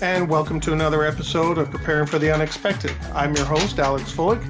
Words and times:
and 0.00 0.28
welcome 0.28 0.60
to 0.60 0.72
another 0.72 1.04
episode 1.04 1.58
of 1.58 1.68
Preparing 1.70 2.06
for 2.06 2.20
the 2.20 2.32
Unexpected. 2.32 2.94
I'm 3.14 3.34
your 3.34 3.44
host, 3.44 3.80
Alex 3.80 4.12
Fullick, 4.12 4.40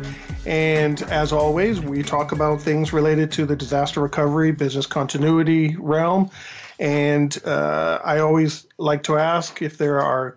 and 0.45 1.01
as 1.05 1.33
always, 1.33 1.80
we 1.80 2.02
talk 2.02 2.33
about 2.33 2.61
things 2.61 2.93
related 2.93 3.33
to 3.33 3.47
the 3.47 3.56
disaster 3.56 4.01
recovery, 4.01 4.53
business 4.53 4.84
continuity 4.84 5.75
realm. 5.77 6.30
And 6.79 7.37
uh, 7.47 8.01
I 8.05 8.19
always 8.19 8.66
like 8.77 9.03
to 9.05 9.16
ask 9.16 9.62
if 9.62 9.79
there 9.79 10.03
are 10.03 10.37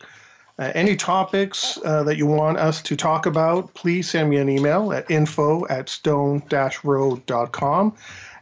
uh, 0.57 0.71
any 0.75 0.95
topics 0.95 1.77
uh, 1.83 2.03
that 2.03 2.15
you 2.15 2.25
want 2.25 2.57
us 2.57 2.81
to 2.83 2.95
talk 2.95 3.25
about, 3.25 3.73
please 3.73 4.09
send 4.09 4.29
me 4.29 4.37
an 4.37 4.47
email 4.47 4.93
at 4.93 5.11
info 5.11 5.67
at 5.67 5.89
stone-road.com. 5.89 6.45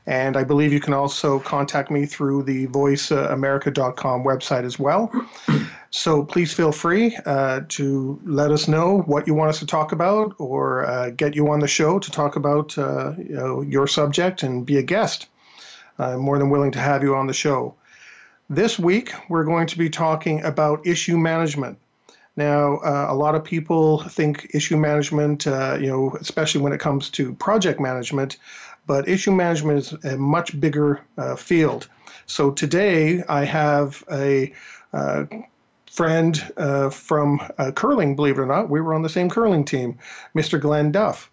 And 0.05 0.38
I 0.38 0.43
believe 0.43 0.71
you 0.73 0.79
can 0.79 0.93
also 0.93 1.39
contact 1.39 1.89
me 1.91 2.05
through 2.05 2.44
the 2.44 2.67
voiceamerica.com 2.67 4.23
website 4.23 4.63
as 4.63 4.77
well. 4.79 5.11
So 5.91 6.23
please 6.23 6.53
feel 6.53 6.71
free 6.71 7.17
uh, 7.25 7.61
to 7.69 8.19
let 8.23 8.51
us 8.51 8.67
know 8.67 8.99
what 8.99 9.25
you 9.25 9.33
want 9.33 9.49
us 9.49 9.59
to 9.59 9.65
talk 9.65 9.91
about 9.91 10.35
or 10.37 10.85
uh, 10.85 11.09
get 11.09 11.35
you 11.35 11.49
on 11.49 11.59
the 11.59 11.67
show 11.67 11.97
to 11.97 12.11
talk 12.11 12.35
about 12.35 12.77
uh, 12.77 13.13
you 13.17 13.35
know, 13.35 13.61
your 13.61 13.87
subject 13.87 14.43
and 14.43 14.65
be 14.65 14.77
a 14.77 14.83
guest. 14.83 15.27
I'm 15.97 16.19
more 16.19 16.37
than 16.37 16.49
willing 16.49 16.71
to 16.71 16.79
have 16.79 17.01
you 17.03 17.15
on 17.15 17.27
the 17.27 17.33
show. 17.33 17.75
This 18.49 18.79
week, 18.79 19.13
we're 19.29 19.43
going 19.43 19.67
to 19.67 19.77
be 19.77 19.89
talking 19.89 20.43
about 20.43 20.85
issue 20.85 21.17
management. 21.17 21.77
Now, 22.35 22.77
uh, 22.77 23.07
a 23.09 23.15
lot 23.15 23.35
of 23.35 23.43
people 23.43 24.03
think 24.03 24.51
issue 24.53 24.77
management, 24.77 25.45
uh, 25.45 25.77
you 25.79 25.87
know, 25.87 26.15
especially 26.21 26.61
when 26.61 26.71
it 26.71 26.79
comes 26.79 27.09
to 27.11 27.33
project 27.35 27.79
management, 27.79 28.37
but 28.87 29.09
issue 29.09 29.31
management 29.31 29.79
is 29.79 29.93
a 30.05 30.17
much 30.17 30.59
bigger 30.59 31.01
uh, 31.17 31.35
field. 31.35 31.89
So 32.27 32.51
today, 32.51 33.23
I 33.27 33.43
have 33.43 34.03
a 34.11 34.53
uh, 34.93 35.25
friend 35.89 36.51
uh, 36.57 36.89
from 36.89 37.41
uh, 37.57 37.71
curling, 37.71 38.15
believe 38.15 38.37
it 38.37 38.41
or 38.41 38.45
not. 38.45 38.69
We 38.69 38.81
were 38.81 38.93
on 38.93 39.01
the 39.01 39.09
same 39.09 39.29
curling 39.29 39.65
team, 39.65 39.97
Mr. 40.35 40.59
Glen 40.59 40.91
Duff. 40.91 41.31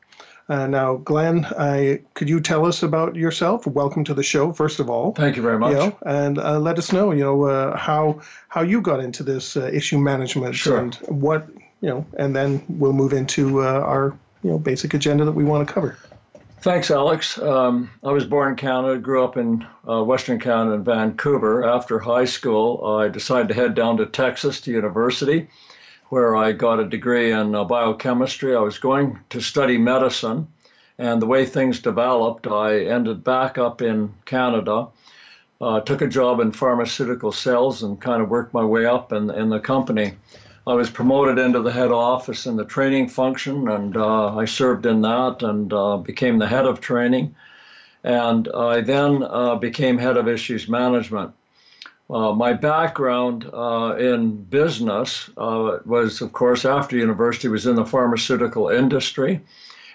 Uh, 0.49 0.67
now, 0.67 0.97
Glen, 0.97 1.45
I, 1.59 2.01
could 2.15 2.29
you 2.29 2.41
tell 2.41 2.67
us 2.67 2.83
about 2.83 3.17
yourself? 3.17 3.67
Welcome 3.67 4.05
to 4.05 4.15
the 4.15 4.23
show, 4.23 4.53
first 4.53 4.79
of 4.79 4.89
all. 4.89 5.13
Thank 5.13 5.37
you 5.37 5.43
very 5.43 5.59
much. 5.59 5.73
You 5.73 5.79
know, 5.79 5.99
and 6.07 6.39
uh, 6.39 6.59
let 6.61 6.79
us 6.79 6.93
know, 6.93 7.11
you 7.11 7.25
know, 7.25 7.45
uh, 7.45 7.77
how 7.77 8.21
how 8.49 8.63
you 8.63 8.81
got 8.81 9.01
into 9.01 9.25
this 9.25 9.57
uh, 9.57 9.69
issue 9.73 9.99
management 9.99 10.55
sure. 10.55 10.79
and 10.79 10.95
what, 11.09 11.49
you 11.81 11.89
know, 11.89 12.07
and 12.17 12.35
then 12.35 12.65
we'll 12.69 12.93
move 12.93 13.13
into 13.13 13.61
our 13.61 14.17
you 14.45 14.51
know 14.51 14.59
basic 14.59 14.95
agenda 14.95 15.25
that 15.25 15.33
we 15.33 15.43
want 15.43 15.67
to 15.67 15.75
cover. 15.75 15.99
Thanks, 16.67 16.91
Alex. 16.91 17.39
Um, 17.39 17.91
I 18.03 18.11
was 18.11 18.25
born 18.25 18.49
in 18.49 18.57
Canada, 18.57 18.99
grew 18.99 19.23
up 19.23 19.37
in 19.37 19.65
uh, 19.89 20.03
Western 20.03 20.41
Canada 20.41 20.75
in 20.75 20.83
Vancouver. 20.83 21.65
After 21.65 22.01
high 22.01 22.25
school, 22.25 22.85
I 22.85 23.07
decided 23.07 23.47
to 23.47 23.55
head 23.55 23.77
down 23.77 23.99
to 23.99 24.07
Texas 24.07 24.61
to 24.63 24.73
university, 24.73 25.47
where 26.09 26.35
I 26.35 26.51
got 26.51 26.81
a 26.81 26.85
degree 26.85 27.31
in 27.31 27.55
uh, 27.55 27.63
biochemistry. 27.63 28.57
I 28.57 28.63
was 28.63 28.81
going 28.81 29.17
to 29.29 29.41
study 29.41 29.79
medicine, 29.79 30.49
and 30.99 31.23
the 31.23 31.27
way 31.27 31.47
things 31.47 31.79
developed, 31.79 32.49
I 32.49 32.81
ended 32.81 33.23
back 33.23 33.59
up 33.59 33.81
in 33.81 34.13
Canada. 34.25 34.89
Uh, 35.61 35.79
took 35.83 36.03
a 36.03 36.09
job 36.09 36.41
in 36.41 36.51
pharmaceutical 36.51 37.31
sales 37.31 37.85
and 37.85 38.01
kind 38.01 38.21
of 38.21 38.29
worked 38.29 38.53
my 38.53 38.65
way 38.65 38.87
up 38.87 39.13
in, 39.13 39.31
in 39.31 39.51
the 39.51 39.61
company. 39.61 40.15
I 40.69 40.75
was 40.75 40.91
promoted 40.91 41.39
into 41.39 41.63
the 41.63 41.71
head 41.71 41.93
office 41.93 42.45
in 42.45 42.57
the 42.57 42.65
training 42.65 43.09
function, 43.09 43.69
and 43.69 43.97
uh, 43.97 44.37
I 44.37 44.47
served 44.47 44.85
in 44.85 45.01
that 45.03 45.41
and 45.43 45.73
uh, 45.73 45.99
became 45.99 46.39
the 46.39 46.49
head 46.49 46.67
of 46.67 46.81
training. 46.81 47.37
And 48.03 48.49
I 48.49 48.81
then 48.81 49.23
uh, 49.23 49.55
became 49.55 49.97
head 49.97 50.17
of 50.17 50.27
issues 50.27 50.69
management. 50.69 51.33
Uh, 52.11 52.33
my 52.33 52.53
background 52.53 53.49
uh, 53.53 53.95
in 53.97 54.43
business 54.43 55.31
uh, 55.37 55.79
was, 55.85 56.21
of 56.21 56.33
course, 56.33 56.65
after 56.65 56.97
university, 56.97 57.47
was 57.47 57.67
in 57.67 57.77
the 57.77 57.87
pharmaceutical 57.87 58.69
industry, 58.69 59.41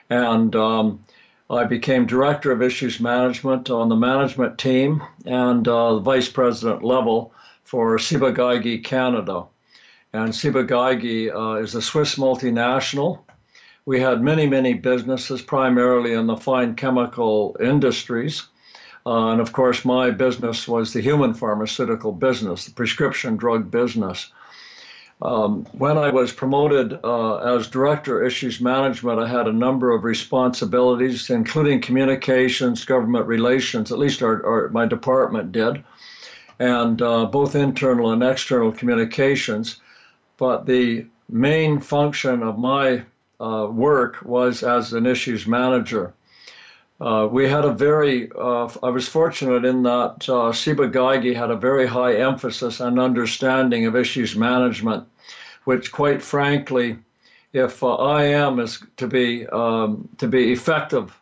and 0.09 0.55
um, 0.55 1.03
I 1.49 1.65
became 1.65 2.05
director 2.05 2.49
of 2.53 2.61
issues 2.61 3.01
management 3.01 3.69
on 3.69 3.89
the 3.89 3.95
management 3.97 4.57
team 4.57 5.03
and 5.25 5.65
vice 5.65 6.29
president 6.29 6.81
level 6.81 7.33
for 7.65 7.99
Ciba-Geigy 7.99 8.85
Canada. 8.85 9.45
And 10.13 10.35
Ciba-Geigy 10.35 11.33
uh, 11.33 11.61
is 11.61 11.73
a 11.73 11.81
Swiss 11.81 12.16
multinational. 12.16 13.19
We 13.85 14.01
had 14.01 14.22
many, 14.22 14.45
many 14.45 14.73
businesses, 14.73 15.41
primarily 15.41 16.11
in 16.11 16.27
the 16.27 16.35
fine 16.35 16.75
chemical 16.75 17.55
industries. 17.61 18.44
Uh, 19.05 19.29
and 19.29 19.39
of 19.39 19.53
course, 19.53 19.85
my 19.85 20.11
business 20.11 20.67
was 20.67 20.91
the 20.91 21.00
human 21.00 21.33
pharmaceutical 21.33 22.11
business, 22.11 22.66
the 22.66 22.73
prescription 22.73 23.38
drug 23.38 23.71
business. 23.71 24.29
Um, 25.21 25.66
when 25.71 25.97
I 25.97 26.09
was 26.09 26.33
promoted 26.33 27.00
uh, 27.05 27.38
as 27.38 27.69
director 27.69 28.19
of 28.19 28.27
issues 28.27 28.59
management, 28.59 29.19
I 29.19 29.29
had 29.29 29.47
a 29.47 29.53
number 29.53 29.91
of 29.91 30.03
responsibilities, 30.03 31.29
including 31.29 31.79
communications, 31.79 32.83
government 32.83 33.27
relations, 33.27 33.94
at 33.94 34.00
least 34.00 34.21
our, 34.21 34.45
our 34.45 34.69
my 34.69 34.85
department 34.85 35.53
did, 35.53 35.83
and 36.59 37.01
uh, 37.01 37.27
both 37.27 37.55
internal 37.55 38.11
and 38.11 38.21
external 38.21 38.73
communications 38.73 39.79
but 40.41 40.66
the 40.66 41.06
main 41.29 41.79
function 41.79 42.41
of 42.41 42.57
my 42.57 43.03
uh, 43.40 43.68
work 43.72 44.18
was 44.24 44.63
as 44.63 44.91
an 44.91 45.06
issues 45.06 45.46
manager. 45.46 46.16
Uh, 47.00 47.28
we 47.31 47.47
had 47.47 47.63
a 47.63 47.72
very, 47.72 48.31
uh, 48.35 48.68
I 48.81 48.90
was 48.90 49.07
fortunate 49.07 49.66
in 49.66 49.84
that 49.84 50.28
uh, 50.28 50.51
Ciba-Geigy 50.51 51.35
had 51.35 51.51
a 51.51 51.56
very 51.56 51.85
high 51.85 52.16
emphasis 52.16 52.80
and 52.80 53.00
understanding 53.00 53.85
of 53.85 53.96
issues 53.96 54.35
management, 54.35 55.07
which, 55.66 55.91
quite 55.91 56.24
frankly, 56.24 56.97
if 57.53 57.84
uh, 57.84 58.18
IM 58.18 58.59
is 58.59 58.84
to 58.97 59.07
be 59.07 59.46
um, 59.46 60.09
to 60.18 60.28
be 60.28 60.51
effective 60.51 61.16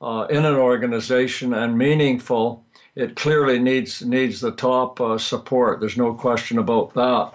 uh, 0.00 0.26
in 0.30 0.46
an 0.46 0.54
organization 0.54 1.52
and 1.52 1.76
meaningful, 1.76 2.64
it 2.96 3.14
clearly 3.14 3.58
needs 3.58 4.02
needs 4.02 4.40
the 4.40 4.52
top 4.52 5.00
uh, 5.00 5.18
support. 5.18 5.80
There's 5.80 5.98
no 5.98 6.14
question 6.14 6.58
about 6.58 6.94
that. 6.94 7.30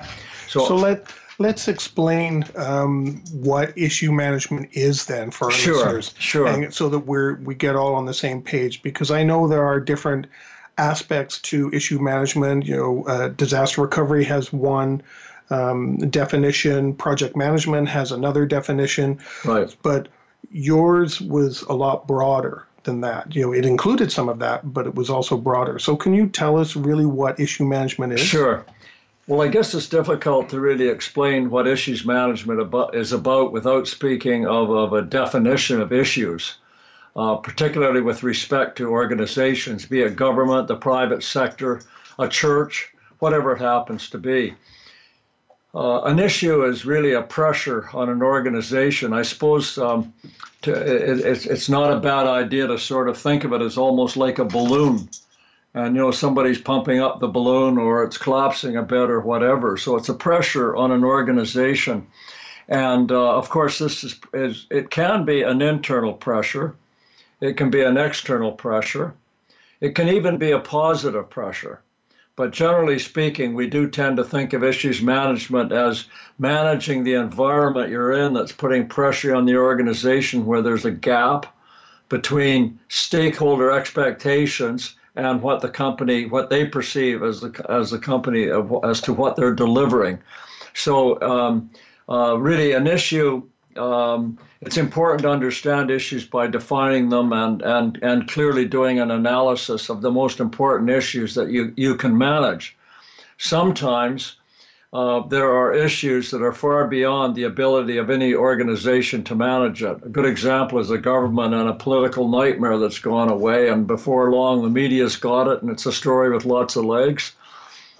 So, 0.48 0.66
so 0.66 0.76
let 0.76 1.06
let's 1.38 1.68
explain 1.68 2.44
um, 2.56 3.24
what 3.32 3.78
issue 3.78 4.12
management 4.12 4.70
is 4.74 5.06
then 5.06 5.32
for 5.32 5.46
our 5.46 5.52
sure, 5.52 5.76
listeners, 5.76 6.16
sure, 6.18 6.48
and 6.48 6.74
so 6.74 6.90
that 6.90 7.00
we're 7.00 7.36
we 7.36 7.54
get 7.54 7.76
all 7.76 7.94
on 7.94 8.06
the 8.06 8.14
same 8.14 8.42
page. 8.42 8.82
Because 8.82 9.12
I 9.12 9.24
know 9.24 9.48
there 9.48 9.64
are 9.64 9.80
different 9.80 10.26
aspects 10.80 11.40
to 11.42 11.70
issue 11.72 12.00
management. 12.00 12.66
You 12.66 12.78
know, 12.78 13.04
uh, 13.06 13.28
disaster 13.30 13.82
recovery 13.82 14.24
has 14.24 14.52
one 14.52 15.04
um, 15.52 15.98
definition, 16.10 16.96
project 16.96 17.36
management 17.36 17.88
has 17.88 18.12
another 18.12 18.48
definition, 18.48 19.20
right? 19.46 19.74
But 19.84 20.08
yours 20.50 21.22
was 21.22 21.62
a 21.64 21.74
lot 21.74 22.08
broader 22.08 22.66
than 22.84 23.02
that. 23.02 23.36
You 23.36 23.44
know, 23.44 23.54
it 23.54 23.66
included 23.66 24.12
some 24.12 24.30
of 24.30 24.40
that, 24.40 24.74
but 24.74 24.88
it 24.88 24.96
was 24.96 25.10
also 25.10 25.38
broader. 25.38 25.80
So, 25.80 25.96
can 25.96 26.14
you 26.14 26.28
tell 26.28 26.58
us 26.58 26.76
really 26.76 27.06
what 27.06 27.40
issue 27.40 27.66
management 27.66 28.14
is? 28.14 28.20
Sure. 28.20 28.66
Well, 29.28 29.42
I 29.42 29.48
guess 29.48 29.74
it's 29.74 29.88
difficult 29.88 30.50
to 30.50 30.60
really 30.60 30.88
explain 30.88 31.50
what 31.50 31.68
issues 31.68 32.06
management 32.06 32.60
about, 32.60 32.96
is 32.96 33.14
about 33.14 33.52
without 33.52 33.88
speaking 33.88 34.48
of, 34.48 34.70
of 34.72 34.94
a 34.94 35.04
definition 35.04 35.80
of 35.80 35.94
issues, 35.94 36.56
uh, 37.16 37.36
particularly 37.36 38.02
with 38.02 38.24
respect 38.24 38.78
to 38.78 38.90
organizations, 38.90 39.86
be 39.86 40.02
it 40.02 40.16
government, 40.16 40.68
the 40.68 40.76
private 40.76 41.24
sector, 41.24 41.82
a 42.18 42.28
church, 42.28 42.92
whatever 43.20 43.56
it 43.56 43.62
happens 43.62 44.10
to 44.10 44.18
be. 44.18 44.56
Uh, 45.74 46.02
an 46.02 46.20
issue 46.20 46.66
is 46.66 46.86
really 46.86 47.14
a 47.14 47.22
pressure 47.22 47.90
on 47.94 48.10
an 48.10 48.22
organization. 48.22 49.14
I 49.14 49.22
suppose 49.22 49.78
um, 49.78 50.14
to, 50.64 50.72
it, 50.72 51.20
it's, 51.20 51.46
it's 51.46 51.70
not 51.70 51.94
a 51.94 52.00
bad 52.00 52.28
idea 52.28 52.68
to 52.68 52.78
sort 52.78 53.08
of 53.08 53.18
think 53.18 53.44
of 53.46 53.54
it 53.54 53.62
as 53.62 53.78
almost 53.78 54.18
like 54.18 54.40
a 54.40 54.46
balloon 54.46 55.08
and 55.74 55.96
you 55.96 56.02
know 56.02 56.12
somebody's 56.12 56.60
pumping 56.60 57.00
up 57.00 57.20
the 57.20 57.28
balloon 57.28 57.78
or 57.78 58.04
it's 58.04 58.18
collapsing 58.18 58.76
a 58.76 58.84
bit 58.84 59.10
or 59.10 59.22
whatever. 59.22 59.78
So 59.78 59.96
it's 59.96 60.10
a 60.10 60.14
pressure 60.14 60.76
on 60.76 60.92
an 60.92 61.04
organization, 61.04 62.08
and 62.68 63.12
uh, 63.12 63.38
of 63.38 63.50
course 63.50 63.80
this 63.80 64.04
is, 64.04 64.20
is 64.34 64.68
it 64.70 64.90
can 64.90 65.26
be 65.26 65.42
an 65.44 65.62
internal 65.62 66.14
pressure, 66.14 66.76
it 67.40 67.58
can 67.58 67.70
be 67.70 67.84
an 67.84 67.98
external 67.98 68.52
pressure, 68.52 69.14
it 69.80 69.96
can 69.96 70.10
even 70.10 70.38
be 70.38 70.52
a 70.52 70.60
positive 70.60 71.30
pressure. 71.30 71.82
But 72.42 72.50
generally 72.50 72.98
speaking, 72.98 73.54
we 73.54 73.68
do 73.68 73.88
tend 73.88 74.18
to 74.18 74.24
think 74.24 74.54
of 74.54 74.64
issues 74.64 75.00
management 75.00 75.72
as 75.72 76.06
managing 76.40 77.04
the 77.04 77.14
environment 77.14 77.92
you're 77.92 78.14
in 78.14 78.34
that's 78.34 78.52
putting 78.52 78.88
pressure 78.88 79.36
on 79.36 79.46
the 79.46 79.58
organization 79.58 80.48
where 80.48 80.64
there's 80.64 80.84
a 80.84 80.90
gap 80.90 81.46
between 82.10 82.80
stakeholder 82.88 83.70
expectations 83.70 84.96
and 85.16 85.44
what 85.44 85.62
the 85.62 85.70
company 85.70 86.26
what 86.26 86.50
they 86.50 86.66
perceive 86.66 87.22
as 87.22 87.42
the 87.42 87.66
as 87.70 87.92
the 87.92 88.00
company 88.00 88.50
of, 88.50 88.74
as 88.84 89.02
to 89.02 89.14
what 89.14 89.36
they're 89.36 89.54
delivering. 89.54 90.18
So 90.74 91.22
um, 91.22 91.70
uh, 92.10 92.40
really, 92.40 92.72
an 92.72 92.88
issue. 92.88 93.44
Um, 93.78 94.38
it's 94.62 94.78
important 94.78 95.22
to 95.24 95.30
understand 95.30 95.92
issues 95.92 96.26
by 96.26 96.48
defining 96.48 97.10
them 97.10 97.34
and, 97.34 97.62
and, 97.62 98.00
and 98.02 98.28
clearly 98.28 98.66
doing 98.66 99.00
an 99.00 99.12
analysis 99.12 99.90
of 99.90 100.02
the 100.02 100.12
most 100.12 100.40
important 100.40 100.90
issues 100.90 101.36
that 101.36 101.50
you, 101.50 101.74
you 101.76 101.96
can 101.96 102.18
manage. 102.18 102.76
Sometimes 103.38 104.36
uh, 104.94 105.26
there 105.28 105.50
are 105.50 105.74
issues 105.74 106.32
that 106.32 106.42
are 106.42 106.52
far 106.52 106.88
beyond 106.88 107.34
the 107.34 107.44
ability 107.44 107.98
of 107.98 108.10
any 108.10 108.36
organization 108.36 109.24
to 109.24 109.36
manage 109.36 109.82
it. 109.82 109.98
A 110.04 110.10
good 110.10 110.26
example 110.26 110.80
is 110.80 110.90
the 110.90 110.98
government 110.98 111.54
and 111.54 111.70
a 111.70 111.74
political 111.74 112.28
nightmare 112.28 112.78
that's 112.78 113.00
gone 113.00 113.30
away, 113.30 113.70
and 113.70 113.88
before 113.88 114.32
long 114.32 114.62
the 114.62 114.70
media's 114.70 115.16
got 115.16 115.48
it, 115.48 115.62
and 115.62 115.72
it's 115.72 115.86
a 115.86 115.94
story 115.94 116.30
with 116.30 116.46
lots 116.46 116.76
of 116.76 116.84
legs. 116.84 117.32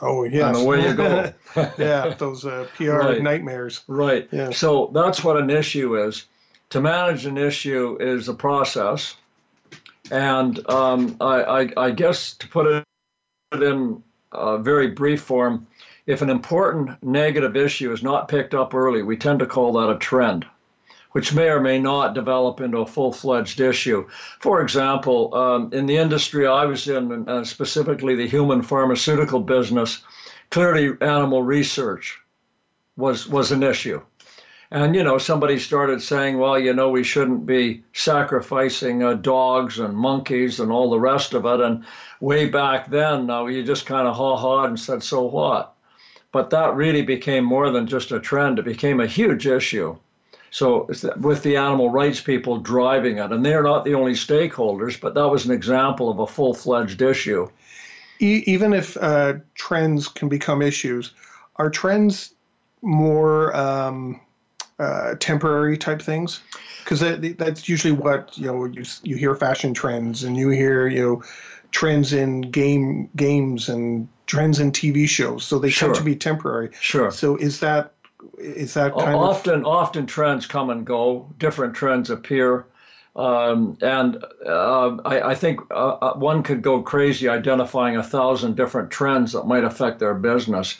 Oh 0.02 0.24
yes. 0.24 0.56
And 0.56 0.66
away 0.66 0.88
you 0.88 0.94
go. 0.96 1.34
yeah, 1.78 2.14
those 2.18 2.46
uh, 2.46 2.68
PR 2.76 2.92
Right. 2.92 3.22
nightmares. 3.22 3.82
Right. 3.88 4.28
Yeah. 4.32 4.50
So 4.50 4.90
that's 4.94 5.24
what 5.24 5.38
an 5.38 5.50
issue 5.50 6.02
is. 6.04 6.26
To 6.72 6.82
manage 6.82 7.26
an 7.26 7.38
issue 7.38 7.98
is 8.00 8.30
a 8.30 8.34
process, 8.34 9.16
and 10.10 10.68
um, 10.70 11.18
I, 11.20 11.44
I, 11.44 11.70
I 11.78 11.92
guess 11.92 12.34
to 12.38 12.48
put 12.48 12.66
it 12.68 12.86
in 13.62 14.02
a 14.32 14.58
very 14.58 14.88
brief 14.88 15.22
form, 15.22 15.68
if 16.06 16.22
an 16.22 16.30
important 16.30 17.04
negative 17.04 17.58
issue 17.58 17.92
is 17.92 18.02
not 18.02 18.30
picked 18.30 18.54
up 18.54 18.74
early, 18.74 19.04
we 19.04 19.18
tend 19.18 19.40
to 19.40 19.46
call 19.46 19.74
that 19.74 19.90
a 19.94 19.98
trend, 19.98 20.46
which 21.12 21.34
may 21.34 21.50
or 21.50 21.60
may 21.60 21.78
not 21.78 22.14
develop 22.14 22.62
into 22.62 22.80
a 22.80 22.86
full-fledged 22.86 23.60
issue. 23.60 24.08
For 24.40 24.62
example, 24.62 25.34
um, 25.36 25.70
in 25.74 25.86
the 25.86 25.98
industry 25.98 26.48
I 26.48 26.66
was 26.66 26.88
in, 26.88 27.28
uh, 27.28 27.44
specifically 27.44 28.16
the 28.16 28.28
human 28.28 28.62
pharmaceutical 28.62 29.42
business, 29.42 30.04
clearly 30.50 30.96
animal 31.02 31.44
research 31.44 32.20
was 32.96 33.28
was 33.28 33.52
an 33.52 33.64
issue. 33.64 34.02
And 34.74 34.96
you 34.96 35.04
know, 35.04 35.18
somebody 35.18 35.60
started 35.60 36.02
saying, 36.02 36.38
"Well, 36.38 36.58
you 36.58 36.74
know, 36.74 36.90
we 36.90 37.04
shouldn't 37.04 37.46
be 37.46 37.84
sacrificing 37.92 39.04
uh, 39.04 39.16
dogs 39.16 39.80
and 39.80 39.94
monkeys 39.98 40.62
and 40.62 40.72
all 40.72 40.90
the 40.90 41.00
rest 41.00 41.34
of 41.34 41.46
it." 41.46 41.60
And 41.60 41.84
way 42.22 42.48
back 42.48 42.90
then, 42.90 43.30
uh, 43.30 43.46
you 43.46 43.64
just 43.64 43.86
kind 43.86 44.08
of 44.08 44.16
ha 44.16 44.38
ha 44.38 44.64
and 44.64 44.80
said, 44.80 45.04
"So 45.04 45.24
what?" 45.24 45.74
But 46.32 46.52
that 46.52 46.76
really 46.76 47.02
became 47.02 47.44
more 47.44 47.70
than 47.70 47.86
just 47.86 48.14
a 48.14 48.20
trend; 48.22 48.60
it 48.60 48.66
became 48.66 49.02
a 49.02 49.08
huge 49.08 49.46
issue. 49.46 49.98
So 50.52 50.90
with 51.18 51.44
the 51.44 51.56
animal 51.56 51.90
rights 51.90 52.20
people 52.20 52.58
driving 52.58 53.18
it, 53.20 53.32
and 53.32 53.44
they're 53.44 53.64
not 53.64 53.86
the 53.86 53.94
only 53.96 54.14
stakeholders, 54.14 55.00
but 55.00 55.14
that 55.16 55.28
was 55.28 55.46
an 55.46 55.52
example 55.52 56.10
of 56.10 56.20
a 56.20 56.28
full-fledged 56.28 57.02
issue. 57.02 57.48
E- 58.20 58.44
even 58.46 58.74
if 58.74 58.98
uh, 58.98 59.36
trends 59.56 60.10
can 60.10 60.28
become 60.28 60.62
issues, 60.62 61.14
are 61.56 61.70
trends 61.70 62.34
more 62.82 63.56
um, 63.56 64.20
uh, 64.78 65.16
temporary 65.20 65.78
type 65.78 66.02
things? 66.02 66.42
Because 66.84 67.00
that, 67.00 67.38
that's 67.38 67.70
usually 67.70 67.94
what 67.94 68.38
you 68.38 68.48
know. 68.48 68.66
You 68.66 68.84
you 69.04 69.16
hear 69.16 69.36
fashion 69.36 69.74
trends, 69.74 70.24
and 70.24 70.36
you 70.36 70.50
hear 70.50 70.88
you 70.88 71.02
know 71.02 71.24
trends 71.72 72.12
in 72.12 72.42
game 72.42 73.10
games 73.16 73.70
and 73.70 74.10
trends 74.26 74.60
in 74.60 74.74
TV 74.74 75.08
shows. 75.08 75.46
So 75.46 75.60
they 75.60 75.70
Sure. 75.70 75.90
tend 75.90 75.96
to 76.00 76.04
be 76.04 76.16
temporary. 76.16 76.72
Sure. 76.80 77.12
So 77.12 77.38
is 77.38 77.62
that 77.62 77.94
is 78.38 78.74
that 78.74 78.94
kind 78.94 79.16
of 79.16 79.22
often 79.22 79.66
often 79.66 80.06
trends 80.06 80.46
come 80.46 80.70
and 80.70 80.86
go. 80.86 81.30
Different 81.38 81.76
trends 81.76 82.10
appear. 82.10 82.66
Um, 83.16 83.78
and 83.82 84.24
uh, 84.46 84.98
I, 85.04 85.32
I 85.32 85.36
think 85.36 85.60
uh, 85.70 85.98
uh, 86.02 86.14
one 86.14 86.44
could 86.44 86.62
go 86.62 86.82
crazy 86.82 87.28
identifying 87.28 87.98
a 87.98 88.04
thousand 88.04 88.56
different 88.56 88.90
trends 88.90 89.34
that 89.34 89.48
might 89.48 89.66
affect 89.66 90.00
their 90.00 90.14
business. 90.14 90.78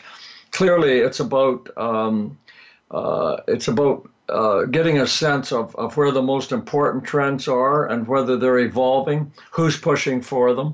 Clearly 0.52 1.00
it's 1.00 1.20
about 1.20 1.70
um, 1.78 2.38
uh, 2.90 3.38
it's 3.48 3.68
about 3.68 4.10
uh, 4.30 4.64
getting 4.64 5.00
a 5.00 5.08
sense 5.08 5.52
of, 5.52 5.76
of 5.76 5.98
where 5.98 6.12
the 6.12 6.22
most 6.22 6.54
important 6.54 7.04
trends 7.04 7.48
are 7.48 7.88
and 7.88 8.08
whether 8.08 8.38
they're 8.38 8.60
evolving 8.60 9.32
who's 9.52 9.78
pushing 9.78 10.22
for 10.22 10.54
them. 10.54 10.74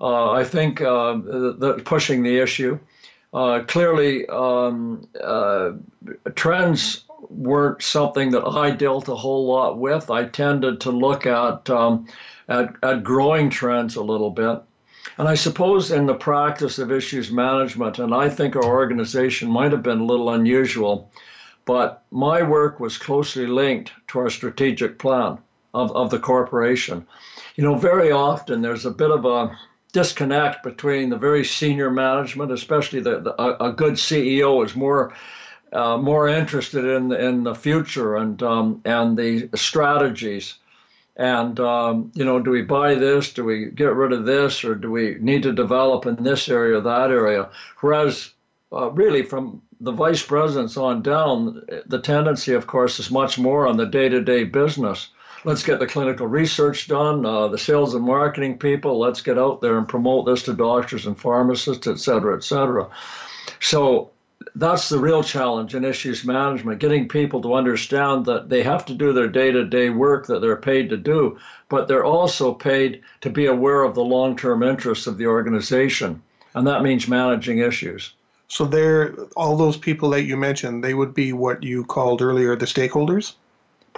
Uh, 0.00 0.30
I 0.32 0.44
think 0.44 0.80
uh, 0.80 1.14
the, 1.14 1.56
the 1.58 1.72
pushing 1.84 2.22
the 2.22 2.38
issue 2.38 2.78
uh, 3.32 3.60
clearly, 3.66 4.26
um, 4.28 5.06
uh, 5.22 5.72
trends 6.34 7.04
weren't 7.28 7.82
something 7.82 8.30
that 8.30 8.46
I 8.46 8.70
dealt 8.70 9.08
a 9.08 9.14
whole 9.14 9.46
lot 9.46 9.78
with. 9.78 10.10
I 10.10 10.24
tended 10.24 10.80
to 10.82 10.90
look 10.90 11.26
at, 11.26 11.68
um, 11.68 12.06
at, 12.48 12.74
at 12.82 13.04
growing 13.04 13.50
trends 13.50 13.96
a 13.96 14.02
little 14.02 14.30
bit. 14.30 14.62
And 15.18 15.28
I 15.28 15.34
suppose 15.34 15.90
in 15.90 16.06
the 16.06 16.14
practice 16.14 16.78
of 16.78 16.92
issues 16.92 17.30
management, 17.30 17.98
and 17.98 18.14
I 18.14 18.28
think 18.28 18.56
our 18.56 18.64
organization 18.64 19.50
might 19.50 19.72
have 19.72 19.82
been 19.82 20.00
a 20.00 20.04
little 20.04 20.30
unusual, 20.30 21.10
but 21.64 22.04
my 22.10 22.42
work 22.42 22.80
was 22.80 22.98
closely 22.98 23.46
linked 23.46 23.92
to 24.08 24.20
our 24.20 24.30
strategic 24.30 24.98
plan 24.98 25.38
of, 25.74 25.90
of 25.92 26.10
the 26.10 26.18
corporation. 26.18 27.06
You 27.56 27.64
know, 27.64 27.74
very 27.74 28.10
often 28.10 28.62
there's 28.62 28.86
a 28.86 28.90
bit 28.90 29.10
of 29.10 29.24
a 29.24 29.58
disconnect 29.92 30.62
between 30.62 31.10
the 31.10 31.16
very 31.16 31.44
senior 31.44 31.90
management, 31.90 32.52
especially 32.52 33.00
the, 33.00 33.20
the 33.20 33.42
a, 33.42 33.70
a 33.70 33.72
good 33.72 33.94
CEO 33.94 34.64
is 34.64 34.76
more 34.76 35.12
uh, 35.72 35.96
more 35.98 36.28
interested 36.28 36.84
in 36.84 37.12
in 37.12 37.44
the 37.44 37.54
future 37.54 38.16
and 38.16 38.42
um, 38.42 38.80
and 38.84 39.16
the 39.16 39.48
strategies. 39.54 40.54
And 41.16 41.58
um, 41.58 42.12
you 42.14 42.24
know, 42.24 42.38
do 42.38 42.50
we 42.50 42.62
buy 42.62 42.94
this? 42.94 43.32
Do 43.32 43.44
we 43.44 43.66
get 43.66 43.94
rid 43.94 44.12
of 44.12 44.24
this, 44.24 44.64
or 44.64 44.74
do 44.74 44.90
we 44.90 45.16
need 45.20 45.42
to 45.42 45.52
develop 45.52 46.06
in 46.06 46.22
this 46.22 46.48
area 46.48 46.78
or 46.78 46.80
that 46.82 47.10
area? 47.10 47.48
Whereas, 47.80 48.32
uh, 48.72 48.90
really, 48.90 49.22
from 49.22 49.60
the 49.80 49.92
vice 49.92 50.24
presidents 50.24 50.76
on 50.76 51.02
down, 51.02 51.62
the 51.86 52.00
tendency, 52.00 52.52
of 52.52 52.66
course, 52.66 53.00
is 53.00 53.10
much 53.10 53.38
more 53.38 53.66
on 53.66 53.76
the 53.76 53.86
day-to-day 53.86 54.44
business 54.44 55.08
let's 55.44 55.62
get 55.62 55.78
the 55.78 55.86
clinical 55.86 56.26
research 56.26 56.88
done, 56.88 57.24
uh, 57.24 57.48
the 57.48 57.58
sales 57.58 57.94
and 57.94 58.04
marketing 58.04 58.58
people, 58.58 58.98
let's 58.98 59.20
get 59.20 59.38
out 59.38 59.60
there 59.60 59.78
and 59.78 59.88
promote 59.88 60.26
this 60.26 60.42
to 60.44 60.54
doctors 60.54 61.06
and 61.06 61.18
pharmacists, 61.18 61.86
et 61.86 61.98
cetera, 61.98 62.36
et 62.36 62.44
cetera. 62.44 62.88
So 63.60 64.10
that's 64.54 64.88
the 64.88 64.98
real 64.98 65.22
challenge 65.22 65.74
in 65.74 65.84
issues 65.84 66.24
management, 66.24 66.80
getting 66.80 67.08
people 67.08 67.40
to 67.42 67.54
understand 67.54 68.24
that 68.26 68.48
they 68.48 68.62
have 68.62 68.84
to 68.86 68.94
do 68.94 69.12
their 69.12 69.28
day 69.28 69.50
to 69.52 69.64
day 69.64 69.90
work 69.90 70.26
that 70.26 70.40
they're 70.40 70.56
paid 70.56 70.88
to 70.90 70.96
do, 70.96 71.38
but 71.68 71.88
they're 71.88 72.04
also 72.04 72.54
paid 72.54 73.02
to 73.20 73.30
be 73.30 73.46
aware 73.46 73.82
of 73.82 73.94
the 73.94 74.04
long 74.04 74.36
term 74.36 74.62
interests 74.62 75.06
of 75.06 75.18
the 75.18 75.26
organization. 75.26 76.22
And 76.54 76.66
that 76.66 76.82
means 76.82 77.08
managing 77.08 77.58
issues. 77.58 78.14
so 78.48 78.64
they're 78.64 79.14
all 79.36 79.56
those 79.56 79.76
people 79.76 80.10
that 80.10 80.24
you 80.24 80.36
mentioned, 80.36 80.82
they 80.82 80.94
would 80.94 81.14
be 81.14 81.32
what 81.32 81.62
you 81.62 81.84
called 81.84 82.22
earlier 82.22 82.56
the 82.56 82.66
stakeholders? 82.66 83.34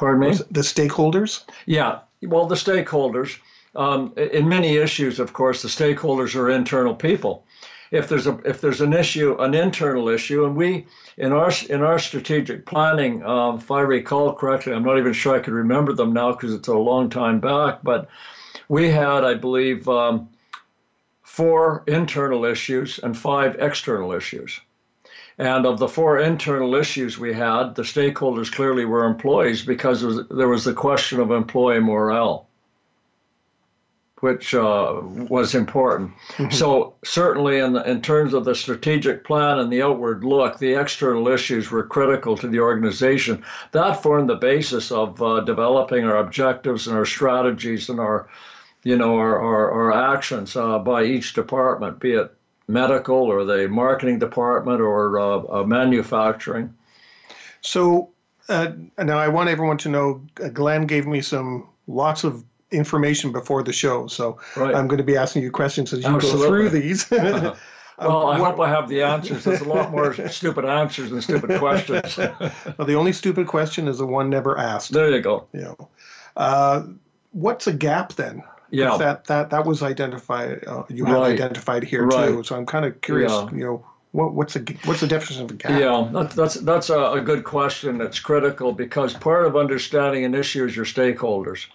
Pardon 0.00 0.30
me? 0.30 0.34
The 0.50 0.62
stakeholders? 0.62 1.44
Yeah, 1.66 1.98
well, 2.22 2.46
the 2.46 2.54
stakeholders. 2.54 3.38
Um, 3.76 4.14
in 4.16 4.48
many 4.48 4.78
issues, 4.78 5.20
of 5.20 5.34
course, 5.34 5.60
the 5.60 5.68
stakeholders 5.68 6.34
are 6.34 6.48
internal 6.48 6.94
people. 6.94 7.44
If 7.90 8.08
there's 8.08 8.26
a 8.26 8.40
if 8.46 8.62
there's 8.62 8.80
an 8.80 8.94
issue, 8.94 9.36
an 9.38 9.52
internal 9.52 10.08
issue, 10.08 10.46
and 10.46 10.56
we 10.56 10.86
in 11.18 11.32
our 11.32 11.52
in 11.68 11.82
our 11.82 11.98
strategic 11.98 12.64
planning, 12.64 13.22
um, 13.26 13.58
if 13.58 13.70
I 13.70 13.82
recall 13.82 14.32
correctly, 14.32 14.72
I'm 14.72 14.84
not 14.84 14.96
even 14.96 15.12
sure 15.12 15.36
I 15.36 15.40
could 15.40 15.52
remember 15.52 15.92
them 15.92 16.14
now 16.14 16.32
because 16.32 16.54
it's 16.54 16.68
a 16.68 16.74
long 16.74 17.10
time 17.10 17.38
back, 17.38 17.80
but 17.82 18.08
we 18.70 18.88
had, 18.88 19.22
I 19.22 19.34
believe, 19.34 19.86
um, 19.86 20.30
four 21.20 21.84
internal 21.86 22.46
issues 22.46 23.00
and 23.00 23.14
five 23.14 23.56
external 23.60 24.12
issues. 24.12 24.60
And 25.40 25.64
of 25.64 25.78
the 25.78 25.88
four 25.88 26.18
internal 26.18 26.74
issues 26.74 27.18
we 27.18 27.32
had, 27.32 27.74
the 27.74 27.80
stakeholders 27.80 28.52
clearly 28.52 28.84
were 28.84 29.06
employees 29.06 29.64
because 29.64 30.02
there 30.02 30.08
was, 30.10 30.28
there 30.28 30.48
was 30.48 30.64
the 30.64 30.74
question 30.74 31.18
of 31.18 31.30
employee 31.30 31.80
morale, 31.80 32.46
which 34.18 34.54
uh, 34.54 35.00
was 35.02 35.54
important. 35.54 36.12
So 36.50 36.92
certainly, 37.06 37.58
in, 37.58 37.72
the, 37.72 37.90
in 37.90 38.02
terms 38.02 38.34
of 38.34 38.44
the 38.44 38.54
strategic 38.54 39.24
plan 39.24 39.58
and 39.58 39.72
the 39.72 39.80
outward 39.80 40.24
look, 40.24 40.58
the 40.58 40.74
external 40.74 41.26
issues 41.28 41.70
were 41.70 41.84
critical 41.84 42.36
to 42.36 42.46
the 42.46 42.60
organization. 42.60 43.42
That 43.72 44.02
formed 44.02 44.28
the 44.28 44.34
basis 44.34 44.92
of 44.92 45.22
uh, 45.22 45.40
developing 45.40 46.04
our 46.04 46.18
objectives 46.18 46.86
and 46.86 46.94
our 46.94 47.06
strategies 47.06 47.88
and 47.88 47.98
our, 47.98 48.28
you 48.84 48.98
know, 48.98 49.16
our, 49.16 49.40
our, 49.40 49.70
our 49.70 50.14
actions 50.14 50.54
uh, 50.54 50.78
by 50.80 51.04
each 51.04 51.32
department, 51.32 51.98
be 51.98 52.12
it 52.12 52.30
medical 52.70 53.16
or 53.16 53.44
the 53.44 53.68
marketing 53.68 54.18
department 54.18 54.80
or 54.80 55.18
uh, 55.18 55.60
uh, 55.60 55.64
manufacturing. 55.64 56.74
So 57.60 58.10
uh, 58.48 58.72
now 58.98 59.18
I 59.18 59.28
want 59.28 59.48
everyone 59.48 59.78
to 59.78 59.88
know 59.88 60.22
uh, 60.42 60.48
Glen 60.48 60.86
gave 60.86 61.06
me 61.06 61.20
some 61.20 61.68
lots 61.86 62.24
of 62.24 62.44
information 62.70 63.32
before 63.32 63.62
the 63.62 63.72
show. 63.72 64.06
So 64.06 64.38
Right. 64.56 64.74
I'm 64.74 64.86
going 64.88 64.98
to 64.98 65.04
be 65.04 65.16
asking 65.16 65.42
you 65.42 65.50
questions 65.50 65.92
as 65.92 66.04
you 66.04 66.20
go 66.20 66.46
through 66.46 66.70
these. 66.70 67.10
Uh-huh. 67.10 67.54
well, 67.98 68.28
I 68.28 68.40
what, 68.40 68.52
hope 68.52 68.60
I 68.60 68.68
have 68.70 68.88
the 68.88 69.02
answers. 69.02 69.44
There's 69.44 69.60
a 69.60 69.68
lot 69.68 69.90
more 69.90 70.14
stupid 70.28 70.64
answers 70.64 71.10
than 71.10 71.20
stupid 71.20 71.58
questions. 71.58 72.16
well, 72.18 72.86
the 72.86 72.94
only 72.94 73.12
stupid 73.12 73.46
question 73.46 73.88
is 73.88 73.98
the 73.98 74.06
one 74.06 74.30
never 74.30 74.56
asked. 74.58 74.92
There 74.92 75.10
you 75.10 75.20
go. 75.20 75.46
You 75.52 75.60
know, 75.62 75.88
uh, 76.36 76.84
what's 77.32 77.66
a 77.66 77.72
gap 77.72 78.14
then? 78.14 78.42
Yeah, 78.70 78.96
that 78.98 79.24
that 79.24 79.50
that 79.50 79.66
was 79.66 79.82
identified. 79.82 80.64
Uh, 80.66 80.84
you 80.88 81.04
have 81.04 81.16
right. 81.16 81.32
identified 81.32 81.82
here 81.82 82.06
right. 82.06 82.28
too. 82.28 82.42
So 82.44 82.56
I'm 82.56 82.66
kind 82.66 82.84
of 82.84 83.00
curious. 83.00 83.32
Yeah. 83.32 83.50
You 83.50 83.64
know, 83.64 83.86
what, 84.12 84.34
what's 84.34 84.54
the 84.54 84.76
what's 84.84 85.00
the 85.00 85.06
definition 85.06 85.44
of 85.44 85.50
a 85.50 85.54
gap? 85.54 85.78
Yeah, 85.78 86.08
that, 86.12 86.30
that's 86.30 86.54
that's 86.54 86.90
a, 86.90 87.12
a, 87.12 87.20
good 87.20 87.44
question. 87.44 87.98
That's 87.98 88.18
critical 88.18 88.72
because 88.72 89.14
part 89.14 89.46
of 89.46 89.56
understanding 89.56 90.24
an 90.24 90.34
issue 90.34 90.64
is 90.64 90.74
your 90.74 90.84
stakeholders. 90.84 91.66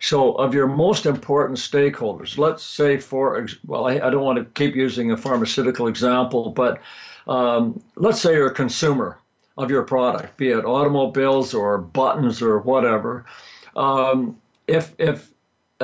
So, 0.00 0.32
of 0.32 0.54
your 0.54 0.66
most 0.66 1.06
important 1.06 1.58
stakeholders, 1.58 2.36
let's 2.36 2.64
say 2.64 2.98
for 2.98 3.46
well, 3.66 3.86
I, 3.86 3.94
I 3.94 4.10
don't 4.10 4.24
want 4.24 4.38
to 4.38 4.44
keep 4.44 4.74
using 4.74 5.12
a 5.12 5.16
pharmaceutical 5.16 5.86
example, 5.86 6.50
but 6.50 6.80
um, 7.26 7.80
let's 7.96 8.20
say 8.20 8.34
you're 8.34 8.48
a 8.48 8.54
consumer 8.54 9.18
of 9.56 9.70
your 9.70 9.84
product, 9.84 10.36
be 10.36 10.50
it 10.50 10.64
automobiles 10.64 11.54
or 11.54 11.78
buttons 11.78 12.42
or 12.42 12.58
whatever. 12.58 13.24
Um, 13.76 14.36
if 14.66 14.94
if 14.98 15.30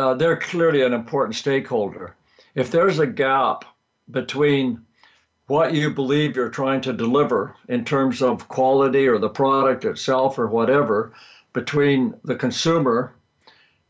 uh, 0.01 0.15
they're 0.15 0.37
clearly 0.37 0.83
an 0.83 0.93
important 0.93 1.35
stakeholder. 1.37 2.15
If 2.55 2.71
there's 2.71 2.99
a 2.99 3.07
gap 3.07 3.65
between 4.11 4.81
what 5.47 5.75
you 5.75 5.91
believe 5.91 6.37
you're 6.37 6.49
trying 6.49 6.81
to 6.83 6.93
deliver 6.93 7.55
in 7.69 7.85
terms 7.85 8.23
of 8.23 8.49
quality 8.49 9.07
or 9.09 9.19
the 9.19 9.29
product 9.29 9.85
itself 9.85 10.39
or 10.39 10.47
whatever, 10.47 11.13
between 11.53 12.15
the 12.25 12.37
consumer 12.37 13.13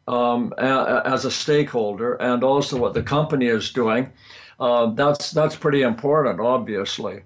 um, 0.09 0.53
a, 0.59 1.03
as 1.05 1.25
a 1.25 1.31
stakeholder 1.31 2.15
and 2.15 2.43
also 2.43 2.77
what 2.77 2.95
the 2.95 3.03
company 3.03 3.47
is 3.47 3.73
doing, 3.73 4.11
uh, 4.59 4.87
that's 4.87 5.31
that's 5.31 5.57
pretty 5.57 5.83
important, 5.83 6.41
obviously. 6.41 7.23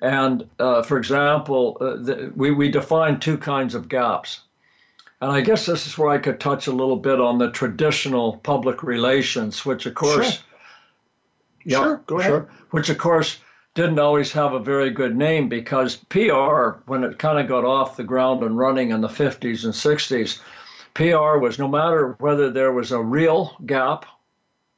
And 0.00 0.48
uh, 0.58 0.82
for 0.82 0.96
example, 0.96 1.76
uh, 1.80 1.96
the, 1.96 2.32
we, 2.36 2.52
we 2.52 2.70
define 2.70 3.18
two 3.18 3.36
kinds 3.36 3.74
of 3.74 3.88
gaps. 3.88 4.40
And 5.20 5.32
I 5.32 5.40
guess 5.40 5.66
this 5.66 5.86
is 5.86 5.98
where 5.98 6.10
I 6.10 6.18
could 6.18 6.38
touch 6.38 6.68
a 6.68 6.72
little 6.72 6.96
bit 6.96 7.20
on 7.20 7.38
the 7.38 7.50
traditional 7.50 8.36
public 8.38 8.82
relations, 8.82 9.66
which 9.66 9.86
of 9.86 9.94
course, 9.94 10.34
sure, 10.34 10.44
yeah, 11.64 11.82
sure. 11.82 12.02
go 12.06 12.20
ahead. 12.20 12.30
Sure, 12.30 12.50
which 12.70 12.88
of 12.88 12.98
course 12.98 13.40
didn't 13.74 13.98
always 13.98 14.32
have 14.32 14.52
a 14.52 14.60
very 14.60 14.90
good 14.90 15.16
name 15.16 15.48
because 15.48 15.96
PR, 16.08 16.80
when 16.86 17.04
it 17.04 17.18
kind 17.18 17.38
of 17.38 17.48
got 17.48 17.64
off 17.64 17.96
the 17.96 18.04
ground 18.04 18.42
and 18.42 18.58
running 18.58 18.90
in 18.90 19.00
the 19.00 19.08
50s 19.08 19.64
and 19.64 19.72
60s, 19.72 20.40
PR 20.94 21.38
was 21.38 21.58
no 21.58 21.68
matter 21.68 22.16
whether 22.18 22.50
there 22.50 22.72
was 22.72 22.90
a 22.92 23.00
real 23.00 23.56
gap 23.66 24.04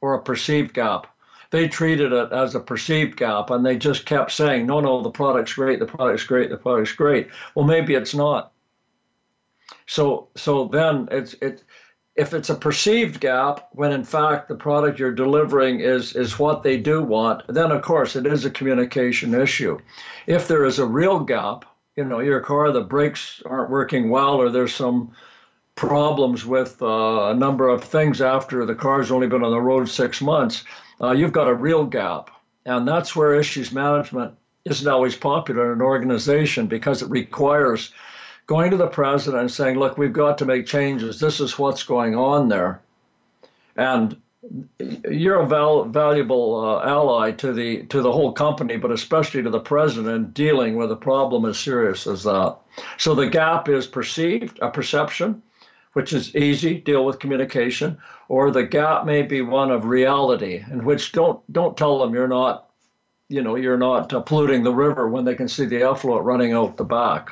or 0.01 0.13
a 0.13 0.21
perceived 0.21 0.73
gap, 0.73 1.07
they 1.51 1.67
treated 1.67 2.13
it 2.13 2.31
as 2.31 2.53
a 2.55 2.59
perceived 2.59 3.17
gap 3.17 3.49
and 3.49 3.65
they 3.65 3.75
just 3.75 4.05
kept 4.05 4.31
saying, 4.31 4.65
no, 4.65 4.79
no, 4.79 5.01
the 5.01 5.09
product's 5.09 5.53
great, 5.53 5.79
the 5.79 5.85
product's 5.85 6.23
great, 6.23 6.49
the 6.49 6.57
product's 6.57 6.93
great. 6.93 7.27
Well, 7.55 7.65
maybe 7.65 7.95
it's 7.95 8.13
not. 8.13 8.51
So 9.87 10.29
so 10.35 10.65
then 10.65 11.07
it's 11.11 11.33
it 11.41 11.63
if 12.15 12.33
it's 12.33 12.49
a 12.49 12.55
perceived 12.55 13.19
gap 13.19 13.69
when 13.71 13.91
in 13.91 14.03
fact 14.03 14.47
the 14.47 14.55
product 14.55 14.99
you're 14.99 15.13
delivering 15.13 15.79
is 15.79 16.15
is 16.15 16.39
what 16.39 16.63
they 16.63 16.77
do 16.77 17.01
want, 17.01 17.43
then 17.47 17.71
of 17.71 17.81
course 17.81 18.15
it 18.15 18.25
is 18.25 18.45
a 18.45 18.49
communication 18.49 19.33
issue. 19.33 19.79
If 20.27 20.47
there 20.47 20.65
is 20.65 20.79
a 20.79 20.85
real 20.85 21.19
gap, 21.19 21.65
you 21.95 22.05
know, 22.05 22.19
your 22.19 22.41
car 22.41 22.71
the 22.71 22.81
brakes 22.81 23.41
aren't 23.45 23.69
working 23.69 24.09
well 24.09 24.35
or 24.35 24.49
there's 24.49 24.73
some 24.73 25.11
problems 25.75 26.45
with 26.45 26.81
uh, 26.81 27.29
a 27.29 27.33
number 27.33 27.67
of 27.69 27.83
things 27.83 28.21
after 28.21 28.65
the 28.65 28.75
car's 28.75 29.11
only 29.11 29.27
been 29.27 29.43
on 29.43 29.51
the 29.51 29.61
road 29.61 29.89
six 29.89 30.21
months, 30.21 30.63
uh, 31.01 31.11
you've 31.11 31.31
got 31.31 31.47
a 31.47 31.53
real 31.53 31.85
gap. 31.85 32.29
And 32.65 32.87
that's 32.87 33.15
where 33.15 33.33
issues 33.33 33.71
management 33.71 34.35
isn't 34.65 34.87
always 34.87 35.15
popular 35.15 35.71
in 35.71 35.79
an 35.79 35.81
organization 35.81 36.67
because 36.67 37.01
it 37.01 37.09
requires 37.09 37.91
going 38.51 38.69
to 38.69 38.75
the 38.75 38.87
president 38.87 39.39
and 39.39 39.49
saying, 39.49 39.79
look, 39.79 39.97
we've 39.97 40.11
got 40.11 40.37
to 40.37 40.45
make 40.45 40.65
changes. 40.65 41.21
This 41.21 41.39
is 41.39 41.57
what's 41.57 41.83
going 41.83 42.15
on 42.15 42.49
there. 42.49 42.81
And 43.77 44.21
you're 45.09 45.39
a 45.39 45.47
val- 45.47 45.85
valuable 45.85 46.59
uh, 46.59 46.85
ally 46.85 47.31
to 47.31 47.53
the 47.53 47.83
to 47.83 48.01
the 48.01 48.11
whole 48.11 48.33
company, 48.33 48.75
but 48.75 48.91
especially 48.91 49.41
to 49.41 49.49
the 49.49 49.61
president 49.61 50.33
dealing 50.33 50.75
with 50.75 50.91
a 50.91 50.97
problem 50.97 51.45
as 51.45 51.57
serious 51.57 52.05
as 52.05 52.23
that. 52.23 52.57
So 52.97 53.15
the 53.15 53.29
gap 53.29 53.69
is 53.69 53.87
perceived, 53.87 54.59
a 54.61 54.69
perception, 54.69 55.41
which 55.93 56.11
is 56.11 56.35
easy, 56.35 56.77
deal 56.79 57.05
with 57.05 57.19
communication, 57.19 57.97
or 58.27 58.51
the 58.51 58.65
gap 58.65 59.05
may 59.05 59.21
be 59.21 59.41
one 59.41 59.71
of 59.71 59.85
reality, 59.85 60.61
in 60.69 60.83
which 60.83 61.13
don't 61.13 61.39
don't 61.53 61.77
tell 61.77 61.99
them 61.99 62.13
you're 62.13 62.27
not, 62.27 62.67
you 63.29 63.41
know, 63.41 63.55
you're 63.55 63.77
not 63.77 64.11
uh, 64.11 64.19
polluting 64.19 64.63
the 64.63 64.73
river 64.73 65.07
when 65.07 65.23
they 65.23 65.35
can 65.35 65.47
see 65.47 65.65
the 65.65 65.83
effluent 65.83 66.25
running 66.25 66.51
out 66.51 66.75
the 66.75 66.83
back. 66.83 67.31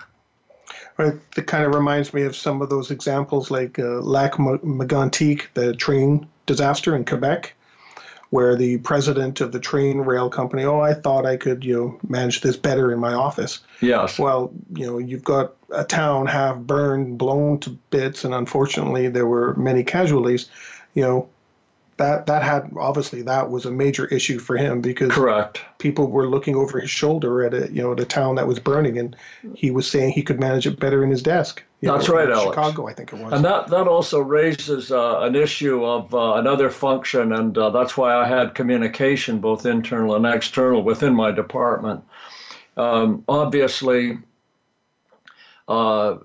It 0.98 1.48
kind 1.48 1.66
of 1.66 1.74
reminds 1.74 2.14
me 2.14 2.24
of 2.24 2.36
some 2.36 2.62
of 2.62 2.70
those 2.70 2.92
examples 2.92 3.50
like 3.50 3.80
uh, 3.80 4.02
Lac 4.02 4.34
Megantic, 4.34 5.48
the 5.54 5.74
train 5.74 6.28
disaster 6.46 6.96
in 6.96 7.06
Quebec, 7.06 7.54
where 8.32 8.56
the 8.56 8.78
president 8.80 9.42
of 9.42 9.52
the 9.52 9.60
train 9.60 10.00
rail 10.00 10.30
company, 10.30 10.64
oh, 10.64 10.82
I 10.82 10.94
thought 10.94 11.26
I 11.26 11.38
could, 11.38 11.64
you 11.64 11.76
know, 11.76 12.00
manage 12.08 12.42
this 12.42 12.58
better 12.58 12.92
in 12.92 13.00
my 13.00 13.14
office. 13.14 13.60
Yes. 13.82 14.20
Well, 14.20 14.52
you 14.76 14.86
know, 14.86 14.98
you've 14.98 15.24
got 15.24 15.54
a 15.72 15.84
town 15.84 16.28
half 16.28 16.58
burned, 16.58 17.18
blown 17.18 17.60
to 17.62 17.72
bits, 17.90 18.24
and 18.24 18.34
unfortunately 18.34 19.08
there 19.08 19.28
were 19.28 19.56
many 19.56 19.84
casualties. 19.84 20.50
You 20.94 21.04
know, 21.04 21.30
that 22.00 22.26
that 22.26 22.42
had 22.42 22.72
obviously 22.78 23.22
that 23.22 23.52
was 23.52 23.66
a 23.66 23.72
major 23.72 24.06
issue 24.06 24.40
for 24.40 24.58
him 24.58 24.82
because 24.82 25.12
correct. 25.12 25.62
people 25.78 26.08
were 26.08 26.28
looking 26.28 26.56
over 26.56 26.80
his 26.80 26.90
shoulder 26.90 27.44
at 27.44 27.54
a 27.54 27.72
you 27.72 27.82
know 27.82 27.92
at 27.92 28.00
a 28.00 28.06
town 28.06 28.36
that 28.36 28.48
was 28.48 28.58
burning 28.58 28.98
and 28.98 29.16
he 29.54 29.70
was 29.70 29.90
saying 29.90 30.12
he 30.12 30.24
could 30.24 30.40
manage 30.40 30.66
it 30.66 30.80
better 30.80 31.04
in 31.04 31.12
his 31.12 31.22
desk. 31.22 31.62
That's 31.82 32.08
know, 32.08 32.16
right 32.16 32.30
Alex. 32.30 32.56
chicago 32.56 32.88
i 32.88 32.94
think 32.94 33.14
it 33.14 33.20
was. 33.20 33.34
And 33.34 33.44
that 33.46 33.68
that 33.68 33.88
also 33.88 34.22
raises 34.22 34.92
uh, 34.92 35.20
an 35.20 35.36
issue 35.36 35.86
of 35.86 36.14
uh, 36.16 36.36
another 36.36 36.70
function 36.70 37.34
and 37.34 37.58
uh, 37.58 37.70
that's 37.70 37.96
why 37.96 38.16
i 38.16 38.26
had 38.26 38.56
communication 38.56 39.40
both 39.40 39.66
internal 39.66 40.16
and 40.16 40.26
external 40.26 40.82
within 40.82 41.14
my 41.14 41.32
department. 41.32 42.04
Um, 42.78 43.26
obviously 43.28 44.20
uh, 45.68 46.18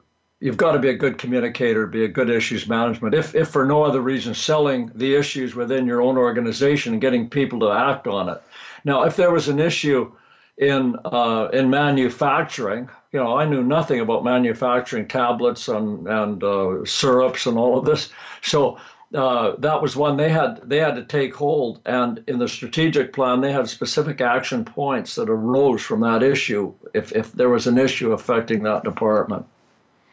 you've 0.44 0.58
got 0.58 0.72
to 0.72 0.78
be 0.78 0.90
a 0.90 0.94
good 0.94 1.16
communicator, 1.16 1.86
be 1.86 2.04
a 2.04 2.08
good 2.08 2.28
issues 2.28 2.68
management. 2.68 3.14
If, 3.14 3.34
if 3.34 3.48
for 3.48 3.64
no 3.64 3.82
other 3.82 4.02
reason, 4.02 4.34
selling 4.34 4.90
the 4.94 5.14
issues 5.14 5.54
within 5.54 5.86
your 5.86 6.02
own 6.02 6.18
organization 6.18 6.92
and 6.92 7.00
getting 7.00 7.30
people 7.30 7.60
to 7.60 7.70
act 7.70 8.06
on 8.06 8.28
it. 8.28 8.42
Now, 8.84 9.04
if 9.04 9.16
there 9.16 9.30
was 9.30 9.48
an 9.48 9.58
issue 9.58 10.12
in 10.58 10.96
uh, 11.06 11.48
in 11.54 11.70
manufacturing, 11.70 12.90
you 13.10 13.20
know, 13.20 13.38
I 13.38 13.46
knew 13.46 13.62
nothing 13.62 14.00
about 14.00 14.22
manufacturing 14.22 15.08
tablets 15.08 15.66
and 15.68 16.06
and 16.06 16.44
uh, 16.44 16.84
syrups 16.84 17.46
and 17.46 17.56
all 17.56 17.78
of 17.78 17.86
this. 17.86 18.12
So 18.42 18.78
uh, 19.14 19.54
that 19.60 19.80
was 19.80 19.96
one 19.96 20.18
they 20.18 20.28
had 20.28 20.60
they 20.62 20.78
had 20.78 20.94
to 20.96 21.04
take 21.04 21.34
hold 21.34 21.80
and 21.86 22.22
in 22.26 22.38
the 22.38 22.48
strategic 22.48 23.14
plan 23.14 23.40
they 23.40 23.52
had 23.52 23.66
specific 23.66 24.20
action 24.20 24.62
points 24.62 25.14
that 25.14 25.30
arose 25.30 25.82
from 25.82 26.00
that 26.00 26.22
issue 26.22 26.74
if, 26.92 27.12
if 27.12 27.32
there 27.32 27.48
was 27.48 27.66
an 27.66 27.78
issue 27.78 28.12
affecting 28.12 28.62
that 28.62 28.82
department 28.84 29.46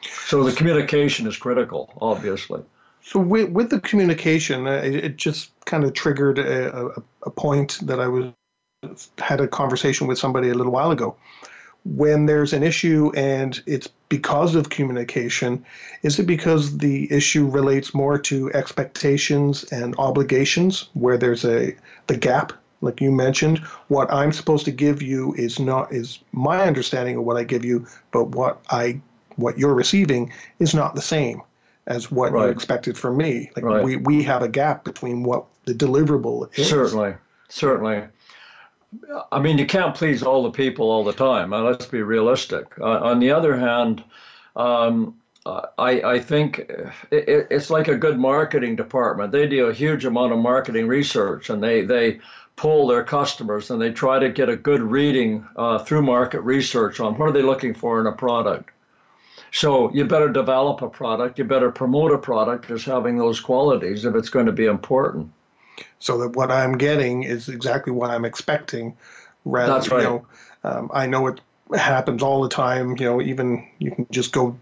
so 0.03 0.43
the 0.43 0.51
communication 0.53 1.27
is 1.27 1.37
critical, 1.37 1.93
obviously. 2.01 2.63
So 3.03 3.19
with, 3.19 3.49
with 3.49 3.69
the 3.69 3.79
communication, 3.79 4.67
uh, 4.67 4.81
it, 4.83 5.17
just 5.17 5.51
kind 5.65 5.83
of 5.83 5.93
triggered 5.93 6.37
a, 6.37 6.75
a, 6.75 7.03
a, 7.23 7.31
point 7.31 7.79
that 7.83 7.99
I 7.99 8.07
was 8.07 8.31
had 9.17 9.41
a 9.41 9.47
conversation 9.47 10.07
with 10.07 10.17
somebody 10.17 10.49
a 10.49 10.53
little 10.53 10.71
while 10.71 10.91
ago. 10.91 11.15
When 11.83 12.27
there's 12.27 12.53
an 12.53 12.61
issue 12.61 13.11
and 13.15 13.61
it's 13.65 13.87
because 14.09 14.53
of 14.53 14.69
communication, 14.69 15.65
is 16.03 16.19
it 16.19 16.27
because 16.27 16.77
the 16.77 17.11
issue 17.11 17.47
relates 17.47 17.93
more 17.93 18.19
to 18.19 18.53
expectations 18.53 19.63
and 19.65 19.95
obligations, 19.97 20.89
where 20.93 21.17
there's 21.17 21.43
a 21.43 21.75
the 22.05 22.17
gap, 22.17 22.53
like 22.81 23.01
you 23.01 23.11
mentioned? 23.11 23.59
What 23.87 24.13
I'm 24.13 24.31
supposed 24.31 24.65
to 24.65 24.71
give 24.71 25.01
you 25.01 25.33
is 25.35 25.59
not 25.59 25.91
is 25.91 26.19
my 26.31 26.63
understanding 26.63 27.17
of 27.17 27.23
what 27.23 27.37
I 27.37 27.43
give 27.43 27.65
you, 27.65 27.87
but 28.11 28.29
what 28.29 28.61
I 28.69 29.01
what 29.35 29.57
you're 29.57 29.73
receiving 29.73 30.31
is 30.59 30.73
not 30.73 30.95
the 30.95 31.01
same 31.01 31.41
as 31.87 32.11
what 32.11 32.31
right. 32.31 32.45
you 32.45 32.51
expected 32.51 32.97
from 32.97 33.17
me. 33.17 33.49
Like 33.55 33.65
right. 33.65 33.83
we, 33.83 33.95
we 33.97 34.23
have 34.23 34.43
a 34.43 34.49
gap 34.49 34.83
between 34.83 35.23
what 35.23 35.45
the 35.65 35.73
deliverable 35.73 36.49
is. 36.57 36.69
Certainly, 36.69 37.15
certainly. 37.49 38.03
I 39.31 39.39
mean, 39.39 39.57
you 39.57 39.65
can't 39.65 39.95
please 39.95 40.21
all 40.21 40.43
the 40.43 40.51
people 40.51 40.91
all 40.91 41.03
the 41.03 41.13
time. 41.13 41.53
Uh, 41.53 41.61
let's 41.61 41.85
be 41.85 42.01
realistic. 42.01 42.67
Uh, 42.79 42.99
on 42.99 43.19
the 43.19 43.31
other 43.31 43.57
hand, 43.57 44.03
um, 44.55 45.15
I, 45.45 46.01
I 46.03 46.19
think 46.19 46.59
it, 47.09 47.47
it's 47.49 47.69
like 47.69 47.87
a 47.87 47.97
good 47.97 48.19
marketing 48.19 48.75
department. 48.75 49.31
They 49.31 49.47
do 49.47 49.67
a 49.67 49.73
huge 49.73 50.05
amount 50.05 50.33
of 50.33 50.39
marketing 50.39 50.87
research 50.87 51.49
and 51.49 51.63
they, 51.63 51.81
they 51.81 52.19
pull 52.55 52.85
their 52.85 53.03
customers 53.03 53.71
and 53.71 53.81
they 53.81 53.91
try 53.91 54.19
to 54.19 54.29
get 54.29 54.49
a 54.49 54.55
good 54.55 54.81
reading 54.81 55.47
uh, 55.55 55.79
through 55.79 56.03
market 56.03 56.41
research 56.41 56.99
on 56.99 57.17
what 57.17 57.29
are 57.29 57.31
they 57.31 57.41
looking 57.41 57.73
for 57.73 57.99
in 57.99 58.07
a 58.07 58.11
product. 58.11 58.69
So 59.51 59.91
you 59.91 60.05
better 60.05 60.29
develop 60.29 60.81
a 60.81 60.89
product, 60.89 61.37
you 61.37 61.43
better 61.43 61.71
promote 61.71 62.11
a 62.11 62.17
product 62.17 62.71
as 62.71 62.85
having 62.85 63.17
those 63.17 63.39
qualities 63.39 64.05
if 64.05 64.15
it's 64.15 64.29
going 64.29 64.45
to 64.45 64.51
be 64.51 64.65
important. 64.65 65.31
So 65.99 66.17
that 66.19 66.35
what 66.35 66.51
I'm 66.51 66.77
getting 66.77 67.23
is 67.23 67.49
exactly 67.49 67.91
what 67.91 68.09
I'm 68.09 68.25
expecting 68.25 68.95
Rather, 69.45 69.73
That's 69.73 69.89
right. 69.89 70.03
You 70.03 70.03
know, 70.03 70.25
um, 70.63 70.91
I 70.93 71.07
know 71.07 71.27
it 71.27 71.41
happens 71.75 72.21
all 72.21 72.43
the 72.43 72.49
time. 72.49 72.95
You 72.97 73.05
know, 73.05 73.21
even 73.21 73.67
you 73.79 73.91
can 73.91 74.07
just 74.11 74.31
go, 74.31 74.57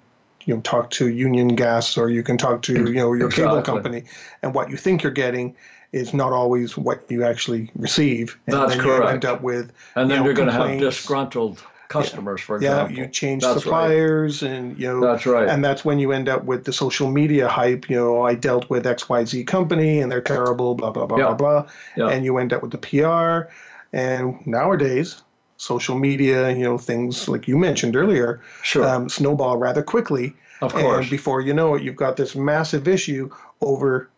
you 0.46 0.56
know, 0.56 0.62
talk 0.62 0.90
to 0.92 1.10
Union 1.10 1.50
Gas 1.50 1.98
or 1.98 2.10
you 2.10 2.24
can 2.24 2.38
talk 2.38 2.62
to 2.64 2.74
you 2.74 2.94
know 2.94 3.14
your 3.14 3.28
exactly. 3.28 3.44
cable 3.44 3.62
company, 3.62 4.04
and 4.42 4.54
what 4.54 4.70
you 4.70 4.78
think 4.78 5.04
you're 5.04 5.12
getting 5.12 5.56
is 5.92 6.14
not 6.14 6.32
always 6.32 6.78
what 6.78 7.04
you 7.10 7.26
actually 7.26 7.70
receive. 7.76 8.38
And 8.48 8.56
That's 8.56 8.76
then 8.76 8.84
correct. 8.84 9.04
You 9.04 9.10
end 9.10 9.26
up 9.26 9.42
with 9.42 9.72
and 9.96 10.10
then 10.10 10.24
you 10.24 10.30
are 10.30 10.34
going 10.34 10.48
to 10.48 10.54
have 10.54 10.80
disgruntled 10.80 11.62
customers, 11.90 12.40
yeah. 12.40 12.46
for 12.46 12.56
example. 12.56 12.96
Yeah, 12.96 13.04
you 13.04 13.10
change 13.10 13.44
that's 13.44 13.62
suppliers, 13.62 14.42
right. 14.42 14.52
and 14.52 14.80
you 14.80 14.88
know 14.88 15.02
that's 15.02 15.26
right. 15.26 15.50
And 15.50 15.64
that's 15.66 15.84
when 15.84 16.00
you 16.00 16.14
end 16.14 16.30
up 16.30 16.46
with 16.46 16.64
the 16.64 16.72
social 16.72 17.12
media 17.12 17.50
hype. 17.50 17.90
You 17.90 17.98
know, 17.98 18.22
I 18.24 18.36
dealt 18.36 18.70
with 18.70 18.88
X 18.88 19.10
Y 19.10 19.26
Z 19.26 19.44
company, 19.44 20.00
and 20.00 20.10
they're 20.10 20.22
terrible, 20.22 20.76
blah 20.76 20.92
blah 20.92 21.06
blah 21.06 21.18
yeah. 21.18 21.34
blah 21.34 21.36
blah, 21.36 21.72
yeah. 21.98 22.08
and 22.08 22.24
you 22.24 22.38
end 22.38 22.54
up 22.54 22.62
with 22.62 22.72
the 22.72 22.78
PR. 22.78 23.52
And 23.92 24.46
nowadays, 24.48 25.22
social 25.58 25.98
media, 25.98 26.52
you 26.52 26.64
know, 26.64 26.78
things 26.78 27.28
like 27.28 27.48
you 27.48 27.58
mentioned 27.58 27.96
earlier, 27.96 28.42
sure. 28.64 28.88
um, 28.88 29.10
snowball 29.10 29.58
rather 29.58 29.84
quickly. 29.84 30.34
Of 30.62 30.74
course. 30.74 31.02
And 31.02 31.10
before 31.10 31.42
you 31.42 31.54
know 31.54 31.76
it, 31.76 31.84
you've 31.84 31.96
got 31.96 32.18
this 32.18 32.36
massive 32.36 32.88
issue 32.88 33.30
over 33.62 34.10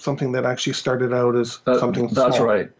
something 0.00 0.32
that 0.32 0.44
actually 0.44 0.72
started 0.72 1.12
out 1.12 1.36
as 1.36 1.58
that, 1.66 1.78
something 1.78 2.08
That's 2.08 2.36
small. 2.36 2.48
right. 2.48 2.70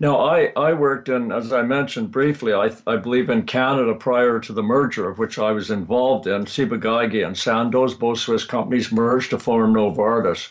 Now, 0.00 0.20
I, 0.20 0.52
I 0.56 0.72
worked 0.72 1.08
in, 1.08 1.32
as 1.32 1.52
I 1.52 1.62
mentioned 1.62 2.10
briefly, 2.10 2.52
I, 2.52 2.70
I 2.86 2.96
believe 2.96 3.30
in 3.30 3.42
Canada 3.42 3.94
prior 3.94 4.38
to 4.40 4.52
the 4.52 4.62
merger, 4.62 5.08
of 5.08 5.18
which 5.18 5.38
I 5.38 5.52
was 5.52 5.70
involved 5.70 6.26
in. 6.26 6.46
Ciba-Geigy 6.46 7.26
and 7.26 7.36
Sandoz, 7.36 7.94
both 7.94 8.18
Swiss 8.18 8.44
companies, 8.44 8.92
merged 8.92 9.30
to 9.30 9.38
form 9.38 9.74
Novartis, 9.74 10.50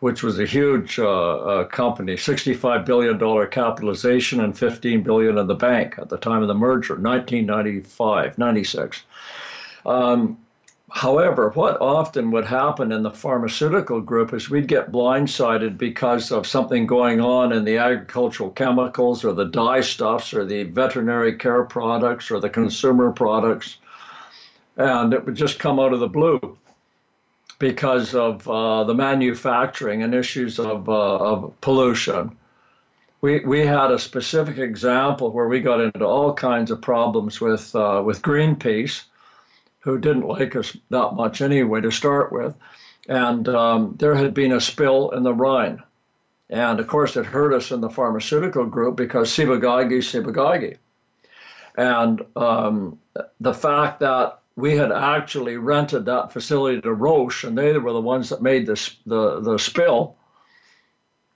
which 0.00 0.22
was 0.22 0.38
a 0.38 0.46
huge 0.46 0.98
uh, 0.98 1.38
uh, 1.38 1.64
company, 1.64 2.14
$65 2.14 2.84
billion 2.84 3.18
capitalization 3.50 4.40
and 4.40 4.56
15 4.56 5.02
billion 5.02 5.38
in 5.38 5.46
the 5.46 5.54
bank 5.54 5.96
at 5.98 6.08
the 6.08 6.18
time 6.18 6.42
of 6.42 6.48
the 6.48 6.54
merger, 6.54 6.94
1995, 6.94 8.38
96. 8.38 9.02
Um, 9.84 10.38
However, 10.92 11.50
what 11.50 11.80
often 11.80 12.30
would 12.30 12.44
happen 12.44 12.92
in 12.92 13.02
the 13.02 13.10
pharmaceutical 13.10 14.00
group 14.00 14.32
is 14.32 14.48
we'd 14.48 14.68
get 14.68 14.92
blindsided 14.92 15.76
because 15.76 16.30
of 16.30 16.46
something 16.46 16.86
going 16.86 17.20
on 17.20 17.52
in 17.52 17.64
the 17.64 17.78
agricultural 17.78 18.50
chemicals 18.50 19.24
or 19.24 19.32
the 19.32 19.46
dye 19.46 19.80
stuffs 19.80 20.32
or 20.32 20.44
the 20.44 20.62
veterinary 20.62 21.34
care 21.36 21.64
products 21.64 22.30
or 22.30 22.38
the 22.38 22.48
consumer 22.48 23.10
products. 23.10 23.78
And 24.76 25.12
it 25.12 25.24
would 25.26 25.34
just 25.34 25.58
come 25.58 25.80
out 25.80 25.92
of 25.92 25.98
the 25.98 26.08
blue 26.08 26.56
because 27.58 28.14
of 28.14 28.48
uh, 28.48 28.84
the 28.84 28.94
manufacturing 28.94 30.04
and 30.04 30.14
issues 30.14 30.60
of, 30.60 30.88
uh, 30.88 31.16
of 31.16 31.60
pollution. 31.62 32.36
We, 33.22 33.40
we 33.40 33.66
had 33.66 33.90
a 33.90 33.98
specific 33.98 34.58
example 34.58 35.32
where 35.32 35.48
we 35.48 35.60
got 35.60 35.80
into 35.80 36.06
all 36.06 36.32
kinds 36.32 36.70
of 36.70 36.80
problems 36.80 37.40
with, 37.40 37.74
uh, 37.74 38.02
with 38.04 38.22
Greenpeace 38.22 39.02
who 39.86 39.98
didn't 40.00 40.26
like 40.26 40.56
us 40.56 40.76
that 40.90 41.14
much 41.14 41.40
anyway 41.40 41.80
to 41.80 41.92
start 41.92 42.32
with. 42.32 42.56
And 43.08 43.48
um, 43.48 43.94
there 44.00 44.16
had 44.16 44.34
been 44.34 44.50
a 44.50 44.60
spill 44.60 45.10
in 45.10 45.22
the 45.22 45.32
Rhine. 45.32 45.80
And 46.50 46.80
of 46.80 46.88
course, 46.88 47.16
it 47.16 47.24
hurt 47.24 47.54
us 47.54 47.70
in 47.70 47.80
the 47.80 47.88
pharmaceutical 47.88 48.66
group 48.66 48.96
because 48.96 49.32
Ciba-Geigy, 49.32 50.02
Ciba-Geigy. 50.02 50.78
And 51.76 52.20
um, 52.34 52.98
the 53.38 53.54
fact 53.54 54.00
that 54.00 54.40
we 54.56 54.76
had 54.76 54.90
actually 54.90 55.56
rented 55.56 56.06
that 56.06 56.32
facility 56.32 56.80
to 56.80 56.92
Roche, 56.92 57.44
and 57.44 57.56
they 57.56 57.78
were 57.78 57.92
the 57.92 58.00
ones 58.00 58.30
that 58.30 58.42
made 58.42 58.66
this, 58.66 58.96
the, 59.06 59.38
the 59.40 59.56
spill, 59.56 60.16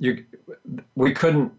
you, 0.00 0.24
we 0.96 1.12
couldn't 1.12 1.52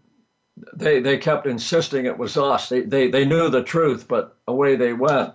they 0.74 1.00
they 1.00 1.16
kept 1.16 1.46
insisting 1.46 2.04
it 2.04 2.18
was 2.18 2.36
us. 2.36 2.68
They, 2.68 2.82
they 2.82 3.08
they 3.08 3.24
knew 3.24 3.48
the 3.48 3.62
truth, 3.62 4.06
but 4.06 4.36
away 4.46 4.76
they 4.76 4.92
went. 4.92 5.32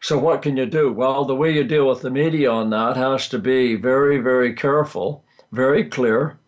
So 0.00 0.18
what 0.18 0.42
can 0.42 0.56
you 0.56 0.66
do? 0.66 0.92
Well, 0.92 1.24
the 1.24 1.34
way 1.34 1.52
you 1.52 1.64
deal 1.64 1.88
with 1.88 2.02
the 2.02 2.10
media 2.10 2.50
on 2.50 2.70
that 2.70 2.96
has 2.96 3.28
to 3.28 3.38
be 3.38 3.74
very, 3.74 4.18
very 4.18 4.54
careful, 4.54 5.24
very 5.52 5.84
clear. 5.84 6.38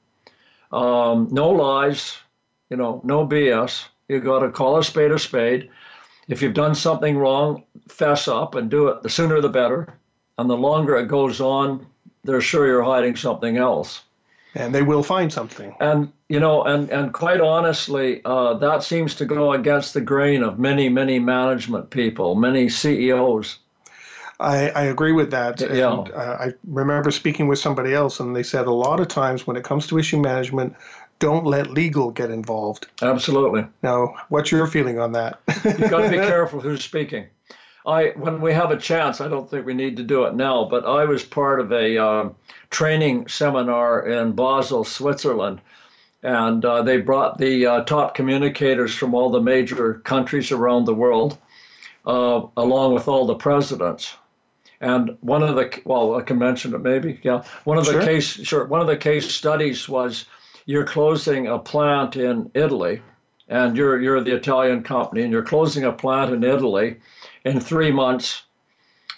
Um, 0.73 1.29
no 1.31 1.51
lies, 1.51 2.17
you 2.69 2.77
know, 2.77 3.01
no 3.05 3.27
BS. 3.27 3.87
You've 4.09 4.25
got 4.25 4.41
to 4.41 4.51
call 4.51 4.79
a 4.79 4.85
spade 4.85 5.11
a 5.11 5.19
spade. 5.19 5.71
If 6.29 6.43
you've 6.43 6.55
done 6.55 6.75
something 6.75 7.17
wrong, 7.17 7.65
fess 7.89 8.29
up 8.29 8.55
and 8.55 8.71
do 8.71 8.89
it. 8.89 9.03
The 9.03 9.11
sooner 9.11 9.41
the 9.41 9.49
better. 9.49 9.99
And 10.39 10.49
the 10.49 10.57
longer 10.57 10.97
it 10.97 11.09
goes 11.09 11.41
on, 11.41 11.87
they're 12.25 12.41
sure 12.41 12.67
you're 12.67 12.83
hiding 12.83 13.17
something 13.17 13.57
else 13.57 14.03
and 14.55 14.75
they 14.75 14.83
will 14.83 15.03
find 15.03 15.33
something. 15.33 15.75
And 15.81 16.13
you 16.31 16.39
know, 16.39 16.63
and 16.63 16.89
and 16.91 17.13
quite 17.13 17.41
honestly, 17.41 18.21
uh, 18.25 18.55
that 18.55 18.85
seems 18.85 19.17
to 19.17 19.25
go 19.25 19.53
against 19.53 19.95
the 19.95 20.01
grain 20.01 20.45
of 20.45 20.61
many 20.61 20.89
many 20.89 21.19
management 21.19 21.91
people, 21.91 22.37
many 22.37 22.69
CEOs. 22.69 23.59
I, 24.39 24.71
I 24.71 24.83
agree 24.85 25.13
with 25.13 25.33
that. 25.33 25.61
Yeah. 25.61 25.99
And, 25.99 26.11
uh, 26.13 26.37
I 26.41 26.53
remember 26.69 27.11
speaking 27.11 27.49
with 27.49 27.59
somebody 27.59 27.93
else, 27.93 28.21
and 28.21 28.35
they 28.35 28.45
said 28.45 28.67
a 28.67 28.73
lot 28.73 29.01
of 29.01 29.09
times 29.09 29.47
when 29.47 29.57
it 29.57 29.65
comes 29.65 29.89
to 29.89 29.99
issue 29.99 30.19
management, 30.19 30.75
don't 31.19 31.45
let 31.45 31.73
legal 31.73 32.13
get 32.13 32.31
involved. 32.31 32.87
Absolutely. 33.03 33.67
Now, 33.83 34.15
what's 34.29 34.53
your 34.53 34.67
feeling 34.69 34.99
on 35.01 35.13
that? 35.13 35.41
You've 35.65 35.91
got 35.91 36.03
to 36.03 36.09
be 36.11 36.17
careful 36.35 36.61
who's 36.61 36.83
speaking. 36.83 37.27
I, 37.85 38.13
when 38.17 38.41
we 38.41 38.53
have 38.53 38.71
a 38.71 38.77
chance, 38.77 39.21
I 39.21 39.29
don't 39.29 39.51
think 39.51 39.67
we 39.67 39.75
need 39.75 39.97
to 39.97 40.05
do 40.05 40.25
it 40.25 40.35
now, 40.35 40.65
but 40.65 40.87
I 40.87 41.05
was 41.05 41.25
part 41.25 41.61
of 41.61 41.73
a 41.73 41.99
um, 41.99 42.37
training 42.71 43.29
seminar 43.29 44.07
in 44.07 44.33
Basel, 44.33 44.85
Switzerland. 44.85 45.61
And 46.23 46.65
uh, 46.65 46.83
they 46.83 46.99
brought 46.99 47.39
the 47.39 47.67
uh, 47.67 47.85
top 47.85 48.15
communicators 48.15 48.95
from 48.95 49.15
all 49.15 49.31
the 49.31 49.41
major 49.41 49.95
countries 49.95 50.53
around 50.53 50.85
the 50.85 50.95
world, 50.95 51.39
uh, 52.07 52.43
along 52.57 52.95
with 52.95 53.09
all 53.09 53.27
the 53.27 53.35
presidents. 53.37 54.15
And 54.81 55.17
one 55.21 55.43
of 55.43 55.57
the 55.57 55.81
well, 55.85 56.17
I 56.17 56.23
can 56.23 56.39
mention 56.39 56.75
it 56.75 56.81
maybe. 56.81 57.21
Yeah, 57.23 57.43
one 57.65 57.79
of 57.79 57.85
the 57.85 57.93
sure. 57.93 58.03
case 58.03 58.25
sure 58.25 58.65
one 58.67 58.81
of 58.81 58.87
the 58.87 58.97
case 58.97 59.31
studies 59.31 59.89
was 59.89 60.25
you're 60.65 60.87
closing 60.87 61.47
a 61.49 61.59
plant 61.59 62.17
in 62.17 62.51
Italy, 62.55 63.03
and 63.49 63.77
you're 63.77 64.01
you're 64.01 64.23
the 64.23 64.35
Italian 64.35 64.83
company, 64.83 65.23
and 65.23 65.33
you're 65.33 65.43
closing 65.43 65.85
a 65.85 65.93
plant 65.93 66.33
in 66.33 66.45
Italy 66.45 66.97
in 67.45 67.61
three 67.61 67.93
months. 67.93 68.43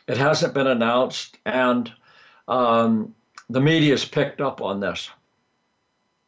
It 0.08 0.16
hasn't 0.16 0.54
been 0.54 0.66
announced, 0.66 1.38
and 1.46 1.92
um, 2.48 3.14
the 3.48 3.60
media's 3.60 4.04
picked 4.04 4.40
up 4.40 4.60
on 4.60 4.80
this. 4.80 5.10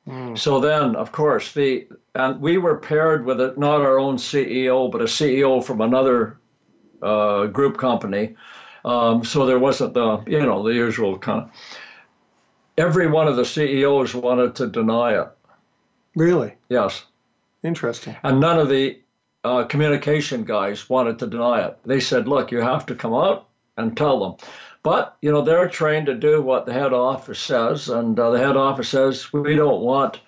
Mm. 0.09 0.39
So 0.39 0.61
then, 0.61 0.97
of 0.97 1.13
course, 1.13 1.53
the 1.53 1.89
and 2.15 2.41
we 2.41 2.59
were 2.59 2.77
paired 2.77 3.25
with 3.25 3.41
a, 3.41 3.55
not 3.57 3.81
our 3.81 3.99
own 3.99 4.17
CEO, 4.17 4.91
but 4.91 5.01
a 5.01 5.05
CEO 5.05 5.65
from 5.65 5.81
another 5.81 6.39
uh, 7.03 7.47
group 7.47 7.79
company. 7.79 8.37
Um, 8.85 9.25
so 9.25 9.47
there 9.47 9.59
wasn't 9.59 9.95
the 9.95 10.23
you 10.27 10.43
know 10.43 10.63
the 10.63 10.75
usual 10.75 11.19
kind 11.19 11.43
of. 11.43 11.51
Every 12.77 13.07
one 13.07 13.29
of 13.29 13.37
the 13.37 13.45
CEOs 13.45 14.15
wanted 14.15 14.57
to 14.57 14.67
deny 14.67 15.21
it. 15.21 15.29
Really? 16.17 16.55
Yes. 16.69 17.05
Interesting. 17.63 18.17
And 18.25 18.41
none 18.41 18.59
of 18.59 18.69
the 18.69 18.99
uh, 19.45 19.65
communication 19.65 20.45
guys 20.45 20.91
wanted 20.91 21.19
to 21.21 21.27
deny 21.27 21.67
it. 21.67 21.79
They 21.85 22.01
said, 22.01 22.29
"Look, 22.29 22.53
you 22.53 22.61
have 22.61 22.85
to 22.87 22.95
come 22.95 23.15
out 23.15 23.49
and 23.79 23.97
tell 23.97 24.21
them." 24.21 24.49
But 24.85 25.17
you 25.23 25.33
know 25.33 25.41
they're 25.41 25.67
trained 25.67 26.07
to 26.07 26.15
do 26.15 26.43
what 26.43 26.67
the 26.67 26.75
head 26.75 26.93
office 26.93 27.41
says, 27.41 27.89
and 27.89 28.21
uh, 28.21 28.31
the 28.31 28.39
head 28.39 28.55
office 28.55 28.91
says 28.91 29.33
we 29.33 29.57
don't 29.57 29.81
want 29.81 30.21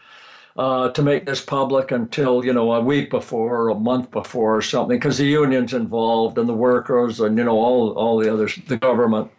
uh, 0.56 0.88
to 0.88 1.02
make 1.02 1.26
this 1.26 1.42
public 1.42 1.90
until 1.90 2.42
you 2.42 2.54
know 2.54 2.72
a 2.72 2.80
week 2.80 3.10
before 3.10 3.54
or 3.54 3.68
a 3.68 3.74
month 3.74 4.10
before 4.10 4.56
or 4.56 4.62
something, 4.62 4.96
because 4.96 5.18
the 5.18 5.26
union's 5.26 5.74
involved 5.74 6.38
and 6.38 6.48
the 6.48 6.54
workers 6.54 7.20
and 7.20 7.36
you 7.36 7.44
know 7.44 7.58
all 7.58 7.90
all 7.92 8.18
the 8.18 8.32
others, 8.32 8.58
the 8.66 8.78
government, 8.78 9.30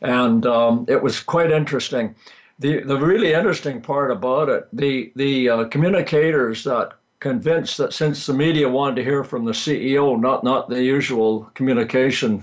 and 0.00 0.46
um, 0.46 0.86
it 0.88 1.02
was 1.02 1.20
quite 1.20 1.50
interesting. 1.50 2.14
The 2.58 2.80
the 2.80 2.98
really 2.98 3.34
interesting 3.34 3.82
part 3.82 4.10
about 4.10 4.48
it, 4.48 4.66
the 4.72 5.12
the 5.14 5.48
uh, 5.50 5.64
communicators 5.66 6.64
that 6.64 6.94
convinced 7.20 7.76
that 7.76 7.92
since 7.92 8.24
the 8.24 8.32
media 8.32 8.66
wanted 8.66 8.96
to 8.96 9.04
hear 9.04 9.24
from 9.24 9.44
the 9.44 9.52
CEO, 9.52 10.18
not 10.18 10.42
not 10.42 10.70
the 10.70 10.82
usual 10.82 11.50
communication 11.52 12.42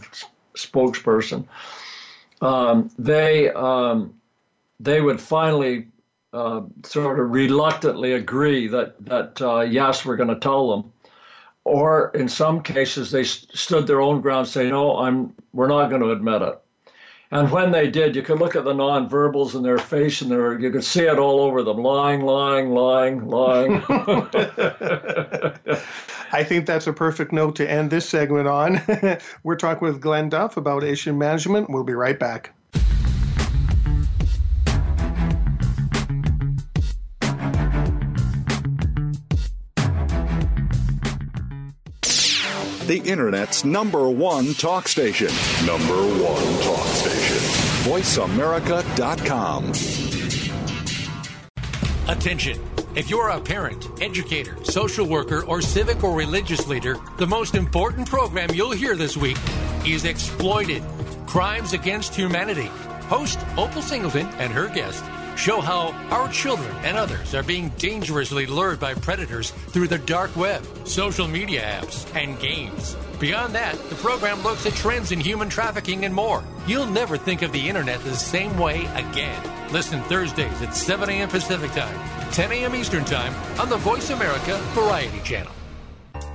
spokesperson 0.55 1.47
um, 2.45 2.89
they 2.97 3.49
um, 3.51 4.13
they 4.79 5.01
would 5.01 5.19
finally 5.19 5.87
uh, 6.33 6.61
sort 6.83 7.19
of 7.19 7.31
reluctantly 7.31 8.13
agree 8.13 8.67
that 8.67 9.03
that 9.05 9.41
uh, 9.41 9.61
yes, 9.61 10.05
we're 10.05 10.15
going 10.15 10.29
to 10.29 10.39
tell 10.39 10.69
them, 10.69 10.91
or 11.63 12.11
in 12.11 12.29
some 12.29 12.61
cases 12.61 13.11
they 13.11 13.23
st- 13.23 13.57
stood 13.57 13.87
their 13.87 14.01
own 14.01 14.21
ground, 14.21 14.47
say 14.47 14.69
no, 14.69 14.97
I'm 14.97 15.33
we're 15.53 15.67
not 15.67 15.89
going 15.89 16.01
to 16.01 16.11
admit 16.11 16.41
it. 16.41 16.59
And 17.31 17.51
when 17.51 17.71
they 17.71 17.89
did, 17.89 18.15
you 18.15 18.21
could 18.21 18.39
look 18.39 18.55
at 18.55 18.63
the 18.63 18.73
nonverbals 18.73 19.55
in 19.55 19.63
their 19.63 19.79
face, 19.79 20.21
and 20.21 20.29
there 20.29 20.59
you 20.59 20.69
could 20.69 20.83
see 20.83 21.05
it 21.05 21.17
all 21.17 21.39
over 21.39 21.63
them, 21.63 21.77
lying, 21.77 22.21
lying, 22.21 22.69
lying, 22.69 23.27
lying. 23.27 23.81
I 26.31 26.43
think 26.43 26.65
that's 26.65 26.87
a 26.87 26.93
perfect 26.93 27.31
note 27.31 27.55
to 27.57 27.69
end 27.69 27.91
this 27.91 28.07
segment 28.07 28.47
on. 28.47 28.81
We're 29.43 29.55
talking 29.55 29.87
with 29.87 30.01
Glen 30.01 30.29
Duff 30.29 30.57
about 30.57 30.83
issue 30.83 31.13
management. 31.13 31.69
We'll 31.69 31.83
be 31.83 31.93
right 31.93 32.17
back. 32.19 32.51
the 42.87 42.99
Internet's 42.99 43.65
number 43.65 44.09
one 44.09 44.53
talk 44.53 44.87
station. 44.87 45.29
Number 45.65 45.95
one 45.95 46.61
talk 46.61 46.85
station. 46.85 47.37
VoiceAmerica.com. 47.89 49.71
Attention. 52.07 52.74
If 52.95 53.09
you're 53.09 53.27
a 53.27 53.41
parent, 53.41 53.89
educator, 54.01 54.55
social 54.63 55.05
worker, 55.05 55.43
or 55.47 55.61
civic 55.61 56.01
or 56.01 56.15
religious 56.15 56.65
leader, 56.65 56.95
the 57.17 57.27
most 57.27 57.53
important 57.53 58.07
program 58.07 58.49
you'll 58.53 58.71
hear 58.71 58.95
this 58.95 59.17
week 59.17 59.35
is 59.85 60.05
Exploited 60.05 60.81
Crimes 61.27 61.73
Against 61.73 62.15
Humanity. 62.15 62.71
Host 63.09 63.37
Opal 63.57 63.81
Singleton 63.81 64.27
and 64.37 64.53
her 64.53 64.69
guest 64.69 65.03
show 65.37 65.59
how 65.59 65.89
our 66.09 66.29
children 66.29 66.73
and 66.85 66.95
others 66.95 67.35
are 67.35 67.43
being 67.43 67.67
dangerously 67.77 68.45
lured 68.45 68.79
by 68.79 68.93
predators 68.93 69.51
through 69.51 69.89
the 69.89 69.97
dark 69.97 70.33
web, 70.37 70.65
social 70.85 71.27
media 71.27 71.63
apps, 71.63 72.07
and 72.15 72.39
games. 72.39 72.95
Beyond 73.19 73.55
that, 73.55 73.77
the 73.89 73.95
program 73.95 74.43
looks 74.43 74.65
at 74.65 74.73
trends 74.73 75.13
in 75.13 75.21
human 75.21 75.47
trafficking 75.47 76.03
and 76.03 76.13
more. 76.13 76.43
You'll 76.67 76.85
never 76.85 77.15
think 77.17 77.43
of 77.43 77.53
the 77.53 77.69
internet 77.69 78.03
the 78.03 78.13
same 78.13 78.57
way 78.57 78.85
again. 78.93 79.41
Listen 79.71 80.01
Thursdays 80.03 80.61
at 80.61 80.75
7 80.75 81.09
a.m. 81.09 81.29
Pacific 81.29 81.71
Time, 81.71 82.31
10 82.31 82.51
a.m. 82.51 82.75
Eastern 82.75 83.05
Time 83.05 83.33
on 83.59 83.69
the 83.69 83.77
Voice 83.77 84.09
America 84.09 84.57
Variety 84.73 85.21
Channel. 85.21 85.51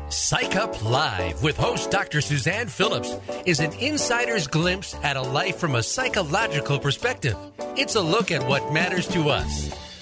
Psych 0.09 0.57
Up 0.57 0.83
Live 0.83 1.43
with 1.43 1.57
host 1.57 1.91
Dr. 1.91 2.21
Suzanne 2.21 2.67
Phillips 2.67 3.15
is 3.47 3.61
an 3.61 3.73
insider's 3.75 4.47
glimpse 4.47 4.97
at 5.03 5.17
a 5.17 5.23
life 5.23 5.59
from 5.59 5.75
a 5.75 5.83
psychological 5.83 6.79
perspective. 6.79 7.37
It's 7.77 7.95
a 7.95 8.01
look 8.01 8.33
at 8.33 8.45
what 8.49 8.73
matters 8.73 9.07
to 9.09 9.29
us. 9.29 9.71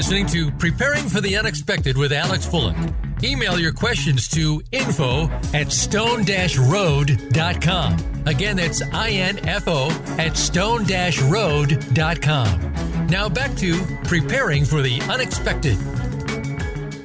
listening 0.00 0.24
to 0.24 0.50
Preparing 0.52 1.06
for 1.10 1.20
the 1.20 1.36
Unexpected 1.36 1.94
with 1.98 2.10
Alex 2.10 2.46
Fullick. 2.46 3.22
Email 3.22 3.60
your 3.60 3.70
questions 3.70 4.28
to 4.28 4.62
info 4.72 5.28
at 5.52 5.70
stone-road.com. 5.70 6.22
Again, 8.24 8.56
that's 8.56 8.80
I-N-F-O 8.80 9.90
at 10.16 10.38
stone-road.com. 10.38 11.86
Now 13.08 13.28
back 13.28 13.54
to 13.56 13.78
Preparing 14.04 14.64
for 14.64 14.80
the 14.80 15.02
Unexpected. 15.02 15.76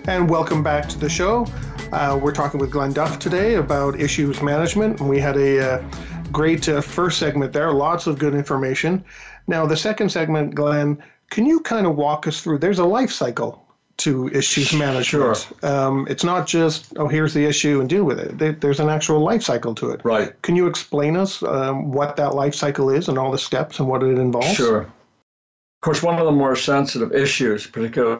And 0.08 0.29
welcome 0.29 0.63
back 0.63 0.88
to 0.88 0.97
the 0.97 1.10
show. 1.10 1.45
Uh, 1.91 2.17
we're 2.23 2.31
talking 2.31 2.62
with 2.62 2.71
Glen 2.71 2.93
Duff 2.93 3.19
today 3.19 3.55
about 3.55 3.99
issues 3.99 4.41
management, 4.41 5.01
and 5.01 5.10
we 5.10 5.19
had 5.19 5.36
a 5.36 5.73
uh, 5.73 5.84
great 6.31 6.69
uh, 6.69 6.79
first 6.79 7.19
segment 7.19 7.51
there, 7.51 7.73
lots 7.73 8.08
of 8.08 8.17
good 8.17 8.34
information. 8.34 9.03
Now, 9.47 9.65
the 9.65 9.75
second 9.75 10.10
segment, 10.10 10.55
Glen, 10.55 11.03
can 11.29 11.45
you 11.45 11.59
kind 11.59 11.85
of 11.85 11.95
walk 11.95 12.27
us 12.27 12.41
through? 12.41 12.59
There's 12.59 12.79
a 12.79 12.85
life 12.85 13.11
cycle 13.11 13.65
to 13.97 14.27
issues 14.29 14.73
management. 14.73 15.38
Sure. 15.38 15.69
Um, 15.69 16.05
it's 16.09 16.23
not 16.23 16.47
just 16.47 16.93
oh 16.97 17.07
here's 17.07 17.33
the 17.33 17.45
issue 17.45 17.79
and 17.79 17.89
deal 17.89 18.03
with 18.03 18.19
it. 18.19 18.38
There, 18.38 18.51
there's 18.51 18.79
an 18.79 18.89
actual 18.89 19.19
life 19.19 19.43
cycle 19.43 19.73
to 19.75 19.91
it. 19.91 20.01
Right. 20.03 20.39
Can 20.41 20.55
you 20.55 20.67
explain 20.67 21.15
us 21.15 21.41
um, 21.43 21.91
what 21.91 22.15
that 22.17 22.35
life 22.35 22.55
cycle 22.55 22.89
is 22.89 23.07
and 23.07 23.17
all 23.17 23.31
the 23.31 23.38
steps 23.38 23.79
and 23.79 23.88
what 23.88 24.03
it 24.03 24.17
involves? 24.17 24.53
Sure. 24.53 24.81
Of 24.81 25.81
course, 25.81 26.03
one 26.03 26.19
of 26.19 26.25
the 26.25 26.31
more 26.31 26.55
sensitive 26.55 27.13
issues, 27.13 27.67
particularly 27.67 28.19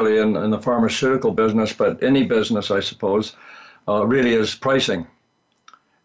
in, 0.00 0.36
in 0.36 0.50
the 0.50 0.58
pharmaceutical 0.58 1.32
business, 1.32 1.72
but 1.72 2.02
any 2.02 2.24
business, 2.24 2.70
I 2.70 2.80
suppose, 2.80 3.36
uh, 3.86 4.06
really 4.06 4.32
is 4.32 4.54
pricing. 4.54 5.06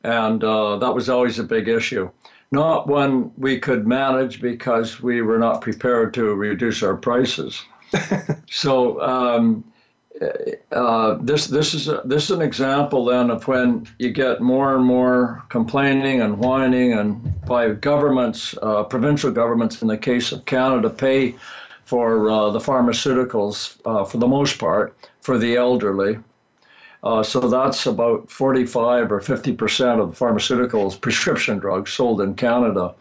And 0.03 0.43
uh, 0.43 0.77
that 0.77 0.93
was 0.93 1.09
always 1.09 1.39
a 1.39 1.43
big 1.43 1.67
issue. 1.67 2.09
Not 2.51 2.87
one 2.87 3.31
we 3.37 3.59
could 3.59 3.87
manage 3.87 4.41
because 4.41 5.01
we 5.01 5.21
were 5.21 5.37
not 5.37 5.61
prepared 5.61 6.13
to 6.15 6.33
reduce 6.33 6.81
our 6.81 6.95
prices. 6.95 7.63
so 8.49 9.01
um, 9.01 9.63
uh, 10.71 11.17
this 11.21 11.47
this 11.47 11.73
is 11.73 11.87
a, 11.87 12.01
this 12.05 12.25
is 12.25 12.31
an 12.31 12.41
example 12.41 13.05
then 13.05 13.29
of 13.29 13.47
when 13.47 13.87
you 13.99 14.11
get 14.11 14.41
more 14.41 14.75
and 14.75 14.85
more 14.85 15.43
complaining 15.49 16.21
and 16.21 16.39
whining 16.39 16.93
and 16.93 17.41
by 17.45 17.69
governments, 17.69 18.55
uh, 18.61 18.83
provincial 18.83 19.31
governments 19.31 19.81
in 19.81 19.87
the 19.87 19.97
case 19.97 20.31
of 20.31 20.45
Canada, 20.45 20.89
pay 20.89 21.35
for 21.85 22.29
uh, 22.29 22.49
the 22.51 22.59
pharmaceuticals 22.59 23.77
uh, 23.85 24.03
for 24.03 24.17
the 24.17 24.27
most 24.27 24.59
part 24.59 24.95
for 25.21 25.37
the 25.37 25.55
elderly. 25.55 26.19
Uh, 27.03 27.23
so 27.23 27.39
that's 27.39 27.85
about 27.85 28.29
45 28.29 29.11
or 29.11 29.21
50 29.21 29.53
percent 29.53 30.01
of 30.01 30.11
the 30.11 30.25
pharmaceuticals, 30.25 30.99
prescription 30.99 31.57
drugs 31.59 31.93
sold 31.93 32.21
in 32.21 32.35
Canada. 32.35 32.93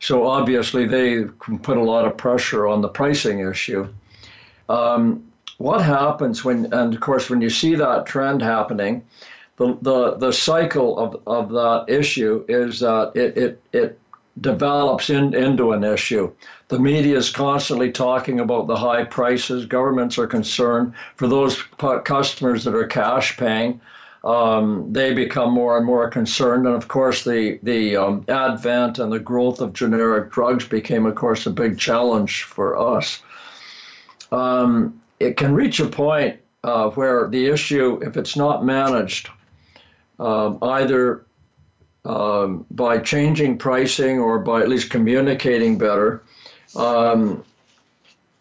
So 0.00 0.26
obviously 0.26 0.86
they 0.86 1.24
can 1.38 1.58
put 1.58 1.76
a 1.76 1.82
lot 1.82 2.04
of 2.04 2.16
pressure 2.16 2.66
on 2.66 2.80
the 2.80 2.88
pricing 2.88 3.40
issue. 3.40 3.88
Um, 4.68 5.32
what 5.58 5.80
happens 5.80 6.44
when, 6.44 6.72
and 6.72 6.92
of 6.92 7.00
course, 7.00 7.30
when 7.30 7.40
you 7.40 7.48
see 7.48 7.76
that 7.76 8.06
trend 8.06 8.42
happening, 8.42 9.04
the, 9.56 9.78
the, 9.80 10.16
the 10.16 10.32
cycle 10.32 10.98
of, 10.98 11.22
of 11.26 11.50
that 11.50 11.86
issue 11.88 12.44
is 12.46 12.80
that 12.80 13.12
it, 13.14 13.38
it, 13.38 13.62
it 13.72 13.98
develops 14.40 15.10
in, 15.10 15.34
into 15.34 15.72
an 15.72 15.84
issue. 15.84 16.32
The 16.68 16.78
media 16.78 17.16
is 17.16 17.30
constantly 17.30 17.90
talking 17.92 18.40
about 18.40 18.66
the 18.66 18.76
high 18.76 19.04
prices. 19.04 19.66
Governments 19.66 20.18
are 20.18 20.26
concerned 20.26 20.92
for 21.14 21.26
those 21.26 21.62
customers 22.04 22.64
that 22.64 22.74
are 22.74 22.86
cash 22.86 23.36
paying. 23.36 23.80
Um, 24.24 24.92
they 24.92 25.14
become 25.14 25.52
more 25.52 25.76
and 25.76 25.86
more 25.86 26.10
concerned. 26.10 26.66
And 26.66 26.74
of 26.74 26.88
course, 26.88 27.22
the 27.24 27.60
the 27.62 27.96
um, 27.96 28.24
advent 28.28 28.98
and 28.98 29.12
the 29.12 29.20
growth 29.20 29.60
of 29.60 29.72
generic 29.72 30.32
drugs 30.32 30.66
became, 30.66 31.06
of 31.06 31.14
course, 31.14 31.46
a 31.46 31.50
big 31.50 31.78
challenge 31.78 32.42
for 32.42 32.76
us 32.76 33.22
um, 34.32 35.00
it 35.20 35.36
can 35.36 35.54
reach 35.54 35.80
a 35.80 35.86
point 35.86 36.38
uh, 36.64 36.90
where 36.90 37.28
the 37.28 37.46
issue, 37.46 38.00
if 38.02 38.16
it's 38.16 38.36
not 38.36 38.64
managed, 38.64 39.30
um, 40.18 40.58
either 40.62 41.25
um, 42.06 42.64
by 42.70 42.98
changing 42.98 43.58
pricing 43.58 44.18
or 44.18 44.38
by 44.38 44.60
at 44.60 44.68
least 44.68 44.90
communicating 44.90 45.78
better, 45.78 46.22
um, 46.76 47.44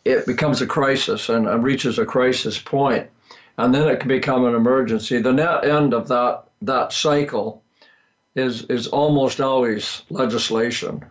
it 0.04 0.26
becomes 0.26 0.62
a 0.62 0.68
crisis 0.68 1.30
and, 1.30 1.64
reaches 1.64 1.98
a 1.98 2.06
crisis 2.06 2.60
point, 2.60 3.10
and 3.58 3.74
then 3.74 3.88
it 3.88 4.00
can 4.00 4.08
become 4.08 4.46
an 4.46 4.56
emergency. 4.56 5.20
The 5.20 5.34
net 5.34 5.66
end 5.66 5.94
of 5.94 6.08
that 6.10 6.44
that 6.62 6.94
cycle 6.94 7.64
is 8.36 8.64
is 8.66 8.88
almost 8.88 9.42
always 9.42 10.04
legislation 10.10 11.04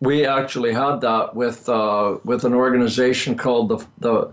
we 0.00 0.26
actually 0.26 0.72
had 0.72 1.00
that 1.00 1.34
with 1.34 1.68
uh, 1.68 2.18
with 2.24 2.44
an 2.44 2.54
organization 2.54 3.36
called 3.36 3.68
the 3.68 3.86
the 3.98 4.32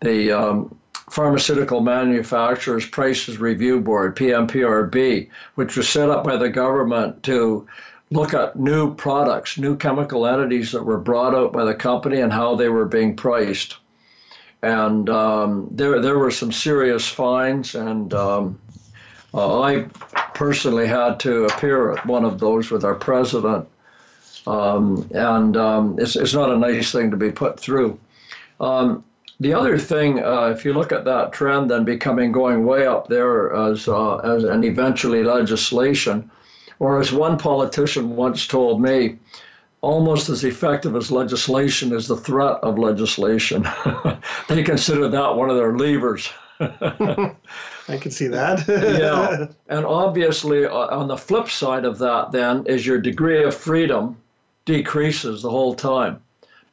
the 0.00 0.32
um, 0.32 0.78
Pharmaceutical 1.10 1.80
Manufacturers 1.80 2.86
Prices 2.86 3.38
Review 3.38 3.80
Board 3.80 4.16
(PMPRB), 4.16 5.28
which 5.56 5.76
was 5.76 5.88
set 5.88 6.10
up 6.10 6.24
by 6.24 6.36
the 6.36 6.48
government 6.48 7.22
to 7.24 7.66
look 8.10 8.34
at 8.34 8.56
new 8.56 8.94
products, 8.94 9.58
new 9.58 9.76
chemical 9.76 10.26
entities 10.26 10.72
that 10.72 10.84
were 10.84 10.98
brought 10.98 11.34
out 11.34 11.52
by 11.52 11.64
the 11.64 11.74
company 11.74 12.20
and 12.20 12.32
how 12.32 12.54
they 12.54 12.68
were 12.68 12.84
being 12.84 13.16
priced. 13.16 13.76
and 14.62 15.10
um, 15.10 15.68
there 15.72 16.00
there 16.00 16.18
were 16.18 16.30
some 16.30 16.52
serious 16.52 17.08
fines, 17.08 17.74
and 17.74 18.14
um, 18.14 18.58
uh, 19.34 19.60
I 19.62 19.86
personally 20.34 20.86
had 20.86 21.18
to 21.20 21.46
appear 21.46 21.92
at 21.92 22.06
one 22.06 22.24
of 22.24 22.38
those 22.38 22.70
with 22.70 22.84
our 22.84 22.94
president, 22.94 23.66
um, 24.46 25.08
and 25.12 25.56
um, 25.56 25.96
it's 25.98 26.16
it's 26.16 26.34
not 26.34 26.50
a 26.50 26.56
nice 26.56 26.92
thing 26.92 27.10
to 27.10 27.16
be 27.16 27.32
put 27.32 27.58
through. 27.58 27.98
Um, 28.60 29.02
the 29.42 29.52
other 29.52 29.76
thing, 29.76 30.22
uh, 30.22 30.52
if 30.54 30.64
you 30.64 30.72
look 30.72 30.92
at 30.92 31.04
that 31.04 31.32
trend, 31.32 31.70
then 31.70 31.84
becoming 31.84 32.30
going 32.30 32.64
way 32.64 32.86
up 32.86 33.08
there 33.08 33.52
as 33.52 33.88
uh, 33.88 34.16
as 34.18 34.44
and 34.44 34.64
eventually 34.64 35.24
legislation, 35.24 36.30
or 36.78 37.00
as 37.00 37.12
one 37.12 37.36
politician 37.36 38.14
once 38.14 38.46
told 38.46 38.80
me, 38.80 39.18
almost 39.80 40.28
as 40.28 40.44
effective 40.44 40.94
as 40.94 41.10
legislation 41.10 41.92
is 41.92 42.06
the 42.06 42.16
threat 42.16 42.58
of 42.62 42.78
legislation. 42.78 43.66
they 44.48 44.62
consider 44.62 45.08
that 45.08 45.34
one 45.34 45.50
of 45.50 45.56
their 45.56 45.76
levers. 45.76 46.30
I 46.60 47.96
can 48.00 48.12
see 48.12 48.28
that. 48.28 48.64
yeah. 48.68 49.46
And 49.68 49.84
obviously, 49.84 50.64
uh, 50.64 50.96
on 50.96 51.08
the 51.08 51.16
flip 51.16 51.48
side 51.48 51.84
of 51.84 51.98
that, 51.98 52.30
then, 52.30 52.64
is 52.66 52.86
your 52.86 52.98
degree 52.98 53.42
of 53.42 53.56
freedom 53.56 54.16
decreases 54.64 55.42
the 55.42 55.50
whole 55.50 55.74
time. 55.74 56.22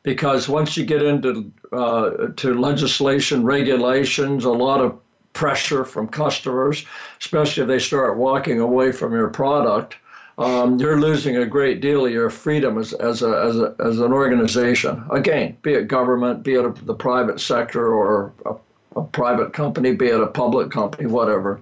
Because 0.04 0.48
once 0.48 0.78
you 0.78 0.86
get 0.86 1.04
into 1.04 1.52
uh, 1.72 2.28
to 2.38 2.54
legislation, 2.54 3.44
regulations, 3.44 4.46
a 4.46 4.52
lot 4.52 4.82
of 4.82 4.98
pressure 5.34 5.86
from 5.86 6.08
customers, 6.08 6.86
especially 7.20 7.64
if 7.64 7.68
they 7.68 7.80
start 7.80 8.18
walking 8.18 8.60
away 8.60 8.92
from 8.92 9.14
your 9.14 9.30
product, 9.30 9.98
um, 10.38 10.80
you're 10.80 11.02
losing 11.02 11.36
a 11.38 11.46
great 11.46 11.82
deal 11.82 12.06
of 12.06 12.14
your 12.14 12.30
freedom 12.30 12.78
as, 12.78 12.94
as, 12.94 13.22
a, 13.22 13.42
as, 13.44 13.60
a, 13.60 13.76
as 13.86 14.00
an 14.00 14.14
organization. 14.14 15.04
Again, 15.12 15.58
be 15.62 15.74
it 15.74 15.90
government, 15.90 16.44
be 16.44 16.54
it 16.54 16.66
a, 16.66 16.72
the 16.86 16.94
private 16.94 17.42
sector 17.42 17.94
or 17.94 18.34
a, 18.46 18.56
a 18.96 19.04
private 19.04 19.52
company, 19.52 19.94
be 19.94 20.08
it 20.08 20.22
a 20.22 20.28
public 20.28 20.72
company, 20.72 21.08
whatever. 21.08 21.60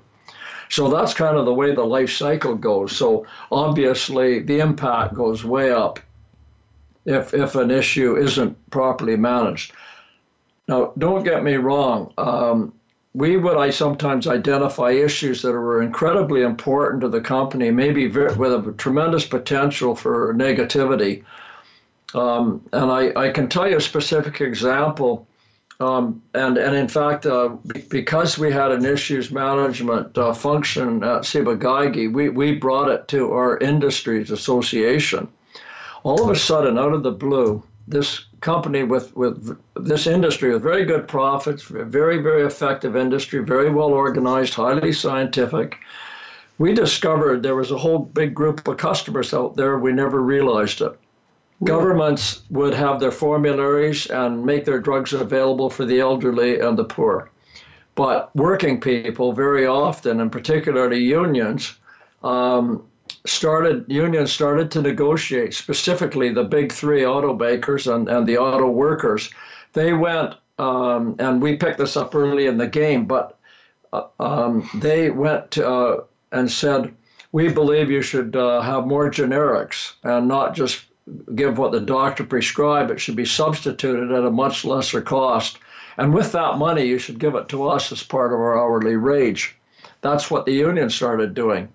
So 0.69 0.89
that's 0.89 1.13
kind 1.13 1.37
of 1.37 1.45
the 1.45 1.53
way 1.53 1.73
the 1.73 1.83
life 1.83 2.11
cycle 2.11 2.55
goes. 2.55 2.95
So 2.95 3.25
obviously, 3.51 4.39
the 4.39 4.59
impact 4.59 5.15
goes 5.15 5.43
way 5.43 5.71
up 5.71 5.99
if, 7.07 7.33
if 7.33 7.55
an 7.55 7.71
issue 7.71 8.17
isn't 8.17 8.69
properly 8.69 9.15
managed. 9.15 9.71
Now, 10.67 10.91
don't 10.97 11.23
get 11.23 11.43
me 11.43 11.55
wrong. 11.55 12.13
Um, 12.17 12.73
we 13.13 13.37
would 13.37 13.57
I 13.57 13.71
sometimes 13.71 14.27
identify 14.27 14.91
issues 14.91 15.41
that 15.41 15.53
were 15.53 15.81
incredibly 15.81 16.43
important 16.43 17.01
to 17.01 17.09
the 17.09 17.21
company, 17.21 17.71
maybe 17.71 18.07
very, 18.07 18.35
with 18.35 18.53
a 18.53 18.73
tremendous 18.73 19.25
potential 19.25 19.95
for 19.95 20.35
negativity. 20.35 21.23
Um, 22.13 22.61
and 22.73 22.91
I, 22.91 23.13
I 23.15 23.29
can 23.31 23.47
tell 23.47 23.67
you 23.67 23.77
a 23.77 23.81
specific 23.81 24.41
example. 24.41 25.25
Um, 25.79 26.21
and, 26.33 26.57
and 26.57 26.75
in 26.75 26.87
fact, 26.87 27.25
uh, 27.25 27.55
because 27.89 28.37
we 28.37 28.51
had 28.51 28.71
an 28.71 28.83
issues 28.85 29.31
management 29.31 30.17
uh, 30.17 30.33
function 30.33 31.03
at 31.03 31.23
Ciba-Geigy, 31.23 32.11
we, 32.11 32.29
we 32.29 32.55
brought 32.55 32.89
it 32.89 33.07
to 33.09 33.31
our 33.31 33.57
industries 33.59 34.31
association. 34.31 35.27
All 36.07 36.23
of 36.23 36.29
a 36.29 36.39
sudden, 36.39 36.79
out 36.79 36.93
of 36.93 37.03
the 37.03 37.11
blue, 37.11 37.61
this 37.85 38.27
company 38.39 38.83
with, 38.83 39.13
with 39.17 39.57
this 39.75 40.07
industry 40.07 40.53
with 40.53 40.63
very 40.63 40.85
good 40.85 41.05
profits, 41.05 41.63
very, 41.63 42.19
very 42.19 42.43
effective 42.45 42.95
industry, 42.95 43.43
very 43.43 43.69
well 43.69 43.89
organized, 43.89 44.53
highly 44.53 44.93
scientific. 44.93 45.77
We 46.59 46.73
discovered 46.73 47.43
there 47.43 47.57
was 47.57 47.71
a 47.71 47.77
whole 47.77 47.99
big 47.99 48.33
group 48.33 48.65
of 48.69 48.77
customers 48.77 49.33
out 49.33 49.57
there. 49.57 49.79
We 49.79 49.91
never 49.91 50.21
realized 50.21 50.79
it. 50.79 50.97
Governments 51.65 52.41
would 52.51 52.73
have 52.73 53.01
their 53.01 53.11
formularies 53.11 54.05
and 54.05 54.45
make 54.45 54.63
their 54.63 54.79
drugs 54.79 55.11
available 55.11 55.69
for 55.69 55.83
the 55.83 55.99
elderly 55.99 56.61
and 56.61 56.77
the 56.77 56.85
poor. 56.85 57.29
But 57.95 58.33
working 58.33 58.79
people, 58.79 59.33
very 59.33 59.67
often, 59.67 60.21
and 60.21 60.31
particularly 60.31 61.03
unions, 61.03 61.77
um, 62.23 62.85
started 63.27 63.85
unions 63.87 64.31
started 64.31 64.71
to 64.71 64.81
negotiate 64.81 65.53
specifically 65.53 66.29
the 66.29 66.43
big 66.43 66.71
three 66.71 67.01
automakers 67.01 67.93
and, 67.93 68.07
and 68.09 68.27
the 68.27 68.37
auto 68.37 68.69
workers. 68.69 69.29
They 69.73 69.93
went 69.93 70.35
um, 70.59 71.15
and 71.19 71.41
we 71.41 71.55
picked 71.55 71.77
this 71.77 71.97
up 71.97 72.15
early 72.15 72.47
in 72.47 72.57
the 72.57 72.67
game 72.67 73.05
but 73.05 73.37
uh, 73.93 74.03
um, 74.19 74.69
they 74.75 75.09
went 75.09 75.57
uh, 75.57 76.01
and 76.31 76.51
said 76.51 76.93
we 77.31 77.49
believe 77.49 77.91
you 77.91 78.01
should 78.01 78.35
uh, 78.35 78.61
have 78.61 78.87
more 78.87 79.11
generics 79.11 79.93
and 80.03 80.27
not 80.27 80.55
just 80.55 80.85
give 81.35 81.57
what 81.57 81.71
the 81.71 81.79
doctor 81.79 82.23
prescribed. 82.23 82.91
It 82.91 82.99
should 82.99 83.15
be 83.15 83.25
substituted 83.25 84.11
at 84.11 84.25
a 84.25 84.31
much 84.31 84.65
lesser 84.65 85.01
cost. 85.01 85.59
And 85.97 86.13
with 86.13 86.31
that 86.31 86.57
money 86.57 86.85
you 86.85 86.99
should 86.99 87.19
give 87.19 87.35
it 87.35 87.49
to 87.49 87.67
us 87.67 87.91
as 87.91 88.03
part 88.03 88.33
of 88.33 88.39
our 88.39 88.57
hourly 88.57 88.97
wage 88.97 89.57
that's 90.01 90.29
what 90.29 90.45
the 90.45 90.53
union 90.53 90.89
started 90.89 91.33
doing 91.33 91.67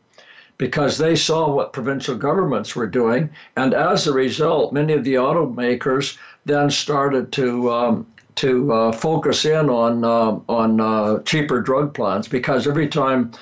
because 0.63 0.97
they 0.97 1.17
saw 1.17 1.53
what 1.53 1.73
provincial 1.73 2.15
governments 2.15 2.77
were 2.77 2.87
doing. 2.87 3.29
And 3.57 3.75
as 3.75 4.07
a 4.07 4.13
result, 4.13 4.73
many 4.73 4.93
of 4.93 5.03
the 5.03 5.15
automakers 5.15 6.17
then 6.45 6.71
started 6.71 7.33
to 7.33 7.73
um, 7.73 8.07
to 8.37 8.73
uh, 8.73 8.93
focus 8.93 9.45
in 9.45 9.69
on 9.69 10.05
uh, 10.05 10.39
on 10.49 10.81
uh, 10.81 11.19
cheaper 11.25 11.61
drug 11.61 11.95
plans 11.95 12.29
because 12.29 12.69
every 12.69 12.87
time 12.87 13.33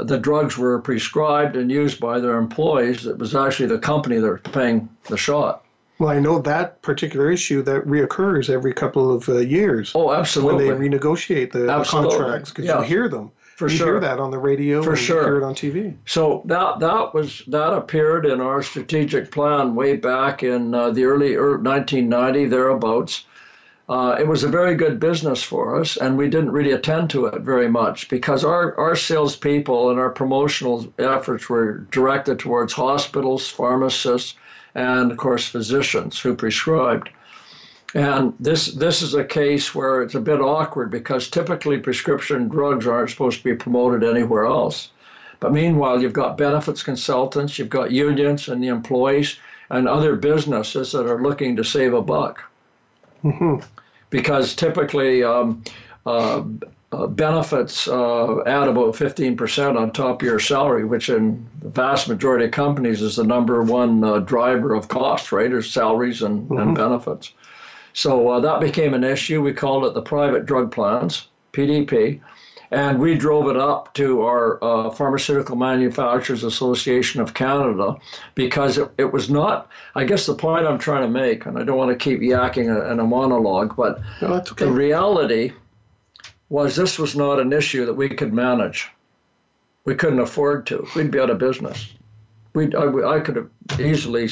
the 0.00 0.18
drugs 0.18 0.58
were 0.58 0.80
prescribed 0.80 1.54
and 1.54 1.70
used 1.70 2.00
by 2.00 2.18
their 2.18 2.38
employees, 2.38 3.06
it 3.06 3.18
was 3.18 3.36
actually 3.36 3.68
the 3.68 3.78
company 3.78 4.18
that 4.18 4.28
was 4.28 4.40
paying 4.52 4.88
the 5.04 5.16
shot. 5.16 5.64
Well, 6.00 6.10
I 6.10 6.18
know 6.18 6.40
that 6.40 6.82
particular 6.82 7.30
issue 7.30 7.62
that 7.62 7.86
reoccurs 7.86 8.50
every 8.50 8.72
couple 8.72 9.14
of 9.14 9.28
uh, 9.28 9.38
years. 9.38 9.92
Oh, 9.94 10.12
absolutely. 10.12 10.66
When 10.66 10.80
they 10.80 10.88
renegotiate 10.88 11.52
the, 11.52 11.60
the 11.60 11.84
contracts, 11.84 12.50
because 12.50 12.64
yeah. 12.64 12.80
you 12.80 12.84
hear 12.84 13.08
them. 13.08 13.30
For 13.58 13.68
you 13.68 13.76
sure. 13.76 13.86
hear 13.86 14.00
that 14.00 14.20
on 14.20 14.30
the 14.30 14.38
radio. 14.38 14.84
For 14.84 14.94
sure. 14.94 15.24
hear 15.24 15.38
it 15.38 15.42
on 15.42 15.52
TV. 15.52 15.96
So 16.06 16.42
that 16.44 16.78
that 16.78 17.12
was 17.12 17.42
that 17.48 17.72
appeared 17.72 18.24
in 18.24 18.40
our 18.40 18.62
strategic 18.62 19.32
plan 19.32 19.74
way 19.74 19.96
back 19.96 20.44
in 20.44 20.72
uh, 20.72 20.90
the 20.90 21.06
early, 21.06 21.34
early 21.34 21.62
1990 21.62 22.46
thereabouts. 22.46 23.24
Uh, 23.88 24.14
it 24.16 24.28
was 24.28 24.44
a 24.44 24.48
very 24.48 24.76
good 24.76 25.00
business 25.00 25.42
for 25.42 25.80
us, 25.80 25.96
and 25.96 26.16
we 26.16 26.30
didn't 26.30 26.52
really 26.52 26.70
attend 26.70 27.10
to 27.10 27.26
it 27.26 27.40
very 27.40 27.68
much 27.68 28.08
because 28.08 28.44
our, 28.44 28.78
our 28.78 28.94
salespeople 28.94 29.90
and 29.90 29.98
our 29.98 30.10
promotional 30.10 30.86
efforts 31.00 31.48
were 31.48 31.78
directed 31.90 32.38
towards 32.38 32.72
hospitals, 32.72 33.48
pharmacists, 33.48 34.34
and 34.76 35.10
of 35.10 35.16
course 35.16 35.48
physicians 35.48 36.20
who 36.20 36.36
prescribed. 36.36 37.08
And 37.94 38.34
this 38.38 38.66
this 38.66 39.00
is 39.00 39.14
a 39.14 39.24
case 39.24 39.74
where 39.74 40.02
it's 40.02 40.14
a 40.14 40.20
bit 40.20 40.40
awkward 40.40 40.90
because 40.90 41.28
typically 41.28 41.78
prescription 41.78 42.48
drugs 42.48 42.86
aren't 42.86 43.10
supposed 43.10 43.38
to 43.38 43.44
be 43.44 43.54
promoted 43.54 44.04
anywhere 44.04 44.44
else. 44.44 44.90
But 45.40 45.52
meanwhile, 45.52 46.02
you've 46.02 46.12
got 46.12 46.36
benefits 46.36 46.82
consultants, 46.82 47.58
you've 47.58 47.70
got 47.70 47.92
unions 47.92 48.48
and 48.48 48.62
the 48.62 48.68
employees, 48.68 49.38
and 49.70 49.88
other 49.88 50.16
businesses 50.16 50.92
that 50.92 51.06
are 51.06 51.22
looking 51.22 51.56
to 51.56 51.64
save 51.64 51.94
a 51.94 52.02
buck. 52.02 52.42
Mm-hmm. 53.24 53.64
Because 54.10 54.54
typically, 54.54 55.22
um, 55.22 55.62
uh, 56.04 56.42
uh, 56.90 57.06
benefits 57.06 57.86
uh, 57.86 58.40
add 58.46 58.66
about 58.66 58.94
15% 58.94 59.78
on 59.78 59.92
top 59.92 60.22
of 60.22 60.26
your 60.26 60.40
salary, 60.40 60.84
which 60.84 61.10
in 61.10 61.46
the 61.60 61.68
vast 61.68 62.08
majority 62.08 62.46
of 62.46 62.50
companies 62.50 63.02
is 63.02 63.16
the 63.16 63.24
number 63.24 63.62
one 63.62 64.02
uh, 64.02 64.18
driver 64.20 64.74
of 64.74 64.88
cost, 64.88 65.30
right? 65.30 65.52
Is 65.52 65.70
salaries 65.70 66.22
and, 66.22 66.48
mm-hmm. 66.48 66.58
and 66.58 66.74
benefits. 66.74 67.32
So 67.98 68.28
uh, 68.28 68.38
that 68.38 68.60
became 68.60 68.94
an 68.94 69.02
issue. 69.02 69.42
We 69.42 69.52
called 69.52 69.84
it 69.84 69.92
the 69.92 70.02
private 70.02 70.46
drug 70.46 70.70
plans, 70.70 71.26
PDP, 71.52 72.20
and 72.70 73.00
we 73.00 73.16
drove 73.16 73.48
it 73.48 73.56
up 73.56 73.92
to 73.94 74.22
our 74.22 74.62
uh, 74.62 74.90
Pharmaceutical 74.90 75.56
Manufacturers 75.56 76.44
Association 76.44 77.20
of 77.20 77.34
Canada 77.34 77.96
because 78.36 78.78
it, 78.78 78.88
it 78.98 79.12
was 79.12 79.28
not, 79.28 79.68
I 79.96 80.04
guess 80.04 80.26
the 80.26 80.36
point 80.36 80.64
I'm 80.64 80.78
trying 80.78 81.02
to 81.02 81.08
make, 81.08 81.44
and 81.44 81.58
I 81.58 81.64
don't 81.64 81.76
want 81.76 81.90
to 81.90 81.96
keep 81.96 82.20
yakking 82.20 82.68
in 82.88 83.00
a 83.00 83.04
monologue, 83.04 83.74
but 83.74 84.00
no, 84.22 84.34
okay. 84.34 84.64
the 84.64 84.70
reality 84.70 85.52
was 86.50 86.76
this 86.76 87.00
was 87.00 87.16
not 87.16 87.40
an 87.40 87.52
issue 87.52 87.84
that 87.84 87.94
we 87.94 88.10
could 88.10 88.32
manage. 88.32 88.88
We 89.86 89.96
couldn't 89.96 90.20
afford 90.20 90.68
to. 90.68 90.86
We'd 90.94 91.10
be 91.10 91.18
out 91.18 91.30
of 91.30 91.38
business. 91.38 91.92
We, 92.54 92.72
I, 92.76 93.16
I 93.16 93.18
could 93.18 93.34
have 93.34 93.50
easily 93.80 94.28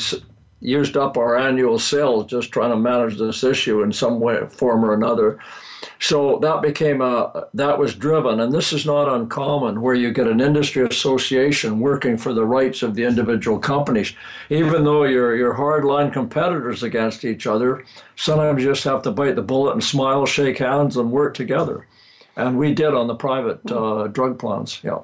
used 0.60 0.96
up 0.96 1.16
our 1.16 1.36
annual 1.36 1.78
sales 1.78 2.26
just 2.26 2.52
trying 2.52 2.70
to 2.70 2.76
manage 2.76 3.18
this 3.18 3.44
issue 3.44 3.82
in 3.82 3.92
some 3.92 4.20
way, 4.20 4.46
form 4.48 4.84
or 4.84 4.94
another. 4.94 5.38
So 5.98 6.38
that 6.40 6.62
became 6.62 7.00
a 7.00 7.46
that 7.54 7.78
was 7.78 7.94
driven, 7.94 8.40
and 8.40 8.52
this 8.52 8.72
is 8.72 8.84
not 8.86 9.08
uncommon, 9.08 9.80
where 9.80 9.94
you 9.94 10.10
get 10.10 10.26
an 10.26 10.40
industry 10.40 10.84
association 10.84 11.80
working 11.80 12.16
for 12.16 12.32
the 12.32 12.44
rights 12.44 12.82
of 12.82 12.94
the 12.94 13.04
individual 13.04 13.58
companies, 13.58 14.12
even 14.50 14.84
though 14.84 15.04
you're 15.04 15.36
you're 15.36 15.54
hardline 15.54 16.12
competitors 16.12 16.82
against 16.82 17.24
each 17.24 17.46
other. 17.46 17.84
Sometimes 18.16 18.62
you 18.62 18.70
just 18.70 18.84
have 18.84 19.02
to 19.02 19.10
bite 19.10 19.36
the 19.36 19.42
bullet 19.42 19.72
and 19.72 19.84
smile, 19.84 20.26
shake 20.26 20.58
hands, 20.58 20.96
and 20.96 21.10
work 21.10 21.34
together, 21.34 21.86
and 22.36 22.58
we 22.58 22.74
did 22.74 22.94
on 22.94 23.06
the 23.06 23.14
private 23.14 23.60
uh, 23.70 24.08
drug 24.08 24.38
plans. 24.38 24.80
Yeah 24.82 25.00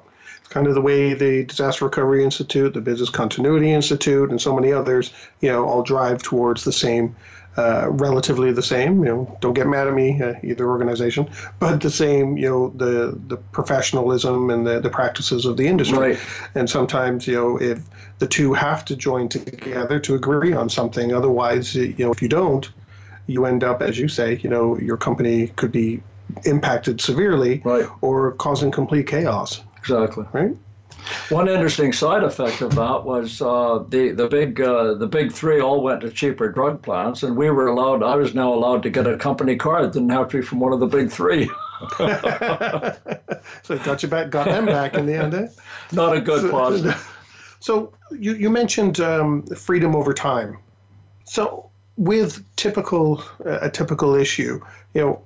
kind 0.53 0.67
of 0.67 0.75
the 0.75 0.81
way 0.81 1.15
the 1.15 1.43
Disaster 1.45 1.85
Recovery 1.85 2.23
Institute, 2.23 2.73
the 2.73 2.81
Business 2.81 3.09
Continuity 3.09 3.71
Institute, 3.71 4.29
and 4.29 4.39
so 4.39 4.53
many 4.55 4.71
others, 4.71 5.11
you 5.41 5.51
know, 5.51 5.65
all 5.65 5.81
drive 5.81 6.21
towards 6.21 6.63
the 6.63 6.71
same 6.71 7.15
uh, 7.57 7.87
relatively 7.89 8.51
the 8.51 8.61
same. 8.61 9.03
You 9.03 9.09
know, 9.11 9.37
don't 9.41 9.53
get 9.53 9.67
mad 9.67 9.87
at 9.87 9.93
me, 9.93 10.21
uh, 10.21 10.33
either 10.43 10.67
organization, 10.67 11.27
but 11.59 11.81
the 11.81 11.89
same. 11.89 12.37
You 12.37 12.49
know, 12.49 12.69
the 12.75 13.19
the 13.27 13.37
professionalism 13.51 14.49
and 14.49 14.65
the, 14.65 14.79
the 14.79 14.89
practices 14.89 15.45
of 15.45 15.57
the 15.57 15.67
industry. 15.67 15.97
Right. 15.97 16.19
And 16.55 16.69
sometimes, 16.69 17.27
you 17.27 17.35
know, 17.35 17.61
if 17.61 17.79
the 18.19 18.27
two 18.27 18.53
have 18.53 18.85
to 18.85 18.95
join 18.95 19.29
together 19.29 19.99
to 19.99 20.15
agree 20.15 20.53
on 20.53 20.69
something, 20.69 21.13
otherwise, 21.13 21.75
you 21.75 21.95
know, 21.97 22.11
if 22.11 22.21
you 22.21 22.29
don't, 22.29 22.69
you 23.27 23.45
end 23.45 23.63
up, 23.63 23.81
as 23.81 23.97
you 23.97 24.07
say, 24.07 24.39
you 24.43 24.49
know, 24.49 24.77
your 24.79 24.97
company 24.97 25.47
could 25.55 25.71
be 25.71 26.01
impacted 26.45 27.01
severely 27.01 27.61
Right. 27.63 27.87
or 28.01 28.31
causing 28.33 28.71
complete 28.71 29.07
chaos. 29.07 29.61
Exactly. 29.83 30.25
Right. 30.31 30.55
One 31.29 31.49
interesting 31.49 31.91
side 31.91 32.23
effect 32.23 32.61
of 32.61 32.75
that 32.75 33.03
was 33.03 33.41
uh, 33.41 33.83
the 33.89 34.11
the 34.11 34.27
big 34.27 34.61
uh, 34.61 34.93
the 34.93 35.07
big 35.07 35.33
three 35.33 35.59
all 35.59 35.81
went 35.81 35.99
to 36.01 36.09
cheaper 36.09 36.49
drug 36.49 36.81
plants, 36.81 37.23
and 37.23 37.35
we 37.35 37.49
were 37.49 37.67
allowed. 37.67 38.01
I 38.01 38.15
was 38.15 38.33
now 38.33 38.53
allowed 38.53 38.83
to 38.83 38.89
get 38.89 39.05
a 39.05 39.17
company 39.17 39.57
car. 39.57 39.83
It 39.83 39.91
didn't 39.91 40.09
have 40.09 40.29
to 40.29 40.37
be 40.37 40.43
from 40.43 40.61
one 40.61 40.71
of 40.71 40.79
the 40.79 40.87
big 40.87 41.11
three. 41.11 41.49
So 43.63 43.77
got 43.79 44.01
you 44.03 44.09
back, 44.09 44.29
got 44.29 44.45
them 44.45 44.65
back 44.65 44.93
in 44.93 45.05
the 45.05 45.15
end. 45.15 45.33
Eh? 45.33 45.47
Not 45.91 46.15
a 46.15 46.21
good 46.21 46.49
positive. 46.49 46.95
So 47.59 47.93
you, 48.11 48.35
you 48.35 48.49
mentioned 48.49 49.01
um, 49.01 49.43
freedom 49.47 49.93
over 49.93 50.13
time. 50.13 50.59
So 51.25 51.69
with 51.97 52.43
typical 52.55 53.21
a 53.43 53.69
typical 53.69 54.15
issue, 54.15 54.61
you 54.93 55.01
know, 55.01 55.21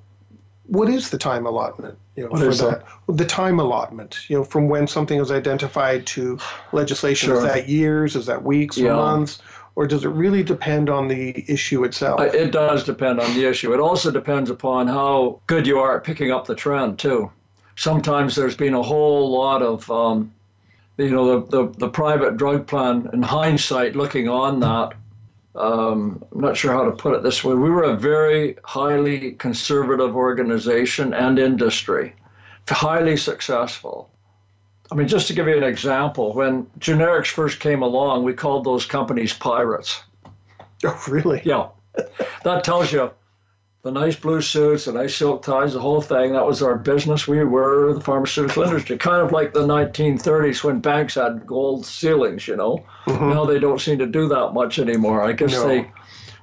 what 0.65 0.89
is 0.89 1.12
the 1.12 1.17
time 1.20 1.46
allotment? 1.46 1.98
You 2.18 2.24
know, 2.24 2.30
What 2.30 2.42
for 2.42 2.66
that? 2.66 2.84
The 3.08 3.26
time 3.26 3.60
allotment, 3.60 4.28
you 4.28 4.38
know, 4.38 4.44
from 4.44 4.68
when 4.70 4.88
something 4.88 5.20
is 5.22 5.32
identified 5.32 6.08
to 6.08 6.40
legislation. 6.72 7.32
Is 7.32 7.44
that 7.44 7.70
years? 7.70 8.16
Is 8.16 8.26
that 8.26 8.44
weeks 8.44 8.80
or 8.80 8.92
months? 8.96 9.40
Or 9.76 9.86
does 9.86 10.04
it 10.04 10.10
really 10.10 10.42
depend 10.42 10.90
on 10.90 11.08
the 11.08 11.46
issue 11.48 11.84
itself? 11.84 12.20
Uh, 12.20 12.24
It 12.24 12.52
does 12.52 12.84
depend 12.84 13.20
on 13.20 13.32
the 13.36 13.46
issue. 13.46 13.72
It 13.72 13.80
also 13.80 14.10
depends 14.10 14.50
upon 14.50 14.88
how 14.88 15.40
good 15.46 15.68
you 15.68 15.78
are 15.78 15.98
at 15.98 16.04
picking 16.04 16.32
up 16.32 16.48
the 16.48 16.56
trend 16.56 16.98
too. 16.98 17.32
Sometimes 17.76 18.36
there's 18.36 18.58
been 18.58 18.74
a 18.74 18.82
whole 18.82 19.30
lot 19.30 19.62
of, 19.62 19.90
um, 19.92 20.34
you 20.98 21.12
know, 21.12 21.40
the, 21.42 21.46
the 21.52 21.78
the 21.78 21.90
private 21.90 22.36
drug 22.36 22.66
plan. 22.66 23.08
In 23.14 23.22
hindsight, 23.22 23.96
looking 23.96 24.28
on 24.28 24.62
that, 24.62 24.94
um, 25.58 26.24
I'm 26.34 26.41
not 26.41 26.56
sure 26.56 26.72
how 26.72 26.84
to 26.84 26.91
put 26.91 27.15
it 27.15 27.24
this 27.24 27.43
way. 27.43 27.56
We 27.56 27.70
were 27.70 27.84
a 27.84 27.96
very 27.96 28.58
highly 28.63 29.32
conservative 29.34 30.15
organization 30.15 31.13
and 31.13 31.39
industry, 31.39 32.15
highly 32.70 33.17
successful. 33.17 34.10
I 34.91 34.96
mean, 34.96 35.08
just 35.08 35.28
to 35.28 35.34
give 35.34 35.48
you 35.48 35.58
an 35.58 35.63
example, 35.63 36.34
when 36.34 36.65
generics 36.80 37.28
first 37.28 37.60
came 37.60 37.82
along, 37.82 38.24
we 38.24 38.34
called 38.34 38.63
those 38.63 38.86
companies 38.86 39.34
pirates. 39.34 40.02
oh, 40.86 41.04
really? 41.08 41.41
Yeah, 41.43 41.70
that 42.43 42.63
tells 42.63 42.91
you 42.91 43.12
the 43.88 44.00
nice 44.00 44.17
blue 44.17 44.41
suits, 44.41 44.84
the 44.84 44.91
nice 44.91 45.15
silk 45.15 45.43
ties, 45.43 45.71
the 45.71 45.80
whole 45.80 46.02
thing. 46.02 46.34
That 46.34 46.45
was 46.45 46.62
our 46.62 46.78
business. 46.78 47.26
We 47.26 47.41
were 47.45 47.93
the 47.93 48.02
pharmaceutical 48.02 48.63
industry, 48.63 48.97
kind 48.97 49.21
of 49.26 49.32
like 49.32 49.54
the 49.54 49.65
1930s 49.65 50.62
when 50.62 50.82
banks 50.82 51.15
had 51.15 51.47
gold 51.47 51.86
ceilings. 51.86 52.47
You 52.50 52.58
know, 52.58 52.86
now 53.08 53.45
they 53.45 53.60
don't 53.60 53.80
seem 53.80 54.00
to 54.00 54.06
do 54.06 54.28
that 54.28 54.52
much 54.54 54.78
anymore. 54.78 55.21
I 55.23 55.32
guess 55.32 55.54
No. 55.54 55.65
they 55.67 55.89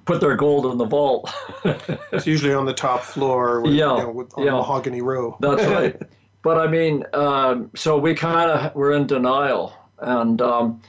put 0.06 0.22
their 0.22 0.36
gold 0.36 0.64
in 0.72 0.78
the 0.78 0.86
vault. 0.86 1.30
It's 2.12 2.26
usually 2.26 2.54
on 2.54 2.64
the 2.64 2.72
top 2.74 3.02
floor, 3.02 3.60
with, 3.60 3.74
Yeah, 3.74 3.96
you 3.96 4.02
know, 4.04 4.10
with, 4.10 4.38
on 4.38 4.44
yeah. 4.44 4.52
mahogany 4.52 5.02
row. 5.02 5.36
That's 5.40 5.64
right. 5.76 6.00
But 6.42 6.58
I 6.58 6.66
mean, 6.68 7.04
um, 7.12 7.70
so 7.74 7.98
we 7.98 8.14
kind 8.14 8.50
of 8.50 8.74
were 8.74 8.92
in 8.92 9.06
denial, 9.06 9.72
and 9.98 10.40
um, 10.40 10.80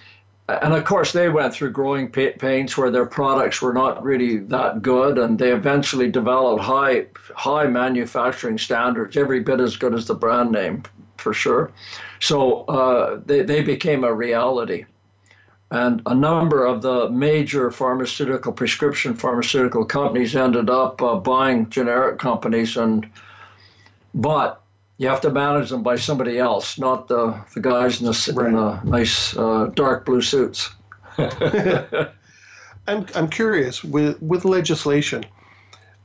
and 0.47 0.73
of 0.73 0.86
course 0.86 1.12
they 1.12 1.29
went 1.29 1.53
through 1.53 1.71
growing 1.71 2.10
pains 2.10 2.77
where 2.77 2.91
their 2.91 3.05
products 3.05 3.62
were 3.62 3.73
not 3.73 4.03
really 4.03 4.38
that 4.38 4.81
good, 4.81 5.17
and 5.17 5.39
they 5.39 5.51
eventually 5.51 6.10
developed 6.10 6.63
high 6.63 7.08
high 7.36 7.65
manufacturing 7.65 8.58
standards, 8.58 9.17
every 9.17 9.39
bit 9.39 9.60
as 9.60 9.75
good 9.75 9.93
as 9.93 10.05
the 10.05 10.13
brand 10.13 10.51
name, 10.51 10.84
for 11.17 11.34
sure. 11.34 11.71
So 12.19 12.65
uh, 12.65 13.21
they 13.25 13.41
they 13.41 13.62
became 13.62 14.03
a 14.03 14.13
reality. 14.13 14.86
And 15.71 16.03
a 16.05 16.13
number 16.13 16.63
of 16.63 16.84
the 16.84 17.10
major 17.10 17.71
pharmaceutical 17.71 18.53
prescription 18.53 19.15
pharmaceutical 19.15 19.84
companies 19.84 20.36
ended 20.36 20.69
up 20.69 21.01
uh, 21.01 21.15
buying 21.15 21.69
generic 21.71 22.19
companies 22.19 22.77
and 22.77 23.10
but 24.13 24.62
you 24.97 25.08
have 25.08 25.21
to 25.21 25.29
manage 25.29 25.69
them 25.69 25.84
by 25.84 25.95
somebody 25.97 26.38
else, 26.39 26.79
not 26.79 27.08
the, 27.08 27.39
the 27.53 27.60
guys 27.60 27.99
in 27.99 28.05
the, 28.08 28.45
in 28.45 28.53
the 28.53 28.81
nice 28.84 29.36
uh, 29.36 29.69
dark 29.73 30.05
blue 30.05 30.21
suits. 30.21 30.69
I'm, 31.17 33.05
I'm 33.15 33.29
curious 33.29 33.84
with 33.84 34.21
with 34.21 34.45
legislation. 34.45 35.25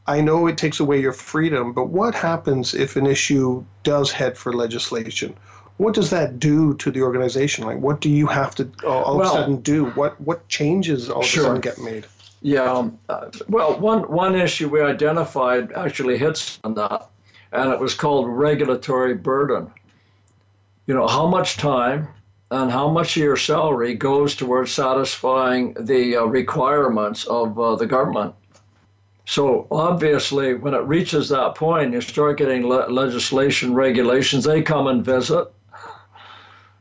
I 0.07 0.21
know 0.21 0.47
it 0.47 0.57
takes 0.59 0.81
away 0.81 1.01
your 1.01 1.13
freedom, 1.13 1.73
but 1.73 1.89
what 1.89 2.15
happens 2.15 2.75
if 2.75 2.97
an 2.97 3.07
issue 3.07 3.65
does 3.83 4.11
head 4.11 4.37
for 4.37 4.53
legislation? 4.53 5.37
What 5.77 5.95
does 5.95 6.11
that 6.11 6.39
do 6.39 6.75
to 6.75 6.91
the 6.91 7.03
organization? 7.03 7.65
Like, 7.65 7.79
what 7.79 8.01
do 8.01 8.09
you 8.11 8.27
have 8.27 8.55
to 8.57 8.71
all, 8.85 9.03
all 9.05 9.21
of 9.21 9.27
a 9.27 9.31
sudden 9.31 9.61
do? 9.61 9.87
What 9.91 10.21
what 10.21 10.49
changes 10.49 11.09
all 11.11 11.23
Sure. 11.23 11.43
of 11.43 11.47
a 11.47 11.49
sudden 11.49 11.61
get 11.61 11.79
made? 11.79 12.07
Yeah. 12.43 12.73
Um, 12.73 12.99
uh, 13.09 13.31
well, 13.49 13.79
one 13.79 14.03
one 14.11 14.35
issue 14.35 14.69
we 14.69 14.81
identified 14.81 15.73
actually 15.73 16.19
hits 16.19 16.59
on 16.65 16.75
that, 16.75 17.09
and 17.53 17.73
it 17.73 17.81
was 17.81 17.95
called 17.95 18.29
regulatory 18.29 19.15
burden. 19.15 19.71
You 20.87 20.95
know, 20.95 21.07
how 21.07 21.27
much 21.27 21.57
time 21.57 22.09
and 22.51 22.71
how 22.71 22.91
much 22.91 23.17
of 23.17 23.23
your 23.23 23.37
salary 23.37 23.95
goes 23.95 24.35
towards 24.35 24.73
satisfying 24.73 25.75
the 25.79 26.17
uh, 26.17 26.25
requirements 26.25 27.25
of 27.27 27.59
uh, 27.59 27.77
the 27.77 27.87
government. 27.87 28.35
So 29.25 29.69
obviously, 29.71 30.55
when 30.55 30.75
it 30.75 30.83
reaches 30.83 31.29
that 31.29 31.55
point, 31.55 31.93
you 31.93 32.01
start 32.01 32.39
getting 32.39 32.67
le- 32.67 32.91
legislation, 32.91 33.75
regulations. 33.75 34.43
They 34.43 34.63
come 34.63 34.89
and 34.89 35.05
visit 35.05 35.47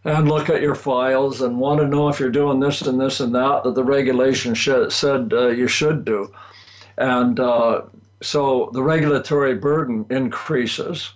and 0.04 0.28
look 0.28 0.50
at 0.50 0.62
your 0.62 0.76
files 0.76 1.42
and 1.42 1.60
want 1.60 1.80
to 1.82 1.88
know 1.88 2.10
if 2.10 2.20
you're 2.20 2.32
doing 2.32 2.60
this 2.60 2.82
and 2.82 3.00
this 3.00 3.20
and 3.20 3.36
that 3.36 3.64
that 3.64 3.76
the 3.76 3.84
regulation 3.84 4.56
sh- 4.56 4.90
said 4.90 5.32
uh, 5.34 5.50
you 5.50 5.68
should 5.68 6.06
do. 6.06 6.34
And 6.98 7.40
uh, 7.40 7.84
so 8.22 8.70
the 8.74 8.84
regulatory 8.84 9.56
burden 9.56 10.06
increases. 10.10 11.14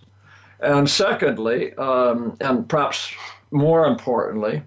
And 0.59 0.89
secondly, 0.89 1.73
um, 1.75 2.37
and 2.39 2.67
perhaps 2.67 3.13
more 3.51 3.85
importantly, 3.85 4.63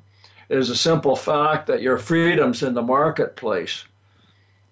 is 0.49 0.69
the 0.69 0.77
simple 0.77 1.17
fact 1.17 1.67
that 1.67 1.83
your 1.83 1.99
freedoms 1.99 2.63
in 2.63 2.75
the 2.75 2.83
marketplace. 2.83 3.85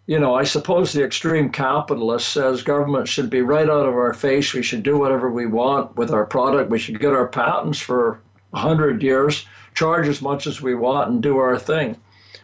You 0.07 0.19
know, 0.19 0.35
I 0.35 0.45
suppose 0.45 0.93
the 0.93 1.03
extreme 1.03 1.49
capitalist 1.49 2.29
says 2.29 2.63
government 2.63 3.09
should 3.09 3.31
be 3.31 3.41
right 3.41 3.69
out 3.69 3.87
of 3.87 3.95
our 3.95 4.13
face. 4.13 4.53
We 4.53 4.63
should 4.63 4.83
do 4.83 4.99
whatever 4.99 5.31
we 5.31 5.47
want 5.47 5.97
with 5.97 6.11
our 6.11 6.27
product. 6.27 6.71
We 6.71 6.79
should 6.79 7.01
get 7.01 7.15
our 7.15 7.27
patents 7.27 7.81
for 7.81 8.21
100 8.51 9.03
years, 9.03 9.47
charge 9.73 10.07
as 10.07 10.21
much 10.21 10.47
as 10.47 10.61
we 10.61 10.75
want, 10.75 11.11
and 11.11 11.23
do 11.23 11.39
our 11.39 11.59
thing. 11.59 11.97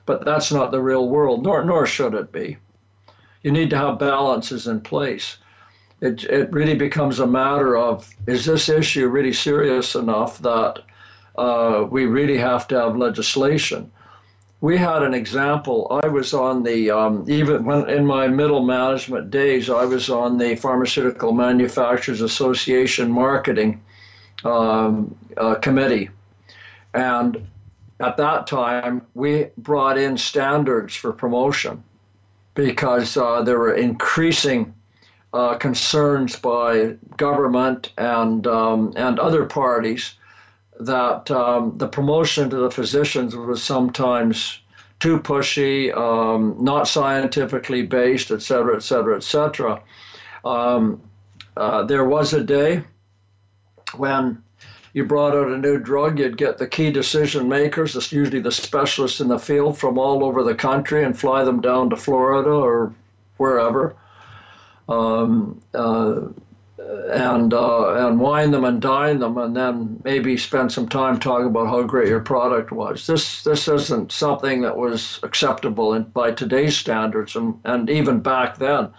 But 0.06 0.24
that's 0.24 0.50
not 0.50 0.70
the 0.70 0.80
real 0.80 1.08
world, 1.08 1.42
nor, 1.42 1.62
nor 1.62 1.86
should 1.86 2.14
it 2.14 2.32
be. 2.32 2.56
You 3.42 3.52
need 3.52 3.70
to 3.70 3.76
have 3.78 3.98
balances 3.98 4.66
in 4.66 4.80
place. 4.80 5.38
It, 6.00 6.24
it 6.24 6.52
really 6.52 6.74
becomes 6.74 7.20
a 7.20 7.26
matter 7.26 7.76
of 7.76 8.08
is 8.26 8.44
this 8.44 8.68
issue 8.68 9.08
really 9.08 9.32
serious 9.32 9.94
enough 9.94 10.38
that 10.38 10.80
uh, 11.36 11.86
we 11.90 12.06
really 12.06 12.38
have 12.38 12.68
to 12.68 12.78
have 12.78 12.96
legislation? 12.96 13.90
We 14.62 14.76
had 14.76 15.02
an 15.02 15.14
example. 15.14 16.00
I 16.02 16.08
was 16.08 16.34
on 16.34 16.62
the, 16.62 16.90
um, 16.90 17.24
even 17.28 17.64
when 17.64 17.88
in 17.88 18.04
my 18.04 18.28
middle 18.28 18.62
management 18.62 19.30
days, 19.30 19.70
I 19.70 19.86
was 19.86 20.10
on 20.10 20.36
the 20.36 20.54
Pharmaceutical 20.54 21.32
Manufacturers 21.32 22.20
Association 22.20 23.10
marketing 23.10 23.80
um, 24.44 25.16
uh, 25.38 25.54
committee. 25.54 26.10
And 26.92 27.46
at 28.00 28.18
that 28.18 28.46
time, 28.46 29.00
we 29.14 29.46
brought 29.56 29.96
in 29.96 30.18
standards 30.18 30.94
for 30.94 31.12
promotion 31.12 31.82
because 32.54 33.16
uh, 33.16 33.42
there 33.42 33.58
were 33.58 33.74
increasing 33.74 34.74
uh, 35.32 35.54
concerns 35.56 36.36
by 36.36 36.96
government 37.16 37.92
and 37.96 38.46
um, 38.46 38.92
and 38.96 39.18
other 39.18 39.44
parties 39.46 40.14
that 40.80 41.30
um, 41.30 41.76
the 41.78 41.86
promotion 41.86 42.50
to 42.50 42.56
the 42.56 42.70
physicians 42.70 43.36
was 43.36 43.62
sometimes 43.62 44.60
too 44.98 45.18
pushy, 45.18 45.94
um, 45.96 46.56
not 46.58 46.88
scientifically 46.88 47.82
based, 47.82 48.30
et 48.30 48.42
cetera, 48.42 48.76
et 48.76 48.82
cetera, 48.82 49.16
et 49.16 49.22
cetera. 49.22 49.80
Um, 50.44 51.00
uh, 51.56 51.84
there 51.84 52.04
was 52.04 52.32
a 52.32 52.42
day 52.42 52.82
when 53.96 54.42
you 54.92 55.04
brought 55.04 55.34
out 55.34 55.52
a 55.52 55.56
new 55.56 55.78
drug, 55.78 56.18
you'd 56.18 56.36
get 56.36 56.58
the 56.58 56.66
key 56.66 56.90
decision 56.90 57.48
makers, 57.48 57.94
that's 57.94 58.12
usually 58.12 58.40
the 58.40 58.52
specialists 58.52 59.20
in 59.20 59.28
the 59.28 59.38
field 59.38 59.78
from 59.78 59.98
all 59.98 60.24
over 60.24 60.42
the 60.42 60.54
country, 60.54 61.04
and 61.04 61.18
fly 61.18 61.44
them 61.44 61.60
down 61.60 61.90
to 61.90 61.96
Florida 61.96 62.50
or 62.50 62.92
wherever. 63.36 63.94
Um, 64.88 65.60
uh, 65.72 66.20
and 67.10 67.52
uh, 67.54 68.06
and 68.08 68.18
wine 68.18 68.50
them 68.50 68.64
and 68.64 68.80
dine 68.80 69.18
them, 69.18 69.38
and 69.38 69.54
then 69.54 70.00
maybe 70.04 70.36
spend 70.36 70.72
some 70.72 70.88
time 70.88 71.18
talking 71.18 71.46
about 71.46 71.68
how 71.68 71.82
great 71.82 72.08
your 72.08 72.20
product 72.20 72.72
was. 72.72 73.06
This 73.06 73.42
this 73.42 73.68
isn't 73.68 74.12
something 74.12 74.62
that 74.62 74.76
was 74.76 75.20
acceptable 75.22 75.94
in, 75.94 76.04
by 76.04 76.32
today's 76.32 76.76
standards, 76.76 77.36
and, 77.36 77.58
and 77.64 77.90
even 77.90 78.20
back 78.20 78.58
then. 78.58 78.92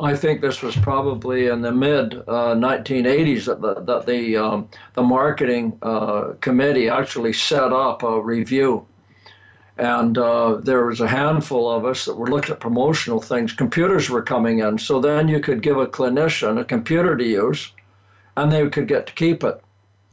I 0.00 0.16
think 0.16 0.40
this 0.40 0.60
was 0.60 0.74
probably 0.76 1.46
in 1.46 1.62
the 1.62 1.72
mid 1.72 2.14
uh, 2.14 2.54
1980s 2.54 3.46
that 3.46 3.60
the, 3.60 3.74
that 3.82 4.06
the 4.06 4.36
um, 4.36 4.68
the 4.94 5.02
marketing 5.02 5.78
uh, 5.82 6.32
committee 6.40 6.88
actually 6.88 7.32
set 7.32 7.72
up 7.72 8.02
a 8.02 8.20
review 8.20 8.86
and 9.76 10.16
uh, 10.18 10.56
there 10.62 10.86
was 10.86 11.00
a 11.00 11.08
handful 11.08 11.70
of 11.70 11.84
us 11.84 12.04
that 12.04 12.16
were 12.16 12.28
looking 12.28 12.52
at 12.52 12.60
promotional 12.60 13.20
things. 13.20 13.52
Computers 13.52 14.08
were 14.08 14.22
coming 14.22 14.60
in, 14.60 14.78
so 14.78 15.00
then 15.00 15.28
you 15.28 15.40
could 15.40 15.62
give 15.62 15.76
a 15.76 15.86
clinician 15.86 16.60
a 16.60 16.64
computer 16.64 17.16
to 17.16 17.24
use, 17.24 17.72
and 18.36 18.52
they 18.52 18.68
could 18.68 18.86
get 18.86 19.06
to 19.06 19.12
keep 19.14 19.42
it. 19.42 19.60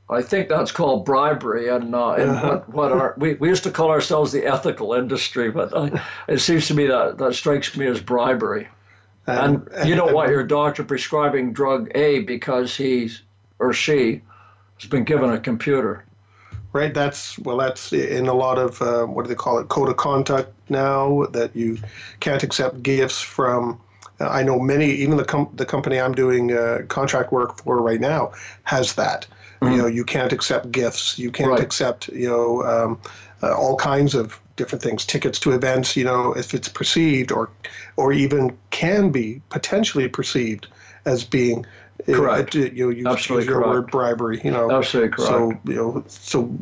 I 0.10 0.22
think 0.22 0.50
that's 0.50 0.72
called 0.72 1.06
bribery, 1.06 1.70
and, 1.70 1.96
uh, 1.96 2.14
and 2.14 2.32
uh-huh. 2.32 2.48
what, 2.50 2.70
what 2.70 2.92
our 2.92 3.14
we, 3.18 3.36
we 3.36 3.50
used 3.50 3.64
to 3.64 3.72
call 3.72 3.92
ourselves 3.92 4.32
the 4.32 4.46
ethical 4.46 4.94
industry, 4.94 5.52
but 5.52 5.72
uh, 5.74 6.00
it 6.28 6.40
seems 6.40 6.68
to 6.68 6.74
me 6.74 6.88
that 6.88 7.18
that 7.20 7.36
strikes 7.36 7.78
me 7.78 7.86
as 7.86 8.02
bribery. 8.02 8.68
And, 9.28 9.68
and 9.70 9.88
you 9.88 9.96
don't 9.96 10.14
want 10.14 10.30
your 10.30 10.44
doctor 10.44 10.84
prescribing 10.84 11.54
drug 11.54 11.92
A 11.96 12.20
because 12.20 12.76
he 12.76 13.10
or 13.60 13.72
she 13.72 14.22
has 14.80 14.90
been 14.90 15.04
given 15.04 15.30
a 15.30 15.40
computer 15.40 16.06
right? 16.74 16.94
That's 16.94 17.38
well, 17.40 17.58
that's 17.58 17.94
in 17.94 18.28
a 18.28 18.34
lot 18.34 18.58
of 18.58 18.82
uh, 18.82 19.06
what 19.06 19.24
do 19.24 19.30
they 19.30 19.36
call 19.36 19.60
it, 19.60 19.70
code 19.70 19.90
of 19.90 19.98
conduct 19.98 20.54
now 20.70 21.26
that 21.32 21.56
you 21.56 21.78
can't 22.20 22.44
accept 22.44 22.82
gifts 22.84 23.22
from. 23.22 23.80
Uh, 24.20 24.30
I 24.30 24.44
know 24.44 24.60
many, 24.60 24.86
even 24.92 25.18
the 25.18 25.26
com- 25.26 25.52
the 25.54 25.66
company 25.66 26.00
I'm 26.00 26.14
doing 26.14 26.54
uh, 26.54 26.84
contract 26.88 27.32
work 27.32 27.58
for 27.58 27.82
right 27.82 28.00
now 28.00 28.34
has 28.64 28.96
that. 28.96 29.28
Mm-hmm. 29.62 29.74
You 29.74 29.78
know, 29.80 29.88
you 29.88 30.04
can't 30.04 30.34
accept 30.34 30.72
gifts. 30.72 31.20
You 31.20 31.32
can't 31.32 31.52
right. 31.52 31.62
accept 31.62 32.08
you 32.10 32.30
know 32.30 32.64
um, 32.64 33.00
uh, 33.44 33.54
all 33.54 33.76
kinds 33.76 34.16
of 34.16 34.40
different 34.56 34.84
things, 34.84 35.06
tickets 35.06 35.40
to 35.40 35.52
events. 35.52 35.96
You 35.96 36.04
know, 36.04 36.34
if 36.34 36.54
it's 36.54 36.70
perceived 36.70 37.32
or 37.32 37.50
or 37.98 38.14
even 38.14 38.58
can 38.70 39.12
be 39.12 39.42
potentially 39.50 40.08
perceived 40.08 40.68
as 41.06 41.24
being 41.24 41.66
Correct. 42.06 42.56
It, 42.56 42.74
you 42.74 42.86
know, 42.86 42.90
use, 42.90 43.06
Absolutely 43.06 43.46
use 43.46 43.50
your 43.50 43.62
correct. 43.62 43.70
word 43.70 43.92
bribery. 43.92 44.42
You 44.44 44.52
know. 44.52 44.72
Absolutely 44.72 45.12
correct. 45.12 45.30
So 45.30 45.52
you 45.66 45.76
know, 45.76 46.04
so 46.08 46.58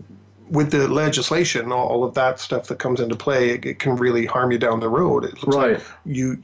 with 0.50 0.72
the 0.72 0.88
legislation, 0.88 1.72
all 1.72 2.04
of 2.04 2.14
that 2.16 2.40
stuff 2.40 2.68
that 2.68 2.80
comes 2.80 3.00
into 3.00 3.16
play, 3.16 3.52
it, 3.52 3.66
it 3.66 3.80
can 3.80 3.96
really 3.96 4.26
harm 4.26 4.52
you 4.52 4.58
down 4.58 4.80
the 4.80 4.90
road. 4.90 5.24
It 5.24 5.34
looks 5.44 5.56
right. 5.56 5.74
like 5.74 5.84
you 6.06 6.42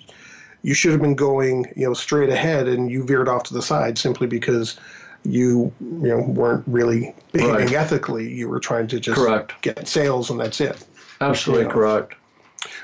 you 0.61 0.73
should 0.73 0.91
have 0.91 1.01
been 1.01 1.15
going 1.15 1.71
you 1.75 1.87
know 1.87 1.93
straight 1.93 2.29
ahead, 2.29 2.67
and 2.67 2.89
you 2.89 3.03
veered 3.03 3.27
off 3.27 3.43
to 3.43 3.53
the 3.53 3.61
side 3.61 3.97
simply 3.97 4.27
because 4.27 4.79
you 5.25 5.73
you 5.79 6.07
know 6.07 6.21
weren't 6.21 6.63
really 6.67 7.13
behaving 7.31 7.55
right. 7.55 7.73
ethically. 7.73 8.31
You 8.31 8.49
were 8.49 8.59
trying 8.59 8.87
to 8.87 8.99
just 8.99 9.19
correct. 9.19 9.53
get 9.61 9.87
sales, 9.87 10.29
and 10.29 10.39
that's 10.39 10.61
it. 10.61 10.85
Absolutely 11.21 11.63
you 11.63 11.69
know. 11.69 11.73
correct. 11.73 12.15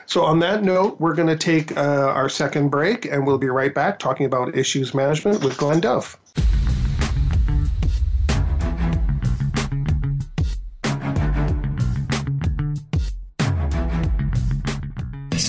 So, 0.06 0.24
on 0.24 0.40
that 0.40 0.64
note, 0.64 1.00
we're 1.00 1.16
going 1.16 1.28
to 1.28 1.38
take 1.38 1.76
uh, 1.78 2.12
our 2.14 2.30
second 2.30 2.70
break 2.70 3.06
and 3.06 3.26
we'll 3.26 3.38
be 3.38 3.48
right 3.48 3.74
back 3.74 3.98
talking 3.98 4.26
about 4.26 4.56
issues 4.56 4.94
management 4.94 5.44
with 5.44 5.58
Glen 5.58 5.80
Duff. 5.80 6.20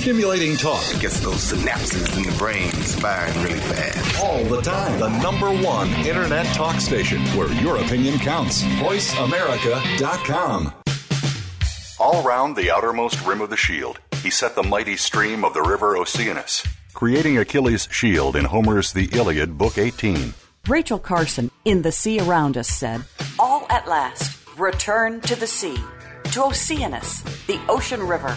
Stimulating 0.02 0.56
talk. 0.56 0.82
It 0.94 1.00
gets 1.00 1.20
those 1.20 1.52
synapses 1.52 2.16
in 2.16 2.24
the 2.24 2.32
brain 2.36 2.70
firing 2.70 3.42
really 3.42 3.60
fast. 3.60 4.20
All 4.20 4.44
the 4.44 4.60
time. 4.60 4.98
The 4.98 5.16
number 5.22 5.50
one 5.50 5.88
internet 6.04 6.46
talk 6.54 6.80
station 6.80 7.22
where 7.36 7.52
your 7.62 7.76
opinion 7.76 8.18
counts. 8.18 8.62
VoiceAmerica.com. 8.62 10.74
All 12.00 12.22
round 12.24 12.56
the 12.56 12.70
outermost 12.70 13.24
rim 13.24 13.40
of 13.40 13.50
the 13.50 13.56
shield 13.56 14.00
he 14.22 14.30
set 14.30 14.54
the 14.54 14.62
mighty 14.62 14.96
stream 14.96 15.44
of 15.44 15.52
the 15.52 15.62
river 15.62 15.96
Oceanus, 15.96 16.64
creating 16.94 17.38
Achilles' 17.38 17.88
shield 17.90 18.36
in 18.36 18.44
Homer's 18.44 18.92
The 18.92 19.08
Iliad, 19.12 19.58
Book 19.58 19.78
18. 19.78 20.32
Rachel 20.68 21.00
Carson 21.00 21.50
in 21.64 21.82
The 21.82 21.90
Sea 21.90 22.20
Around 22.20 22.56
Us 22.56 22.68
said, 22.68 23.02
All 23.38 23.66
at 23.68 23.88
last, 23.88 24.38
return 24.56 25.20
to 25.22 25.34
the 25.34 25.46
sea, 25.46 25.76
to 26.30 26.44
Oceanus, 26.44 27.22
the 27.46 27.58
ocean 27.68 28.00
river, 28.00 28.36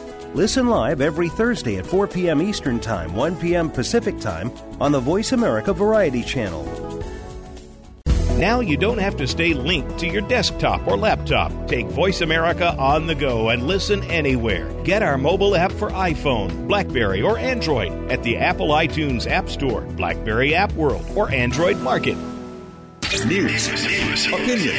Listen 0.33 0.69
live 0.69 1.01
every 1.01 1.27
Thursday 1.27 1.75
at 1.75 1.85
4 1.85 2.07
p.m. 2.07 2.41
Eastern 2.41 2.79
Time, 2.79 3.13
1 3.15 3.35
p.m. 3.35 3.69
Pacific 3.69 4.17
Time 4.17 4.49
on 4.79 4.93
the 4.93 4.99
Voice 4.99 5.33
America 5.33 5.73
Variety 5.73 6.23
Channel. 6.23 6.63
Now 8.37 8.61
you 8.61 8.77
don't 8.77 8.97
have 8.99 9.17
to 9.17 9.27
stay 9.27 9.53
linked 9.53 9.99
to 9.99 10.07
your 10.07 10.21
desktop 10.21 10.87
or 10.87 10.95
laptop. 10.95 11.51
Take 11.67 11.85
Voice 11.87 12.21
America 12.21 12.73
on 12.77 13.07
the 13.07 13.13
go 13.13 13.49
and 13.49 13.67
listen 13.67 14.05
anywhere. 14.05 14.71
Get 14.83 15.03
our 15.03 15.17
mobile 15.17 15.53
app 15.53 15.73
for 15.73 15.89
iPhone, 15.89 16.65
Blackberry, 16.65 17.21
or 17.21 17.37
Android 17.37 17.91
at 18.09 18.23
the 18.23 18.37
Apple 18.37 18.69
iTunes 18.69 19.29
App 19.29 19.49
Store, 19.49 19.81
Blackberry 19.81 20.55
App 20.55 20.71
World, 20.73 21.05
or 21.13 21.29
Android 21.29 21.77
Market. 21.81 22.15
News, 23.11 23.67
opinion, 24.27 24.73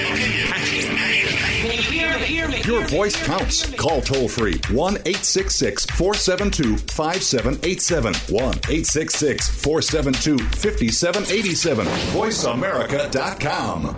your 2.64 2.82
voice 2.86 3.14
counts. 3.26 3.70
Call 3.74 4.00
toll 4.00 4.26
free 4.26 4.54
1 4.70 4.94
866 4.94 5.84
472 5.86 6.78
5787. 6.78 8.14
1 8.14 8.42
866 8.42 9.62
472 9.62 10.38
5787. 10.38 11.86
VoiceAmerica.com. 11.86 13.96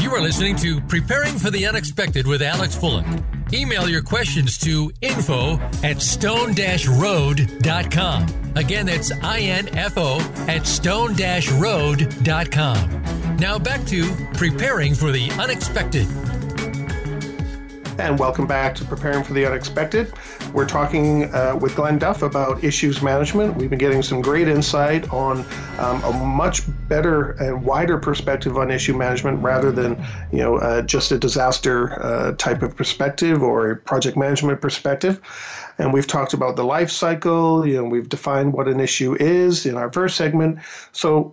You 0.00 0.10
are 0.10 0.20
listening 0.20 0.54
to 0.56 0.80
Preparing 0.82 1.38
for 1.38 1.50
the 1.50 1.66
Unexpected 1.66 2.28
with 2.28 2.40
Alex 2.40 2.76
Fullick. 2.76 3.33
Email 3.54 3.88
your 3.88 4.02
questions 4.02 4.58
to 4.58 4.92
info 5.00 5.58
at 5.84 6.02
stone-road.com. 6.02 8.26
Again, 8.56 8.86
that's 8.86 9.12
info 9.12 10.20
at 10.48 10.66
stone-road.com. 10.66 13.36
Now 13.36 13.58
back 13.58 13.84
to 13.86 14.14
Preparing 14.34 14.94
for 14.94 15.10
the 15.12 15.30
Unexpected. 15.40 16.08
And 17.96 18.18
welcome 18.18 18.48
back 18.48 18.74
to 18.76 18.84
Preparing 18.84 19.22
for 19.22 19.34
the 19.34 19.46
Unexpected. 19.46 20.12
We're 20.52 20.66
talking 20.66 21.32
uh, 21.32 21.56
with 21.60 21.76
Glen 21.76 21.96
Duff 21.96 22.22
about 22.22 22.64
issues 22.64 23.00
management. 23.02 23.56
We've 23.56 23.70
been 23.70 23.78
getting 23.78 24.02
some 24.02 24.20
great 24.20 24.48
insight 24.48 25.08
on 25.12 25.44
um, 25.78 26.02
a 26.02 26.12
much 26.12 26.62
better 26.88 27.32
and 27.32 27.64
wider 27.64 27.96
perspective 27.96 28.58
on 28.58 28.72
issue 28.72 28.96
management 28.96 29.40
rather 29.42 29.70
than, 29.70 30.04
you 30.32 30.38
know, 30.38 30.56
uh, 30.56 30.82
just 30.82 31.12
a 31.12 31.18
disaster 31.18 32.02
uh, 32.02 32.32
type 32.32 32.62
of 32.62 32.74
perspective 32.76 33.44
or 33.44 33.70
a 33.70 33.76
project 33.76 34.16
management 34.16 34.60
perspective. 34.60 35.20
And 35.78 35.92
we've 35.92 36.06
talked 36.06 36.34
about 36.34 36.56
the 36.56 36.64
life 36.64 36.90
cycle. 36.90 37.64
You 37.64 37.76
know, 37.76 37.84
we've 37.84 38.08
defined 38.08 38.54
what 38.54 38.66
an 38.66 38.80
issue 38.80 39.16
is 39.20 39.66
in 39.66 39.76
our 39.76 39.92
first 39.92 40.16
segment. 40.16 40.58
So 40.90 41.32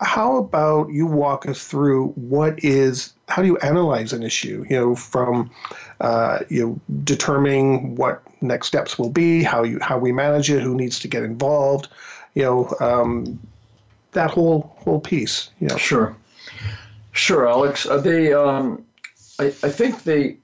how 0.00 0.36
about 0.36 0.90
you 0.90 1.06
walk 1.06 1.46
us 1.46 1.66
through 1.66 2.08
what 2.08 2.62
is 2.64 3.12
how 3.28 3.42
do 3.42 3.48
you 3.48 3.58
analyze 3.58 4.12
an 4.12 4.22
issue 4.22 4.64
you 4.68 4.76
know 4.76 4.94
from 4.94 5.50
uh, 6.00 6.40
you 6.48 6.66
know 6.66 6.80
determining 7.04 7.94
what 7.96 8.22
next 8.40 8.66
steps 8.66 8.98
will 8.98 9.10
be 9.10 9.42
how 9.42 9.62
you 9.62 9.78
how 9.80 9.98
we 9.98 10.10
manage 10.10 10.50
it 10.50 10.62
who 10.62 10.74
needs 10.74 10.98
to 10.98 11.08
get 11.08 11.22
involved 11.22 11.88
you 12.34 12.42
know 12.42 12.74
um, 12.80 13.38
that 14.12 14.30
whole 14.30 14.74
whole 14.78 15.00
piece 15.00 15.50
you 15.60 15.68
know? 15.68 15.76
Sure. 15.76 16.16
Sure 17.12 17.48
alex. 17.48 17.84
The 17.84 18.40
um, 18.40 18.84
I, 19.38 19.46
I 19.46 19.70
think 19.70 20.04
the 20.04 20.36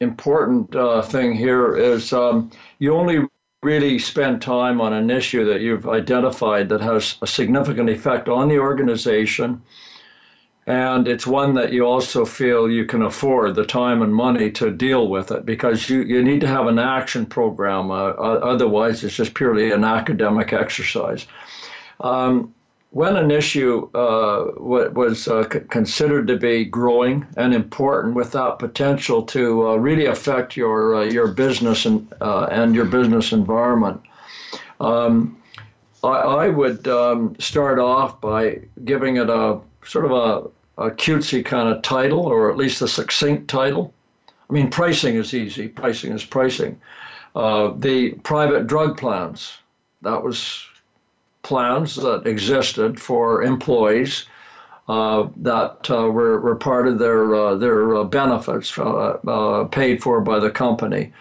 important 0.00 0.74
uh, 0.74 1.02
thing 1.02 1.34
here 1.34 1.76
is 1.76 2.12
um, 2.12 2.50
you 2.78 2.94
only 2.94 3.26
really 3.62 3.96
spend 3.98 4.42
time 4.42 4.80
on 4.80 4.92
an 4.92 5.08
issue 5.08 5.44
that 5.44 5.60
you've 5.60 5.88
identified 5.88 6.68
that 6.68 6.80
has 6.80 7.16
a 7.22 7.26
significant 7.26 7.88
effect 7.88 8.28
on 8.28 8.48
the 8.48 8.58
organization. 8.58 9.62
And 10.66 11.06
it's 11.06 11.26
one 11.26 11.54
that 11.54 11.72
you 11.72 11.86
also 11.86 12.24
feel 12.24 12.68
you 12.68 12.84
can 12.84 13.02
afford 13.02 13.54
the 13.54 13.64
time 13.64 14.02
and 14.02 14.14
money 14.14 14.50
to 14.52 14.70
deal 14.70 15.08
with 15.08 15.30
it 15.30 15.46
because 15.46 15.88
you, 15.88 16.02
you 16.02 16.22
need 16.22 16.40
to 16.40 16.46
have 16.48 16.66
an 16.66 16.78
action 16.78 17.24
program. 17.24 17.90
Uh, 17.90 18.10
otherwise, 18.14 19.02
it's 19.04 19.16
just 19.16 19.34
purely 19.34 19.70
an 19.70 19.84
academic 19.84 20.52
exercise. 20.52 21.26
Um, 22.00 22.54
when 22.92 23.16
an 23.16 23.30
issue 23.30 23.88
uh, 23.94 24.52
was 24.58 25.26
uh, 25.26 25.44
considered 25.70 26.26
to 26.26 26.36
be 26.36 26.62
growing 26.66 27.26
and 27.38 27.54
important 27.54 28.14
with 28.14 28.32
that 28.32 28.58
potential 28.58 29.22
to 29.22 29.68
uh, 29.68 29.76
really 29.76 30.04
affect 30.04 30.58
your 30.58 30.96
uh, 30.96 31.04
your 31.04 31.28
business 31.28 31.86
and 31.86 32.06
uh, 32.20 32.48
and 32.50 32.74
your 32.74 32.84
business 32.84 33.32
environment, 33.32 33.98
um, 34.80 35.38
I, 36.04 36.08
I, 36.08 36.48
would 36.50 36.86
um, 36.86 37.34
start 37.38 37.78
off 37.78 38.20
by 38.20 38.60
giving 38.84 39.16
it 39.16 39.30
a 39.30 39.58
sort 39.84 40.04
of 40.04 40.10
a, 40.10 40.86
a 40.88 40.90
cutesy 40.90 41.42
kind 41.42 41.74
of 41.74 41.80
title, 41.80 42.26
or 42.26 42.50
at 42.50 42.58
least 42.58 42.82
a 42.82 42.88
succinct 42.88 43.48
title. 43.48 43.94
I 44.50 44.52
mean, 44.52 44.68
pricing 44.68 45.16
is 45.16 45.32
easy. 45.32 45.66
Pricing 45.66 46.12
is 46.12 46.26
pricing. 46.26 46.78
Uh, 47.34 47.72
the 47.74 48.10
private 48.22 48.66
drug 48.66 48.98
plans. 48.98 49.56
That 50.02 50.22
was 50.22 50.66
plans 51.42 51.96
that 51.96 52.26
existed 52.26 53.00
for 53.00 53.42
employees 53.42 54.26
uh, 54.88 55.28
that 55.36 55.90
uh, 55.90 56.10
were, 56.10 56.40
were 56.40 56.56
part 56.56 56.88
of 56.88 56.98
their 56.98 57.34
uh, 57.34 57.54
their 57.54 57.94
uh, 57.94 58.04
benefits 58.04 58.76
uh, 58.78 58.82
uh, 58.82 59.64
paid 59.66 60.02
for 60.02 60.20
by 60.20 60.38
the 60.38 60.50
company 60.50 61.12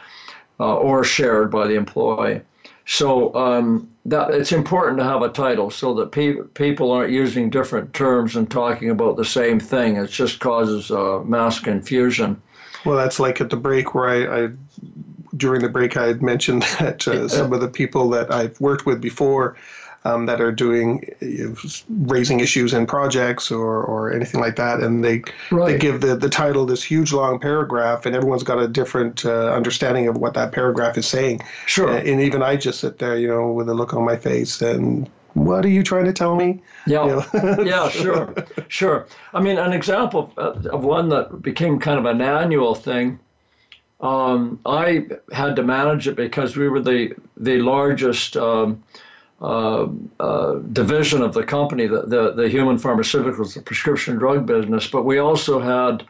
or 0.59 1.03
shared 1.03 1.49
by 1.49 1.65
the 1.65 1.74
employee. 1.74 2.39
So 2.86 3.34
um, 3.34 3.89
that 4.05 4.32
it's 4.32 4.51
important 4.51 4.99
to 4.99 5.03
have 5.03 5.24
a 5.24 5.30
title 5.30 5.72
so 5.72 5.95
that 5.95 6.11
pe- 6.11 6.43
people 6.53 6.91
aren't 6.91 7.11
using 7.11 7.49
different 7.49 7.93
terms 7.93 8.36
and 8.36 8.49
talking 8.49 8.91
about 8.91 9.17
the 9.17 9.26
same 9.26 9.59
thing. 9.59 9.95
It 9.95 10.11
just 10.11 10.39
causes 10.39 10.91
mass 11.26 11.59
confusion. 11.59 12.39
Well, 12.86 12.95
that's 12.95 13.19
like 13.19 13.41
at 13.41 13.49
the 13.49 13.55
break 13.55 13.95
where 13.95 14.09
I, 14.09 14.43
I 14.43 14.49
during 15.36 15.61
the 15.61 15.69
break 15.69 15.97
I 15.97 16.07
had 16.07 16.22
mentioned 16.22 16.61
that 16.80 17.01
some 17.01 17.53
of 17.53 17.61
the 17.61 17.67
people 17.67 18.09
that 18.11 18.32
I've 18.32 18.59
worked 18.59 18.86
with 18.86 19.01
before 19.01 19.55
um, 20.04 20.26
that 20.26 20.41
are 20.41 20.52
doing 20.52 21.08
you 21.20 21.49
know, 21.49 21.56
raising 21.89 22.39
issues 22.39 22.74
in 22.74 22.88
projects 22.88 23.52
or, 23.52 23.84
or 23.84 24.12
anything 24.12 24.41
like 24.41 24.56
that, 24.56 24.80
and 24.80 25.04
they 25.04 25.22
right. 25.52 25.74
they 25.74 25.78
give 25.78 26.02
the, 26.02 26.16
the 26.16 26.30
title 26.30 26.66
this 26.66 26.84
huge 26.84 27.14
long 27.14 27.39
paragraph, 27.39 28.06
and 28.06 28.16
everyone's 28.16 28.43
got 28.43 28.60
a 28.60 28.68
different 28.68 29.26
uh, 29.26 29.54
understanding 29.54 30.08
of 30.08 30.18
what 30.18 30.34
that 30.34 30.52
paragraph 30.52 30.97
is 30.97 31.08
saying. 31.08 31.41
Sure. 31.66 31.89
Uh, 31.89 31.97
and 31.97 32.22
even 32.22 32.41
I 32.41 32.56
just 32.56 32.80
sit 32.80 32.99
there, 32.99 33.18
you 33.18 33.28
know, 33.28 33.52
with 33.52 33.70
a 33.70 33.74
look 33.74 33.93
on 33.93 34.04
my 34.04 34.18
face 34.18 34.62
and 34.62 35.10
what 35.34 35.64
are 35.64 35.70
you 35.70 35.84
trying 35.84 36.06
to 36.06 36.14
tell 36.14 36.36
me? 36.36 36.62
Yeah, 36.86 37.06
you 37.06 37.41
know? 37.41 37.64
yeah, 37.64 37.89
sure, 37.89 38.34
sure. 38.68 39.08
I 39.34 39.41
mean, 39.41 39.58
an 39.58 39.72
example 39.72 40.34
of 40.36 40.84
one 40.84 41.10
that 41.10 41.41
became 41.41 41.80
kind 41.80 41.97
of 41.97 42.06
an 42.06 42.22
annual 42.22 42.76
thing. 42.76 43.20
Um, 44.02 44.60
I 44.66 45.08
had 45.32 45.56
to 45.56 45.64
manage 45.64 46.08
it 46.08 46.16
because 46.16 46.58
we 46.58 46.68
were 46.68 46.82
the 46.82 47.14
the 47.38 47.60
largest 47.60 48.36
um, 48.36 48.84
uh, 49.42 49.88
uh, 50.20 50.54
division 50.72 51.24
of 51.24 51.34
the 51.34 51.44
company, 51.44 51.88
the, 51.88 52.04
the, 52.04 52.32
the, 52.34 52.48
human 52.48 52.78
pharmaceuticals, 52.78 53.56
the 53.56 53.62
prescription 53.62 54.18
drug 54.18 54.46
business, 54.46 54.88
but 54.88 55.04
we 55.04 55.18
also 55.18 55.60
had 55.60 56.06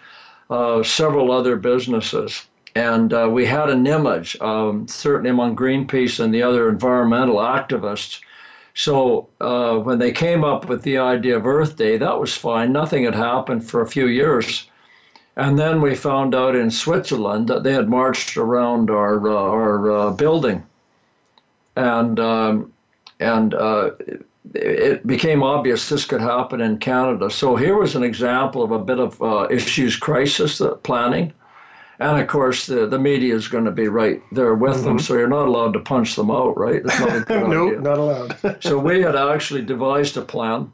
uh, 0.50 0.84
several 0.84 1.32
other 1.32 1.56
businesses. 1.56 2.46
And 2.76 3.14
uh, 3.14 3.30
we 3.32 3.46
had 3.46 3.70
an 3.70 3.88
image, 3.88 4.40
um, 4.42 4.86
certainly 4.88 5.30
among 5.30 5.56
Greenpeace 5.56 6.20
and 6.20 6.34
the 6.34 6.44
other 6.44 6.68
environmental 6.68 7.38
activists. 7.38 8.22
So 8.74 9.30
uh, 9.40 9.78
when 9.78 10.00
they 10.00 10.12
came 10.12 10.44
up 10.44 10.68
with 10.68 10.84
the 10.84 10.98
idea 10.98 11.38
of 11.38 11.46
Earth 11.46 11.78
Day, 11.78 11.98
that 11.98 12.20
was 12.20 12.36
fine. 12.36 12.74
Nothing 12.74 13.04
had 13.06 13.16
happened 13.16 13.66
for 13.70 13.82
a 13.82 13.88
few 13.88 14.08
years. 14.08 14.70
And 15.38 15.58
then 15.58 15.82
we 15.82 15.96
found 15.96 16.36
out 16.36 16.56
in 16.56 16.70
Switzerland 16.70 17.48
that 17.48 17.64
they 17.64 17.74
had 17.74 17.90
marched 17.90 18.36
around 18.36 18.90
our, 18.90 19.26
our 19.30 20.12
building. 20.12 20.64
And 21.78 22.20
um, 22.20 22.74
and 23.22 23.54
uh, 23.54 23.92
it 24.54 25.06
became 25.06 25.44
obvious 25.44 25.88
this 25.88 26.06
could 26.06 26.22
happen 26.22 26.62
in 26.62 26.78
Canada. 26.80 27.30
So 27.30 27.56
here 27.56 27.78
was 27.78 27.96
an 27.96 28.04
example 28.04 28.64
of 28.64 28.72
a 28.72 28.80
bit 28.80 29.00
of 29.00 29.22
uh, 29.22 29.48
issues 29.50 29.96
crisis 29.96 30.58
that 30.58 30.84
planning. 30.84 31.34
And 32.00 32.20
of 32.20 32.28
course, 32.28 32.66
the, 32.66 32.88
the 32.88 32.98
media 32.98 33.36
is 33.36 33.48
going 33.48 33.66
to 33.66 33.72
be 33.72 33.88
right 33.88 34.22
there 34.32 34.56
with 34.56 34.78
mm-hmm. 34.78 34.86
them, 34.86 35.00
so 35.00 35.14
you're 35.14 35.28
not 35.28 35.48
allowed 35.48 35.74
to 35.74 35.80
punch 35.80 36.16
them 36.16 36.32
out, 36.32 36.58
right? 36.58 36.84
Not 36.84 37.30
no, 37.30 37.48
nope, 37.48 37.80
not 37.82 37.98
allowed. 38.00 38.58
so 38.64 38.80
we 38.80 39.02
had 39.02 39.16
actually 39.16 39.62
devised 39.62 40.18
a 40.18 40.24
plan, 40.24 40.74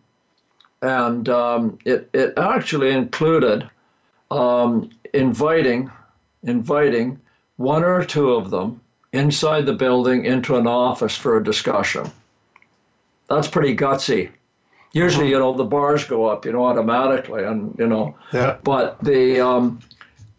and 0.82 1.28
um, 1.28 1.80
it, 1.84 2.10
it 2.14 2.34
actually 2.38 2.92
included 2.92 3.70
um, 4.32 4.90
inviting 5.14 5.92
inviting 6.44 7.20
one 7.58 7.84
or 7.84 8.06
two 8.06 8.32
of 8.32 8.50
them 8.50 8.80
inside 9.12 9.66
the 9.66 9.74
building 9.74 10.24
into 10.24 10.56
an 10.56 10.68
office 10.68 11.18
for 11.18 11.36
a 11.36 11.44
discussion 11.44 12.10
that's 13.30 13.48
pretty 13.48 13.76
gutsy. 13.76 14.32
Usually, 14.94 15.30
you 15.30 15.38
know, 15.38 15.54
the 15.54 15.66
bars 15.66 16.06
go 16.06 16.26
up, 16.26 16.46
you 16.46 16.54
know, 16.54 16.66
automatically, 16.66 17.44
and 17.44 17.76
you 17.78 17.88
know. 17.88 18.16
Yeah. 18.34 18.58
But 18.64 19.04
the 19.04 19.40
um, 19.40 19.80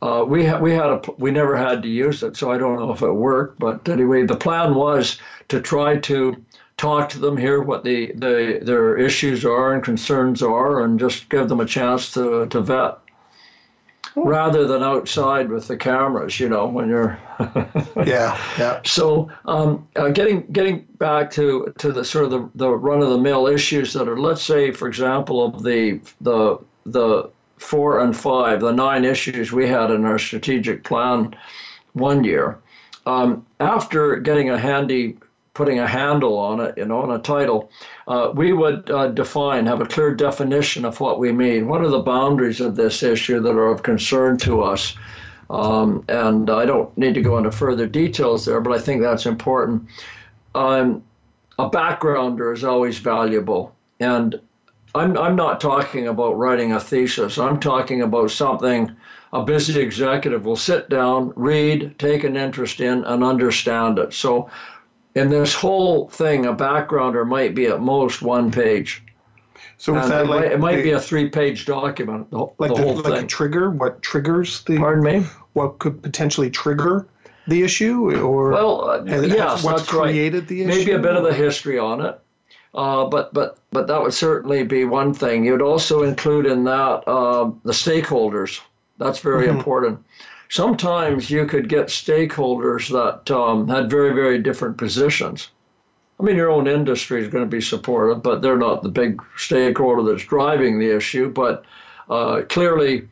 uh, 0.00 0.24
we 0.26 0.46
ha- 0.46 0.58
we 0.58 0.72
had 0.72 0.86
a 0.86 1.00
we 1.18 1.30
never 1.30 1.56
had 1.56 1.82
to 1.82 1.88
use 1.88 2.22
it, 2.22 2.36
so 2.36 2.50
I 2.50 2.58
don't 2.58 2.76
know 2.76 2.92
if 2.92 3.02
it 3.02 3.12
worked. 3.12 3.58
But 3.58 3.88
anyway, 3.88 4.24
the 4.24 4.36
plan 4.36 4.74
was 4.74 5.18
to 5.48 5.60
try 5.60 5.98
to 5.98 6.42
talk 6.76 7.08
to 7.10 7.18
them, 7.18 7.36
hear 7.36 7.60
what 7.60 7.84
the, 7.84 8.12
the 8.14 8.60
their 8.62 8.96
issues 8.96 9.44
are 9.44 9.74
and 9.74 9.82
concerns 9.82 10.42
are, 10.42 10.82
and 10.82 10.98
just 10.98 11.28
give 11.28 11.48
them 11.48 11.60
a 11.60 11.66
chance 11.66 12.12
to 12.14 12.46
to 12.46 12.60
vet 12.60 12.98
rather 14.16 14.66
than 14.66 14.82
outside 14.82 15.50
with 15.50 15.68
the 15.68 15.76
cameras, 15.76 16.40
you 16.40 16.48
know, 16.48 16.66
when 16.66 16.88
you're. 16.88 17.18
yeah, 18.04 18.38
yeah. 18.58 18.80
So, 18.84 19.30
um, 19.44 19.86
uh, 19.96 20.08
getting 20.08 20.46
getting 20.52 20.86
back 20.98 21.30
to 21.32 21.72
to 21.78 21.92
the 21.92 22.04
sort 22.04 22.24
of 22.24 22.30
the, 22.30 22.50
the 22.54 22.70
run 22.70 23.02
of 23.02 23.10
the 23.10 23.18
mill 23.18 23.46
issues 23.46 23.92
that 23.92 24.08
are, 24.08 24.18
let's 24.18 24.42
say, 24.42 24.72
for 24.72 24.88
example, 24.88 25.44
of 25.44 25.62
the 25.62 26.00
the 26.20 26.58
the 26.86 27.30
four 27.58 28.00
and 28.00 28.16
five, 28.16 28.60
the 28.60 28.72
nine 28.72 29.04
issues 29.04 29.52
we 29.52 29.68
had 29.68 29.90
in 29.90 30.04
our 30.04 30.18
strategic 30.18 30.84
plan 30.84 31.34
one 31.92 32.24
year. 32.24 32.58
Um, 33.06 33.46
after 33.58 34.16
getting 34.16 34.50
a 34.50 34.58
handy 34.58 35.16
putting 35.58 35.80
a 35.80 35.88
handle 35.88 36.38
on 36.38 36.60
it, 36.60 36.78
you 36.78 36.84
know, 36.84 37.02
on 37.02 37.10
a 37.10 37.18
title, 37.18 37.68
uh, 38.06 38.30
we 38.32 38.52
would 38.52 38.88
uh, 38.92 39.08
define, 39.08 39.66
have 39.66 39.80
a 39.80 39.86
clear 39.86 40.14
definition 40.14 40.84
of 40.84 41.00
what 41.00 41.18
we 41.18 41.32
mean. 41.32 41.66
What 41.66 41.80
are 41.80 41.88
the 41.88 41.98
boundaries 41.98 42.60
of 42.60 42.76
this 42.76 43.02
issue 43.02 43.40
that 43.40 43.50
are 43.50 43.66
of 43.66 43.82
concern 43.82 44.38
to 44.38 44.62
us? 44.62 44.94
Um, 45.50 46.04
and 46.08 46.48
I 46.48 46.64
don't 46.64 46.96
need 46.96 47.14
to 47.14 47.22
go 47.22 47.38
into 47.38 47.50
further 47.50 47.88
details 47.88 48.44
there, 48.44 48.60
but 48.60 48.72
I 48.72 48.78
think 48.78 49.02
that's 49.02 49.26
important. 49.26 49.88
Um, 50.54 51.02
a 51.58 51.68
backgrounder 51.68 52.54
is 52.54 52.62
always 52.62 52.98
valuable. 52.98 53.74
And 53.98 54.40
I'm, 54.94 55.18
I'm 55.18 55.34
not 55.34 55.60
talking 55.60 56.06
about 56.06 56.38
writing 56.38 56.72
a 56.72 56.78
thesis. 56.78 57.36
I'm 57.36 57.58
talking 57.58 58.02
about 58.02 58.30
something 58.30 58.94
a 59.32 59.42
busy 59.42 59.78
executive 59.80 60.44
will 60.44 60.56
sit 60.56 60.88
down, 60.88 61.32
read, 61.36 61.98
take 61.98 62.24
an 62.24 62.36
interest 62.36 62.80
in, 62.80 63.04
and 63.04 63.22
understand 63.22 63.98
it. 63.98 64.14
So 64.14 64.50
in 65.14 65.28
this 65.28 65.54
whole 65.54 66.08
thing, 66.08 66.46
a 66.46 66.54
backgrounder 66.54 67.26
might 67.26 67.54
be 67.54 67.66
at 67.66 67.80
most 67.80 68.22
one 68.22 68.50
page. 68.50 69.02
So 69.76 69.96
is 69.96 70.08
that 70.08 70.24
it, 70.24 70.28
like 70.28 70.40
might, 70.40 70.52
it 70.52 70.60
might 70.60 70.82
be 70.82 70.90
a 70.90 71.00
three-page 71.00 71.66
document. 71.66 72.30
The, 72.30 72.46
like 72.58 72.70
the, 72.70 72.74
the 72.74 72.82
whole 72.82 72.94
like 72.96 73.04
thing. 73.04 73.24
a 73.24 73.26
trigger? 73.26 73.70
What 73.70 74.02
triggers 74.02 74.64
the? 74.64 74.76
Pardon 74.76 75.04
me. 75.04 75.26
What 75.52 75.78
could 75.78 76.02
potentially 76.02 76.50
trigger 76.50 77.06
the 77.46 77.62
issue, 77.62 78.10
or 78.20 78.50
well, 78.50 78.90
uh, 78.90 79.04
yes, 79.04 79.62
what's 79.64 79.82
that's 79.82 79.90
created 79.90 80.40
right. 80.40 80.48
the 80.48 80.62
issue? 80.62 80.68
Maybe 80.68 80.92
a 80.92 80.98
bit 80.98 81.16
of 81.16 81.22
the 81.22 81.32
history 81.32 81.78
on 81.78 82.04
it. 82.04 82.20
Uh, 82.74 83.06
but 83.06 83.32
but 83.32 83.58
but 83.70 83.86
that 83.86 84.02
would 84.02 84.14
certainly 84.14 84.64
be 84.64 84.84
one 84.84 85.14
thing. 85.14 85.44
You'd 85.44 85.62
also 85.62 86.02
include 86.02 86.46
in 86.46 86.64
that 86.64 87.04
uh, 87.06 87.50
the 87.64 87.72
stakeholders. 87.72 88.60
That's 88.98 89.20
very 89.20 89.46
mm-hmm. 89.46 89.58
important 89.58 90.04
sometimes 90.48 91.30
you 91.30 91.46
could 91.46 91.68
get 91.68 91.86
stakeholders 91.88 92.90
that 92.90 93.30
um, 93.34 93.68
had 93.68 93.90
very, 93.90 94.14
very 94.14 94.38
different 94.38 94.76
positions. 94.76 95.50
I 96.20 96.24
mean, 96.24 96.36
your 96.36 96.50
own 96.50 96.66
industry 96.66 97.22
is 97.22 97.28
going 97.28 97.44
to 97.44 97.50
be 97.50 97.60
supportive, 97.60 98.22
but 98.22 98.42
they're 98.42 98.58
not 98.58 98.82
the 98.82 98.88
big 98.88 99.22
stakeholder 99.36 100.02
that's 100.02 100.24
driving 100.26 100.78
the 100.78 100.96
issue. 100.96 101.30
But 101.30 101.64
uh, 102.10 102.42
clearly, 102.48 103.08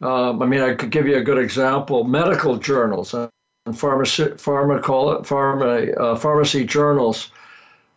um, 0.00 0.42
I 0.42 0.46
mean, 0.46 0.60
I 0.60 0.74
could 0.74 0.90
give 0.90 1.06
you 1.06 1.16
a 1.16 1.22
good 1.22 1.38
example 1.38 2.04
medical 2.04 2.56
journals 2.56 3.12
and 3.12 3.28
pharmacy, 3.74 4.24
pharma, 4.24 6.00
uh, 6.00 6.16
pharmacy 6.16 6.64
journals 6.64 7.30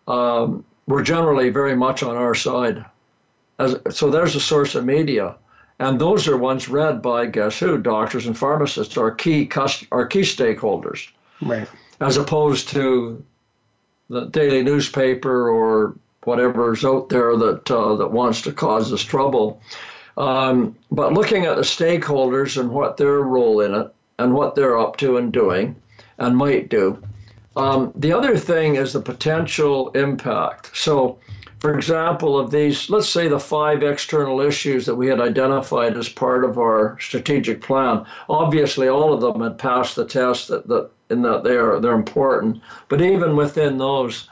um, 0.08 0.66
were 0.88 1.04
generally 1.04 1.50
very 1.50 1.76
much 1.76 2.04
on 2.04 2.18
our 2.18 2.36
side. 2.36 2.84
As, 3.60 3.78
so 3.92 4.10
there's 4.10 4.36
a 4.36 4.40
source 4.40 4.76
of 4.76 4.86
media 4.86 5.36
And 5.80 6.00
those 6.00 6.28
are 6.28 6.38
ones 6.38 6.68
read 6.68 7.02
by 7.02 7.26
guess 7.26 7.60
who? 7.60 7.78
Doctors 7.78 8.28
and 8.28 8.38
pharmacists 8.38 8.98
are 8.98 9.12
key 9.12 9.46
cust- 9.46 9.88
are 9.92 10.06
key 10.06 10.22
stakeholders. 10.22 11.08
Right. 11.42 11.68
As 12.02 12.18
opposed 12.18 12.70
to 12.70 13.24
the 14.10 14.26
daily 14.26 14.64
newspaper 14.64 15.50
or 15.50 15.96
whatever's 16.24 16.84
out 16.84 17.10
there 17.10 17.36
that 17.38 17.72
uh, 17.72 17.96
that 17.96 18.12
wants 18.12 18.42
to 18.42 18.52
cause 18.52 18.92
us 18.92 19.02
trouble. 19.02 19.62
Um, 20.18 20.76
but 20.92 21.14
looking 21.14 21.46
at 21.46 21.56
the 21.56 21.62
stakeholders 21.62 22.60
and 22.60 22.72
what 22.72 22.98
their 22.98 23.20
role 23.22 23.62
in 23.62 23.74
it 23.74 23.94
and 24.18 24.34
what 24.34 24.56
they're 24.56 24.78
up 24.78 24.98
to 24.98 25.16
and 25.18 25.32
doing 25.32 25.76
and 26.18 26.36
might 26.36 26.70
do. 26.70 27.02
Um, 27.56 27.92
the 27.96 28.14
other 28.14 28.38
thing 28.38 28.76
is 28.76 28.94
the 28.94 29.02
potential 29.02 29.90
impact. 29.92 30.76
So, 30.76 31.18
for 31.60 31.76
example, 31.76 32.40
of 32.40 32.52
these, 32.52 32.90
let's 32.90 33.10
say 33.10 33.28
the 33.28 33.40
five 33.40 33.84
external 33.84 34.40
issues 34.40 34.86
that 34.86 34.96
we 34.96 35.08
had 35.08 35.20
identified 35.20 35.98
as 35.98 36.08
part 36.08 36.46
of 36.46 36.58
our 36.58 36.98
strategic 37.00 37.62
plan, 37.62 38.06
obviously 38.30 38.88
all 38.88 39.14
of 39.14 39.20
them 39.20 39.42
had 39.42 39.58
passed 39.58 39.96
the 39.98 40.06
test 40.06 40.48
that, 40.48 40.68
that 40.68 40.90
in 41.10 41.22
that 41.24 41.44
they're 41.44 41.80
they're 41.80 41.96
important. 41.96 42.62
But 42.88 43.02
even 43.02 43.36
within 43.36 43.78
those, 43.78 44.30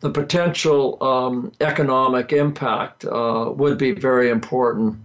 the 0.00 0.10
potential 0.10 0.98
um, 1.00 1.52
economic 1.60 2.32
impact 2.32 3.04
uh, 3.04 3.52
would 3.54 3.78
be 3.78 3.92
very 3.92 4.30
important. 4.30 4.98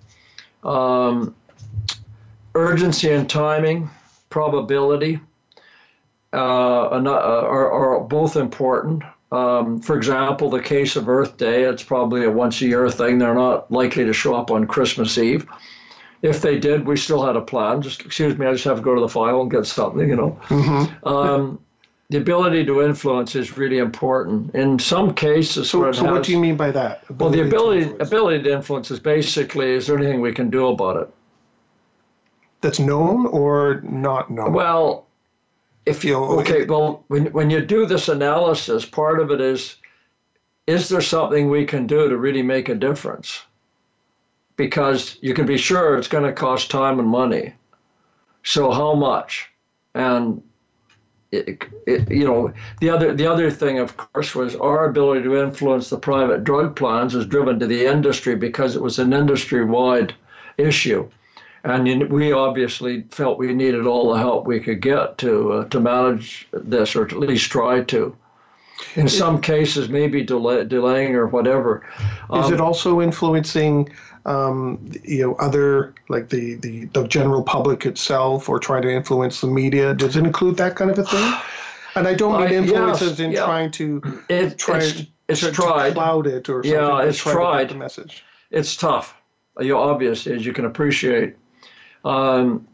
Um, 0.64 1.36
urgency 2.56 3.12
and 3.12 3.30
timing, 3.30 3.90
probability, 4.30 5.20
uh, 6.34 6.88
are, 6.88 7.72
are 7.72 8.00
both 8.00 8.36
important. 8.36 9.04
Um, 9.32 9.80
for 9.80 9.96
example, 9.96 10.50
the 10.50 10.62
case 10.62 10.96
of 10.96 11.08
Earth 11.08 11.38
Day, 11.38 11.64
it's 11.64 11.84
probably 11.84 12.26
a 12.26 12.32
once 12.32 12.62
a 12.62 12.66
year 12.66 12.90
thing. 12.90 13.18
They're 13.18 13.34
not 13.34 13.72
likely 13.72 14.04
to 14.04 14.14
show 14.14 14.36
up 14.36 14.52
on 14.52 14.68
Christmas 14.68 15.18
Eve. 15.18 15.48
If 16.22 16.42
they 16.42 16.60
did, 16.60 16.86
we 16.86 16.98
still 16.98 17.26
had 17.26 17.36
a 17.36 17.42
plan. 17.42 17.82
Just 17.82 18.02
excuse 18.06 18.38
me, 18.38 18.46
I 18.46 18.52
just 18.52 18.66
have 18.66 18.78
to 18.78 18.84
go 18.84 18.94
to 18.94 19.02
the 19.02 19.10
file 19.10 19.42
and 19.42 19.50
get 19.50 19.66
something, 19.66 20.08
you 20.08 20.16
know. 20.16 20.38
Mm-hmm. 20.50 21.08
Um, 21.08 21.60
the 22.10 22.18
ability 22.18 22.66
to 22.66 22.82
influence 22.82 23.36
is 23.36 23.58
really 23.58 23.78
important. 23.78 24.54
In 24.54 24.78
some 24.78 25.14
cases, 25.14 25.70
so, 25.70 25.80
so 25.80 25.86
has, 25.86 26.02
what 26.02 26.24
do 26.24 26.34
you 26.34 26.40
mean 26.40 26.58
by 26.58 26.70
that? 26.72 27.10
Well, 27.18 27.30
the 27.30 27.42
ability 27.42 27.86
to 27.86 28.04
ability 28.04 28.44
to 28.44 28.54
influence 28.54 28.92
is 28.92 29.00
basically 29.00 29.72
is 29.72 29.88
there 29.88 29.98
anything 29.98 30.20
we 30.20 30.34
can 30.34 30.50
do 30.50 30.68
about 30.68 30.98
it? 30.98 31.10
That's 32.60 32.80
known 32.80 33.26
or 33.28 33.80
not 33.84 34.30
known? 34.30 34.52
Well, 34.52 35.08
if 35.86 36.06
you 36.06 36.16
okay, 36.16 36.66
well, 36.66 37.04
when 37.08 37.28
when 37.28 37.50
you 37.50 37.62
do 37.62 37.86
this 37.86 38.08
analysis, 38.08 38.86
part 38.86 39.20
of 39.20 39.32
it 39.32 39.42
is, 39.42 39.76
is 40.68 40.90
there 40.90 41.02
something 41.02 41.50
we 41.50 41.66
can 41.66 41.88
do 41.88 42.08
to 42.10 42.18
really 42.18 42.44
make 42.44 42.70
a 42.70 42.76
difference? 42.76 43.44
Because 44.56 45.18
you 45.22 45.34
can 45.34 45.46
be 45.46 45.58
sure 45.58 45.98
it's 45.98 46.08
going 46.08 46.24
to 46.24 46.34
cost 46.34 46.70
time 46.70 47.00
and 47.00 47.08
money. 47.08 47.54
So 48.44 48.72
how 48.72 48.94
much? 48.94 49.50
And 49.96 50.42
it, 51.32 51.64
it, 51.88 52.12
you 52.12 52.26
know, 52.26 52.54
the 52.80 52.90
other 52.90 53.14
the 53.14 53.26
other 53.26 53.50
thing, 53.50 53.80
of 53.80 53.98
course, 53.98 54.36
was 54.36 54.56
our 54.56 54.86
ability 54.86 55.24
to 55.24 55.42
influence 55.42 55.90
the 55.90 55.98
private 55.98 56.44
drug 56.44 56.76
plans 56.76 57.16
was 57.16 57.26
driven 57.26 57.60
to 57.60 57.66
the 57.68 57.86
industry 57.86 58.36
because 58.36 58.76
it 58.76 58.82
was 58.82 59.00
an 59.00 59.14
industry-wide 59.14 60.14
issue 60.58 61.10
and 61.64 62.10
we 62.10 62.32
obviously 62.32 63.04
felt 63.12 63.38
we 63.38 63.54
needed 63.54 63.86
all 63.86 64.14
the 64.14 64.20
help 64.20 64.48
we 64.48 64.60
could 64.60 64.82
get 64.82 65.18
to 65.20 65.52
uh, 65.54 65.66
to 65.66 65.80
manage 65.80 66.48
this, 66.52 66.96
or 66.96 67.06
at 67.06 67.14
least 67.14 67.52
try 67.52 67.84
to. 67.84 68.16
In 68.96 69.08
some 69.08 69.40
cases, 69.40 69.90
maybe 69.90 70.24
delay, 70.24 70.66
delaying 70.66 71.16
or 71.16 71.28
whatever. 71.28 71.86
Um, 72.30 72.44
Is 72.44 72.50
it 72.50 72.60
um, 72.60 72.66
also 72.66 73.00
influencing, 73.00 73.90
um, 74.26 74.92
you 75.04 75.22
know, 75.22 75.36
other 75.36 75.94
like 76.10 76.30
the, 76.30 76.56
the 76.56 76.86
the 76.86 77.08
general 77.08 77.44
public 77.44 77.86
itself, 77.86 78.50
or 78.50 78.60
trying 78.60 78.82
to 78.82 78.92
influence 78.92 79.42
the 79.42 79.48
media? 79.48 79.94
Does 79.94 80.16
it 80.16 80.26
include 80.26 80.58
that 80.58 80.76
kind 80.76 80.92
of 80.92 81.00
a 81.00 81.04
thing? 81.04 81.34
And 81.94 82.08
I 82.08 82.14
don't 82.14 82.40
mean 82.40 82.54
influences 82.54 83.10
yes, 83.10 83.20
in 83.20 83.32
yeah. 83.34 83.44
trying 83.44 83.70
to 83.72 84.02
it, 84.30 84.58
try 84.58 84.78
it's, 84.78 85.04
it's 85.28 85.42
to, 85.42 85.52
tried. 85.52 85.90
to 85.90 85.96
cloud 85.96 86.26
it 86.26 86.48
or 86.48 86.64
something. 86.64 86.72
Yeah, 86.72 87.02
it's 87.02 87.18
tried. 87.18 87.68
The 87.68 87.76
message. 87.76 88.24
It's 88.50 88.78
tough. 88.78 89.14
You 89.60 89.78
obvious 89.78 90.26
as 90.26 90.46
you 90.46 90.54
can 90.54 90.64
appreciate. 90.64 91.36
Um, 92.04 92.68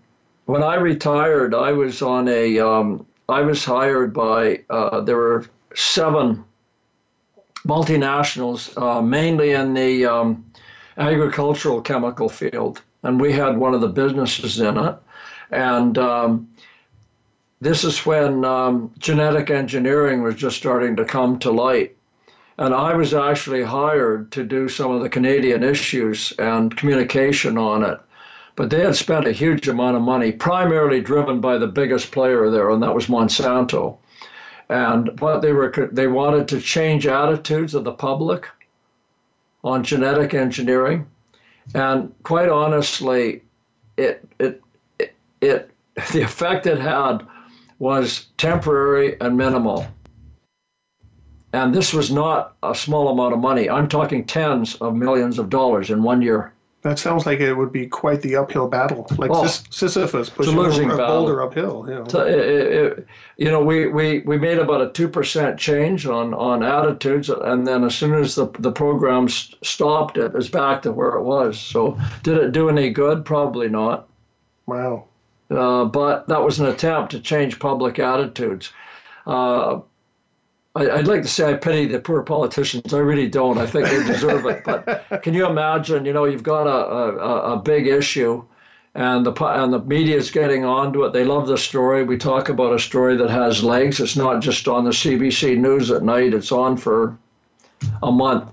when 0.46 0.64
I 0.64 0.76
retired, 0.76 1.54
I 1.54 1.72
was 1.74 2.02
on 2.02 2.28
a. 2.28 2.60
Um, 2.60 3.06
I 3.30 3.42
was 3.42 3.66
hired 3.66 4.14
by. 4.14 4.62
Uh, 4.70 5.02
there 5.02 5.18
were 5.18 5.46
seven 5.76 6.44
multinationals, 7.66 8.76
uh, 8.82 9.02
mainly 9.02 9.52
in 9.52 9.74
the 9.74 10.06
um, 10.06 10.46
agricultural 10.98 11.82
chemical 11.82 12.30
field, 12.30 12.82
and 13.04 13.20
we 13.20 13.34
had 13.34 13.58
one 13.58 13.74
of 13.74 13.82
the 13.82 13.90
businesses 13.90 14.60
in 14.60 14.78
it. 14.78 14.96
And 15.52 15.98
um, 15.98 16.48
this 17.62 17.84
is 17.84 18.06
when 18.06 18.46
um, 18.46 18.92
genetic 18.98 19.50
engineering 19.50 20.22
was 20.22 20.36
just 20.36 20.58
starting 20.58 20.96
to 20.96 21.06
come 21.06 21.40
to 21.40 21.52
light. 21.52 21.96
And 22.58 22.74
I 22.74 22.96
was 22.96 23.14
actually 23.14 23.64
hired 23.64 24.32
to 24.32 24.44
do 24.44 24.68
some 24.68 24.92
of 24.92 25.04
the 25.04 25.10
Canadian 25.10 25.64
issues 25.64 26.34
and 26.40 26.76
communication 26.76 27.58
on 27.58 27.84
it. 27.84 28.00
But 28.58 28.72
they 28.72 28.82
had 28.82 28.96
spent 28.96 29.28
a 29.28 29.32
huge 29.32 29.68
amount 29.68 29.98
of 29.98 30.02
money, 30.02 30.32
primarily 30.32 31.00
driven 31.00 31.40
by 31.40 31.60
the 31.60 31.68
biggest 31.68 32.12
player 32.12 32.50
there, 32.50 32.72
and 32.72 32.82
that 32.82 32.96
was 32.96 33.06
Monsanto. 33.06 33.98
And 34.68 35.18
what 35.22 35.44
they 35.44 35.54
were, 35.54 35.72
they 35.92 36.08
wanted 36.08 36.48
to 36.50 36.60
change 36.60 37.06
attitudes 37.06 37.76
of 37.76 37.84
the 37.84 37.92
public 37.92 38.48
on 39.64 39.84
genetic 39.84 40.34
engineering. 40.34 41.06
And 41.76 42.12
quite 42.24 42.50
honestly, 42.50 43.44
it, 43.96 44.28
it, 44.40 44.62
it, 44.98 45.14
it 45.40 45.72
the 46.12 46.22
effect 46.22 46.66
it 46.66 46.80
had 46.80 47.20
was 47.78 48.26
temporary 48.38 49.22
and 49.22 49.38
minimal. 49.38 49.86
And 51.54 51.76
this 51.76 51.94
was 51.94 52.12
not 52.12 52.56
a 52.64 52.74
small 52.74 53.10
amount 53.10 53.34
of 53.34 53.40
money. 53.40 53.70
I'm 53.70 53.88
talking 53.88 54.26
tens 54.26 54.76
of 54.76 54.96
millions 54.96 55.38
of 55.38 55.52
dollars 55.52 55.92
in 55.92 56.02
one 56.02 56.24
year. 56.24 56.54
That 56.88 57.00
sounds 57.00 57.26
like 57.26 57.42
it 57.42 57.54
would 57.54 57.74
be 57.74 57.86
quite 57.86 58.22
the 58.22 58.38
uphill 58.38 58.70
battle, 58.70 59.06
like 59.18 59.30
oh, 59.30 59.46
Sisyphus 59.46 60.30
pushing 60.30 60.90
a, 60.90 60.94
a 60.94 60.98
boulder 60.98 61.42
uphill. 61.42 61.86
You 61.86 61.96
know, 61.96 62.08
so 62.08 62.26
it, 62.26 62.40
it, 62.40 63.08
you 63.36 63.52
know 63.52 63.62
we, 63.62 63.88
we, 63.88 64.20
we 64.20 64.38
made 64.38 64.58
about 64.58 64.82
a 64.82 64.90
two 64.92 65.10
percent 65.10 65.60
change 65.60 66.06
on, 66.06 66.34
on 66.34 66.64
attitudes, 66.64 67.30
and 67.30 67.68
then 67.68 67.84
as 67.84 67.94
soon 67.94 68.14
as 68.14 68.36
the 68.36 68.48
the 68.60 68.72
program 68.72 69.28
stopped, 69.28 70.18
it 70.18 70.32
was 70.32 70.50
back 70.50 70.82
to 70.84 70.94
where 70.94 71.18
it 71.18 71.24
was. 71.24 71.60
So 71.60 72.00
did 72.24 72.38
it 72.38 72.54
do 72.54 72.70
any 72.70 72.90
good? 72.90 73.26
Probably 73.26 73.68
not. 73.68 74.08
Wow. 74.66 75.08
Uh, 75.52 75.86
but 75.86 76.28
that 76.30 76.42
was 76.42 76.62
an 76.62 76.68
attempt 76.68 77.12
to 77.12 77.20
change 77.20 77.60
public 77.60 78.00
attitudes. 78.00 78.72
Uh, 79.26 79.82
I, 80.78 80.98
would 80.98 81.08
like 81.08 81.22
to 81.24 81.28
say 81.28 81.52
I 81.52 81.54
pity 81.56 81.86
the 81.88 82.00
poor 82.00 82.22
politicians. 82.24 82.94
I 82.94 83.00
really 83.00 83.28
don't. 83.28 83.58
I 83.58 83.66
think 83.66 83.88
they 83.90 84.04
deserve 84.04 84.46
it. 84.46 84.64
But 84.64 85.06
can 85.24 85.34
you 85.34 85.46
imagine? 85.46 86.06
You 86.06 86.14
know, 86.14 86.26
you've 86.26 86.44
got 86.44 86.68
a, 86.68 87.20
a, 87.20 87.54
a 87.54 87.58
big 87.58 87.88
issue, 87.88 88.44
and 88.96 89.26
the 89.26 89.34
and 89.46 89.74
the 89.74 89.80
media 89.80 90.18
is 90.18 90.32
getting 90.32 90.66
onto 90.66 91.04
it. 91.04 91.14
They 91.14 91.24
love 91.24 91.48
the 91.48 91.58
story. 91.58 92.04
We 92.04 92.18
talk 92.18 92.50
about 92.50 92.74
a 92.74 92.80
story 92.80 93.16
that 93.18 93.30
has 93.30 93.64
legs. 93.64 94.00
It's 94.00 94.16
not 94.16 94.42
just 94.42 94.68
on 94.68 94.84
the 94.84 94.92
CBC 94.92 95.58
News 95.58 95.92
at 95.92 96.04
night. 96.04 96.34
It's 96.34 96.52
on 96.52 96.78
for 96.78 97.18
a 98.04 98.12
month. 98.12 98.50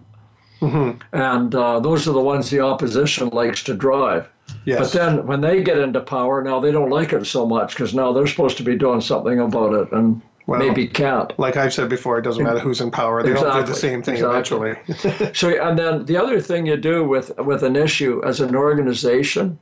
Mm-hmm. 0.61 0.99
And 1.13 1.55
uh, 1.55 1.81
those 1.81 2.09
are 2.09 2.13
the 2.13 2.21
ones 2.21 2.49
the 2.49 2.61
opposition 2.61 3.29
likes 3.29 3.63
to 3.65 3.75
drive. 3.75 4.29
Yes. 4.65 4.79
But 4.81 4.93
then 4.93 5.27
when 5.27 5.41
they 5.41 5.63
get 5.63 5.79
into 5.79 6.01
power, 6.01 6.43
now 6.43 6.61
they 6.61 6.73
don't 6.73 6.91
like 6.91 7.13
it 7.13 7.27
so 7.27 7.47
much 7.47 7.75
because 7.75 7.95
now 7.95 8.13
they're 8.13 8.27
supposed 8.27 8.57
to 8.59 8.63
be 8.63 8.77
doing 8.77 9.01
something 9.01 9.41
about 9.41 9.75
it. 9.75 9.93
And 9.93 10.23
well, 10.47 10.61
maybe 10.61 10.87
can't. 10.87 11.37
Like 11.39 11.57
I've 11.57 11.73
said 11.73 11.89
before, 11.89 12.19
it 12.19 12.23
doesn't 12.23 12.43
matter 12.43 12.59
who's 12.59 12.81
in 12.81 12.91
power; 12.91 13.23
they 13.23 13.31
exactly. 13.31 13.51
all 13.51 13.61
do 13.63 13.67
the 13.67 13.79
same 13.79 14.03
thing 14.03 14.17
exactly. 14.17 14.73
eventually. 14.73 15.33
so, 15.35 15.49
and 15.49 15.79
then 15.79 16.05
the 16.05 16.19
other 16.19 16.41
thing 16.41 16.67
you 16.67 16.77
do 16.77 17.05
with 17.05 17.37
with 17.39 17.63
an 17.63 17.77
issue 17.77 18.23
as 18.25 18.41
an 18.41 18.55
organization, 18.55 19.59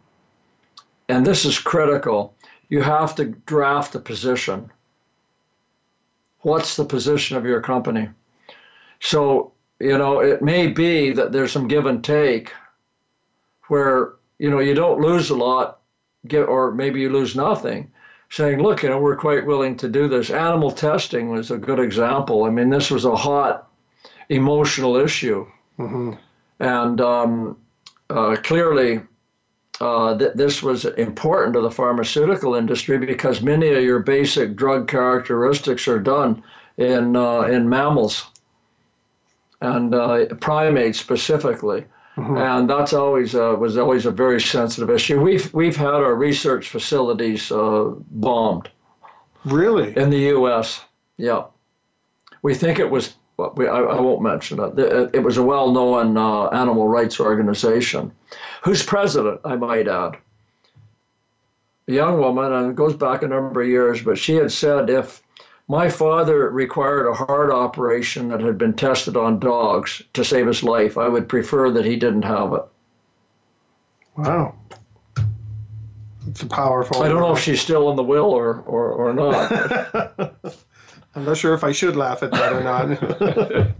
and 1.08 1.24
this 1.24 1.44
is 1.44 1.58
critical, 1.58 2.34
you 2.68 2.82
have 2.82 3.14
to 3.16 3.26
draft 3.46 3.94
a 3.94 4.00
position. 4.00 4.70
What's 6.40 6.74
the 6.76 6.84
position 6.84 7.36
of 7.36 7.44
your 7.46 7.60
company? 7.60 8.08
So, 8.98 9.52
you 9.78 9.96
know, 9.96 10.18
it 10.18 10.42
may 10.42 10.66
be 10.66 11.12
that 11.12 11.30
there's 11.30 11.52
some 11.52 11.68
give 11.68 11.86
and 11.86 12.02
take, 12.02 12.52
where 13.68 14.14
you 14.38 14.50
know 14.50 14.58
you 14.58 14.74
don't 14.74 15.00
lose 15.00 15.30
a 15.30 15.36
lot, 15.36 15.78
get 16.26 16.42
or 16.42 16.72
maybe 16.72 17.00
you 17.00 17.08
lose 17.08 17.36
nothing 17.36 17.92
saying, 18.32 18.62
look, 18.62 18.82
you 18.82 18.88
know, 18.88 18.98
we're 18.98 19.14
quite 19.14 19.44
willing 19.44 19.76
to 19.76 19.88
do 19.88 20.08
this. 20.08 20.30
Animal 20.30 20.70
testing 20.70 21.28
was 21.28 21.50
a 21.50 21.58
good 21.58 21.78
example. 21.78 22.44
I 22.44 22.50
mean, 22.50 22.70
this 22.70 22.90
was 22.90 23.04
a 23.04 23.14
hot 23.14 23.68
emotional 24.30 24.96
issue. 24.96 25.46
Mm-hmm. 25.78 26.12
And 26.58 27.00
um, 27.02 27.58
uh, 28.08 28.36
clearly, 28.42 29.02
uh, 29.82 30.16
th- 30.16 30.32
this 30.34 30.62
was 30.62 30.86
important 30.86 31.52
to 31.54 31.60
the 31.60 31.70
pharmaceutical 31.70 32.54
industry 32.54 32.96
because 32.96 33.42
many 33.42 33.68
of 33.68 33.82
your 33.82 33.98
basic 33.98 34.56
drug 34.56 34.88
characteristics 34.88 35.86
are 35.86 36.00
done 36.00 36.42
in, 36.78 37.14
uh, 37.14 37.42
in 37.42 37.68
mammals 37.68 38.28
and 39.60 39.94
uh, 39.94 40.24
primates 40.40 40.98
specifically. 40.98 41.84
Mm-hmm. 42.16 42.36
And 42.36 42.68
that's 42.68 42.92
always 42.92 43.34
uh, 43.34 43.56
was 43.58 43.78
always 43.78 44.04
a 44.04 44.10
very 44.10 44.40
sensitive 44.40 44.90
issue. 44.90 45.20
We've 45.20 45.52
we've 45.54 45.76
had 45.76 45.94
our 45.94 46.14
research 46.14 46.68
facilities 46.68 47.50
uh, 47.50 47.92
bombed. 48.10 48.68
Really? 49.44 49.96
In 49.96 50.10
the 50.10 50.18
U.S. 50.36 50.84
Yeah. 51.16 51.44
We 52.42 52.54
think 52.54 52.78
it 52.78 52.90
was. 52.90 53.14
We, 53.56 53.66
I, 53.66 53.78
I 53.78 54.00
won't 54.00 54.22
mention 54.22 54.60
it. 54.60 54.78
It 55.14 55.22
was 55.22 55.38
a 55.38 55.42
well-known 55.42 56.16
uh, 56.16 56.48
animal 56.48 56.86
rights 56.86 57.18
organization, 57.18 58.12
whose 58.62 58.84
president, 58.84 59.40
I 59.44 59.56
might 59.56 59.88
add, 59.88 60.18
a 61.88 61.92
young 61.92 62.18
woman, 62.18 62.52
and 62.52 62.70
it 62.70 62.76
goes 62.76 62.94
back 62.94 63.22
a 63.22 63.28
number 63.28 63.62
of 63.62 63.68
years, 63.68 64.02
but 64.02 64.18
she 64.18 64.34
had 64.34 64.52
said 64.52 64.90
if 64.90 65.22
my 65.68 65.88
father 65.88 66.50
required 66.50 67.08
a 67.08 67.14
heart 67.14 67.50
operation 67.50 68.28
that 68.28 68.40
had 68.40 68.58
been 68.58 68.74
tested 68.74 69.16
on 69.16 69.38
dogs 69.38 70.02
to 70.14 70.24
save 70.24 70.46
his 70.46 70.62
life. 70.62 70.98
I 70.98 71.08
would 71.08 71.28
prefer 71.28 71.70
that 71.70 71.84
he 71.84 71.96
didn't 71.96 72.22
have 72.22 72.52
it. 72.52 72.62
Wow. 74.16 74.54
It's 76.28 76.42
a 76.42 76.46
powerful. 76.46 77.02
I 77.02 77.08
don't 77.08 77.20
know 77.20 77.32
if 77.32 77.40
she's 77.40 77.60
still 77.60 77.90
in 77.90 77.96
the 77.96 78.02
will 78.02 78.30
or, 78.30 78.60
or, 78.60 78.92
or 78.92 79.12
not. 79.12 80.34
I'm 81.14 81.24
not 81.24 81.36
sure 81.36 81.54
if 81.54 81.64
I 81.64 81.72
should 81.72 81.96
laugh 81.96 82.22
at 82.22 82.30
that 82.30 82.52
or 82.52 82.62
not. 82.62 83.74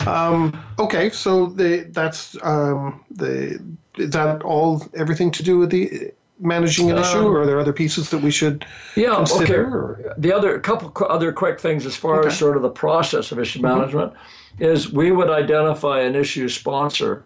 um, 0.06 0.62
okay, 0.78 1.10
so 1.10 1.46
the 1.46 1.86
that's 1.90 2.36
um, 2.42 3.04
the 3.10 3.60
is 3.96 4.10
that 4.10 4.42
all 4.42 4.82
everything 4.94 5.30
to 5.32 5.42
do 5.42 5.58
with 5.58 5.70
the 5.70 6.12
managing 6.38 6.90
an 6.90 6.98
issue, 6.98 7.26
or 7.26 7.42
are 7.42 7.46
there 7.46 7.58
other 7.58 7.72
pieces 7.72 8.10
that 8.10 8.18
we 8.18 8.30
should 8.30 8.66
yeah, 8.94 9.14
consider? 9.14 9.98
Okay. 10.00 10.08
The 10.18 10.32
other 10.32 10.58
couple 10.60 10.92
other 11.06 11.32
quick 11.32 11.60
things 11.60 11.86
as 11.86 11.96
far 11.96 12.20
okay. 12.20 12.28
as 12.28 12.38
sort 12.38 12.56
of 12.56 12.62
the 12.62 12.70
process 12.70 13.32
of 13.32 13.38
issue 13.38 13.60
mm-hmm. 13.60 13.78
management 13.78 14.12
is 14.58 14.92
we 14.92 15.12
would 15.12 15.30
identify 15.30 16.00
an 16.00 16.14
issue 16.14 16.48
sponsor. 16.48 17.24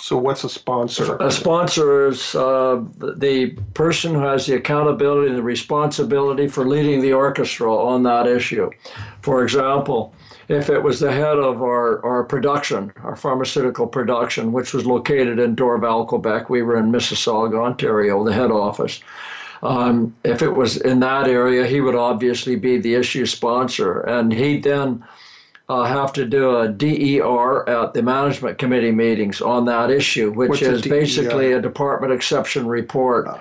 So 0.00 0.16
what's 0.16 0.44
a 0.44 0.48
sponsor? 0.48 1.16
A 1.16 1.30
sponsor 1.30 2.08
is 2.08 2.34
uh, 2.34 2.82
the 2.96 3.50
person 3.74 4.14
who 4.14 4.20
has 4.20 4.46
the 4.46 4.56
accountability 4.56 5.28
and 5.28 5.36
the 5.36 5.42
responsibility 5.42 6.48
for 6.48 6.66
leading 6.66 7.02
the 7.02 7.12
orchestra 7.12 7.72
on 7.72 8.02
that 8.04 8.26
issue. 8.26 8.70
For 9.20 9.42
example, 9.44 10.14
if 10.48 10.70
it 10.70 10.82
was 10.82 11.00
the 11.00 11.12
head 11.12 11.38
of 11.38 11.62
our, 11.62 12.04
our 12.04 12.24
production, 12.24 12.92
our 13.04 13.14
pharmaceutical 13.14 13.86
production, 13.86 14.52
which 14.52 14.72
was 14.72 14.86
located 14.86 15.38
in 15.38 15.54
Dorval, 15.54 16.08
Quebec. 16.08 16.48
We 16.48 16.62
were 16.62 16.78
in 16.78 16.90
Mississauga, 16.90 17.62
Ontario, 17.62 18.24
the 18.24 18.32
head 18.32 18.50
office. 18.50 19.00
Um, 19.62 20.16
if 20.24 20.40
it 20.40 20.56
was 20.56 20.78
in 20.78 21.00
that 21.00 21.28
area, 21.28 21.66
he 21.66 21.82
would 21.82 21.94
obviously 21.94 22.56
be 22.56 22.78
the 22.78 22.94
issue 22.94 23.26
sponsor, 23.26 24.00
and 24.00 24.32
he'd 24.32 24.64
then 24.64 25.04
uh, 25.70 25.84
have 25.84 26.12
to 26.14 26.26
do 26.26 26.58
a 26.58 26.68
DER 26.68 27.68
at 27.68 27.94
the 27.94 28.02
management 28.02 28.58
committee 28.58 28.92
meetings 28.92 29.40
on 29.40 29.64
that 29.66 29.90
issue, 29.90 30.32
which 30.32 30.48
What's 30.48 30.62
is 30.62 30.86
a 30.86 30.88
basically 30.88 31.52
a 31.52 31.60
department 31.60 32.12
exception 32.12 32.66
report. 32.66 33.28
Uh. 33.28 33.38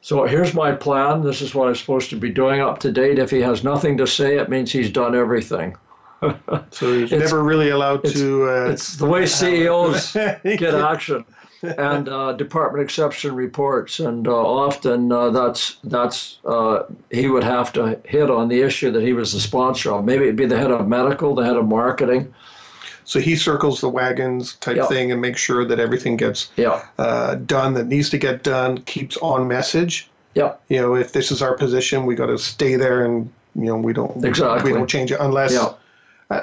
So 0.00 0.24
here's 0.24 0.52
my 0.52 0.72
plan. 0.72 1.22
This 1.22 1.40
is 1.40 1.54
what 1.54 1.68
I'm 1.68 1.74
supposed 1.74 2.10
to 2.10 2.16
be 2.16 2.30
doing 2.30 2.60
up 2.60 2.78
to 2.80 2.92
date. 2.92 3.18
If 3.18 3.30
he 3.30 3.40
has 3.40 3.64
nothing 3.64 3.96
to 3.96 4.06
say, 4.06 4.36
it 4.36 4.50
means 4.50 4.70
he's 4.70 4.90
done 4.90 5.14
everything 5.14 5.76
so 6.70 6.98
he's 6.98 7.10
never 7.12 7.42
really 7.42 7.70
allowed 7.70 8.04
it's, 8.04 8.14
to. 8.14 8.48
Uh, 8.48 8.70
it's 8.70 8.96
the 8.96 9.06
way 9.06 9.26
CEOs 9.26 10.12
get 10.44 10.74
action 10.74 11.24
and 11.64 12.08
uh, 12.08 12.32
department 12.32 12.84
exception 12.84 13.34
reports, 13.34 14.00
and 14.00 14.26
uh, 14.28 14.32
often 14.32 15.10
uh, 15.10 15.30
that's 15.30 15.76
that's 15.84 16.38
uh, 16.44 16.84
he 17.10 17.28
would 17.28 17.44
have 17.44 17.72
to 17.74 17.98
hit 18.04 18.30
on 18.30 18.48
the 18.48 18.62
issue 18.62 18.90
that 18.90 19.02
he 19.02 19.12
was 19.12 19.32
the 19.32 19.40
sponsor 19.40 19.92
of. 19.92 20.04
Maybe 20.04 20.24
it'd 20.24 20.36
be 20.36 20.46
the 20.46 20.58
head 20.58 20.70
of 20.70 20.86
medical, 20.88 21.34
the 21.34 21.44
head 21.44 21.56
of 21.56 21.66
marketing. 21.66 22.32
So 23.06 23.20
he 23.20 23.36
circles 23.36 23.82
the 23.82 23.88
wagons 23.90 24.54
type 24.56 24.76
yep. 24.76 24.88
thing 24.88 25.12
and 25.12 25.20
makes 25.20 25.38
sure 25.38 25.66
that 25.66 25.78
everything 25.78 26.16
gets 26.16 26.50
yep. 26.56 26.86
Uh, 26.96 27.34
done 27.34 27.74
that 27.74 27.86
needs 27.86 28.08
to 28.10 28.18
get 28.18 28.42
done. 28.42 28.78
Keeps 28.82 29.18
on 29.18 29.46
message. 29.46 30.08
Yeah. 30.34 30.54
You 30.68 30.80
know, 30.80 30.94
if 30.94 31.12
this 31.12 31.30
is 31.30 31.42
our 31.42 31.54
position, 31.54 32.06
we 32.06 32.14
got 32.14 32.26
to 32.26 32.38
stay 32.38 32.76
there, 32.76 33.04
and 33.04 33.30
you 33.54 33.66
know, 33.66 33.76
we 33.76 33.92
don't 33.92 34.24
exactly 34.24 34.72
we 34.72 34.78
don't 34.78 34.88
change 34.88 35.12
it 35.12 35.20
unless. 35.20 35.52
Yep 35.52 35.80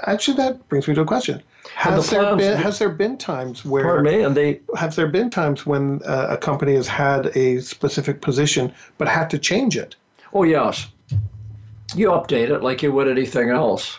actually, 0.03 0.37
that 0.37 0.67
brings 0.69 0.87
me 0.87 0.95
to 0.95 1.01
a 1.01 1.05
question. 1.05 1.41
Has 1.75 2.09
the 2.09 2.15
there 2.15 2.35
been 2.35 2.57
has 2.57 2.79
there 2.79 2.89
been 2.89 3.17
times 3.17 3.63
where 3.63 4.01
me, 4.01 4.21
and 4.21 4.35
they 4.35 4.61
have 4.75 4.95
there 4.95 5.07
been 5.07 5.29
times 5.29 5.65
when 5.65 6.01
uh, 6.03 6.27
a 6.31 6.37
company 6.37 6.75
has 6.75 6.87
had 6.87 7.35
a 7.37 7.61
specific 7.61 8.21
position 8.21 8.73
but 8.97 9.07
had 9.07 9.29
to 9.29 9.39
change 9.39 9.77
it? 9.77 9.95
Oh 10.33 10.43
yes, 10.43 10.87
you 11.95 12.09
update 12.09 12.49
it 12.49 12.63
like 12.63 12.81
you 12.81 12.91
would 12.91 13.07
anything 13.07 13.49
else. 13.49 13.97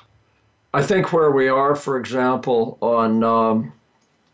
I 0.75 0.83
think 0.83 1.13
where 1.13 1.31
we 1.31 1.49
are, 1.49 1.77
for 1.77 1.99
example, 1.99 2.79
on 2.81 3.23
um, 3.23 3.73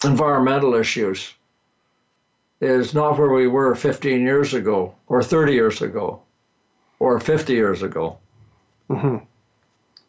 environmental 0.04 0.74
issues, 0.74 1.34
is 2.60 2.94
not 2.94 3.18
where 3.18 3.32
we 3.32 3.48
were 3.48 3.74
15 3.74 4.20
years 4.20 4.54
ago, 4.54 4.94
or 5.08 5.22
30 5.22 5.52
years 5.52 5.82
ago, 5.82 6.22
or 6.98 7.18
50 7.18 7.52
years 7.52 7.82
ago. 7.82 8.18
Mm-hmm. 8.88 9.24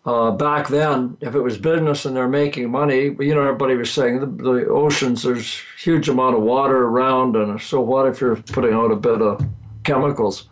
Uh, 0.06 0.32
back 0.32 0.70
then, 0.70 1.18
if 1.20 1.36
it 1.36 1.42
was 1.42 1.58
business 1.58 2.06
and 2.06 2.16
they're 2.16 2.30
making 2.30 2.70
money, 2.72 3.16
you 3.20 3.36
know, 3.36 3.42
everybody 3.42 3.76
was 3.76 3.92
saying 3.92 4.20
the, 4.20 4.26
the 4.26 4.66
oceans, 4.68 5.24
there's 5.24 5.62
huge 5.78 6.08
amount 6.08 6.36
of 6.36 6.42
water 6.42 6.86
around, 6.86 7.36
and 7.36 7.60
so 7.62 7.82
what 7.82 8.08
if 8.08 8.22
you're 8.22 8.38
putting 8.38 8.74
out 8.74 8.92
a 8.92 8.96
bit 8.96 9.22
of 9.22 9.46
chemicals? 9.84 10.48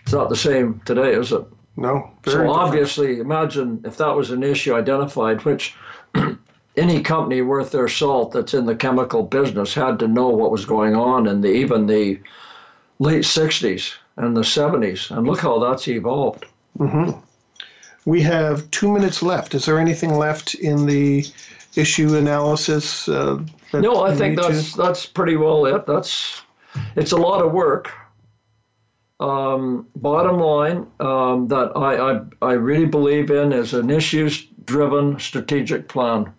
It's 0.00 0.12
not 0.12 0.30
the 0.30 0.36
same 0.36 0.80
today, 0.86 1.12
is 1.12 1.30
it? 1.32 1.44
No. 1.76 2.10
so 2.24 2.30
different. 2.30 2.50
obviously, 2.50 3.20
imagine 3.20 3.82
if 3.84 3.96
that 3.98 4.16
was 4.16 4.30
an 4.30 4.42
issue 4.42 4.74
identified, 4.74 5.44
which 5.44 5.74
any 6.76 7.02
company 7.02 7.42
worth 7.42 7.70
their 7.70 7.88
salt 7.88 8.32
that's 8.32 8.54
in 8.54 8.66
the 8.66 8.76
chemical 8.76 9.22
business 9.22 9.74
had 9.74 9.98
to 9.98 10.08
know 10.08 10.28
what 10.28 10.50
was 10.50 10.64
going 10.64 10.94
on 10.94 11.26
in 11.26 11.40
the 11.40 11.48
even 11.48 11.86
the 11.86 12.20
late 12.98 13.24
60s 13.24 13.94
and 14.16 14.36
the 14.36 14.42
70s, 14.42 15.10
and 15.10 15.26
look 15.26 15.40
how 15.40 15.58
that's 15.58 15.88
evolved. 15.88 16.46
Mm-hmm. 16.78 17.18
We 18.06 18.20
have 18.22 18.70
two 18.70 18.92
minutes 18.92 19.22
left. 19.22 19.54
Is 19.54 19.64
there 19.64 19.78
anything 19.78 20.16
left 20.16 20.54
in 20.54 20.86
the 20.86 21.24
issue 21.74 22.16
analysis? 22.16 23.08
Uh, 23.08 23.42
no, 23.72 24.04
I 24.04 24.14
think 24.14 24.36
that's 24.36 24.72
to? 24.72 24.78
that's 24.78 25.06
pretty 25.06 25.36
well 25.36 25.66
it. 25.66 25.86
That's 25.86 26.42
it's 26.96 27.12
a 27.12 27.16
lot 27.16 27.42
of 27.42 27.52
work. 27.52 27.92
Um, 29.20 29.86
bottom 29.96 30.38
line 30.38 30.86
um, 31.00 31.48
that 31.48 31.72
I, 31.76 32.12
I 32.12 32.20
I 32.42 32.52
really 32.54 32.86
believe 32.86 33.30
in 33.30 33.52
is 33.52 33.72
an 33.72 33.90
issues-driven 33.90 35.18
strategic 35.20 35.88
plan. 35.88 36.32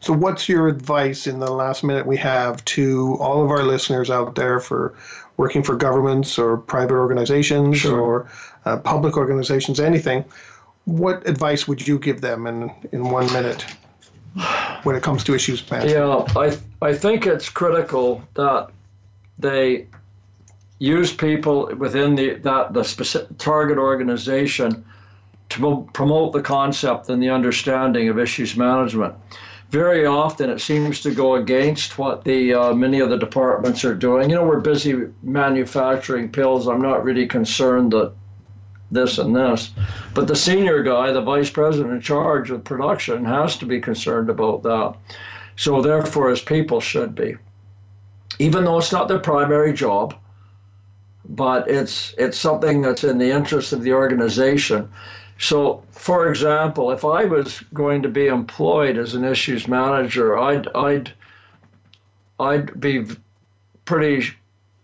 So, 0.00 0.12
what's 0.12 0.48
your 0.48 0.68
advice 0.68 1.26
in 1.26 1.40
the 1.40 1.50
last 1.50 1.84
minute 1.84 2.06
we 2.06 2.16
have 2.16 2.64
to 2.66 3.16
all 3.20 3.44
of 3.44 3.50
our 3.50 3.62
listeners 3.62 4.10
out 4.10 4.34
there 4.34 4.60
for 4.60 4.94
working 5.36 5.62
for 5.62 5.76
governments 5.76 6.38
or 6.38 6.56
private 6.56 6.94
organizations 6.94 7.78
sure. 7.78 8.00
or 8.00 8.30
uh, 8.64 8.78
public 8.78 9.16
organizations, 9.16 9.78
anything? 9.78 10.24
What 10.90 11.28
advice 11.28 11.68
would 11.68 11.86
you 11.86 11.98
give 11.98 12.20
them 12.20 12.46
in, 12.46 12.70
in 12.90 13.10
one 13.10 13.32
minute 13.32 13.64
when 14.82 14.96
it 14.96 15.02
comes 15.02 15.22
to 15.24 15.34
issues 15.34 15.68
management? 15.70 15.96
Yeah, 16.34 16.40
I, 16.40 16.58
I 16.82 16.94
think 16.94 17.26
it's 17.26 17.48
critical 17.48 18.22
that 18.34 18.70
they 19.38 19.86
use 20.80 21.12
people 21.12 21.72
within 21.76 22.16
the, 22.16 22.34
that, 22.36 22.72
the 22.72 22.82
specific 22.82 23.38
target 23.38 23.78
organization 23.78 24.84
to 25.50 25.88
promote 25.92 26.32
the 26.32 26.42
concept 26.42 27.08
and 27.08 27.22
the 27.22 27.30
understanding 27.30 28.08
of 28.08 28.18
issues 28.18 28.56
management. 28.56 29.14
Very 29.70 30.06
often, 30.06 30.50
it 30.50 30.60
seems 30.60 31.00
to 31.02 31.14
go 31.14 31.36
against 31.36 31.98
what 31.98 32.24
the 32.24 32.54
uh, 32.54 32.74
many 32.74 32.98
of 32.98 33.10
the 33.10 33.16
departments 33.16 33.84
are 33.84 33.94
doing. 33.94 34.28
You 34.28 34.36
know, 34.36 34.44
we're 34.44 34.60
busy 34.60 35.06
manufacturing 35.22 36.32
pills. 36.32 36.66
I'm 36.66 36.82
not 36.82 37.04
really 37.04 37.26
concerned 37.28 37.92
that 37.92 38.12
this 38.90 39.18
and 39.18 39.34
this. 39.34 39.70
But 40.14 40.26
the 40.26 40.36
senior 40.36 40.82
guy, 40.82 41.12
the 41.12 41.20
vice 41.20 41.50
president 41.50 41.94
in 41.94 42.00
charge 42.00 42.50
of 42.50 42.64
production, 42.64 43.24
has 43.24 43.56
to 43.58 43.66
be 43.66 43.80
concerned 43.80 44.30
about 44.30 44.62
that. 44.62 44.94
So, 45.56 45.82
therefore, 45.82 46.30
his 46.30 46.40
people 46.40 46.80
should 46.80 47.14
be. 47.14 47.36
Even 48.38 48.64
though 48.64 48.78
it's 48.78 48.92
not 48.92 49.08
their 49.08 49.18
primary 49.18 49.72
job, 49.72 50.14
but 51.28 51.68
it's 51.70 52.14
it's 52.18 52.38
something 52.38 52.82
that's 52.82 53.04
in 53.04 53.18
the 53.18 53.30
interest 53.30 53.72
of 53.72 53.82
the 53.82 53.92
organization. 53.92 54.88
So, 55.38 55.82
for 55.92 56.28
example, 56.28 56.90
if 56.90 57.04
I 57.04 57.24
was 57.24 57.60
going 57.72 58.02
to 58.02 58.08
be 58.08 58.26
employed 58.26 58.98
as 58.98 59.14
an 59.14 59.24
issues 59.24 59.68
manager, 59.68 60.38
I'd 60.38 60.68
I'd 60.74 61.12
I'd 62.38 62.80
be 62.80 63.06
pretty 63.84 64.28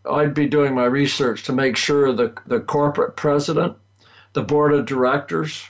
I'd 0.08 0.34
be 0.34 0.46
doing 0.46 0.74
my 0.74 0.84
research 0.84 1.42
to 1.44 1.52
make 1.52 1.76
sure 1.76 2.12
the 2.12 2.32
the 2.46 2.60
corporate 2.60 3.16
president 3.16 3.76
the 4.36 4.42
board 4.42 4.74
of 4.74 4.84
directors 4.84 5.64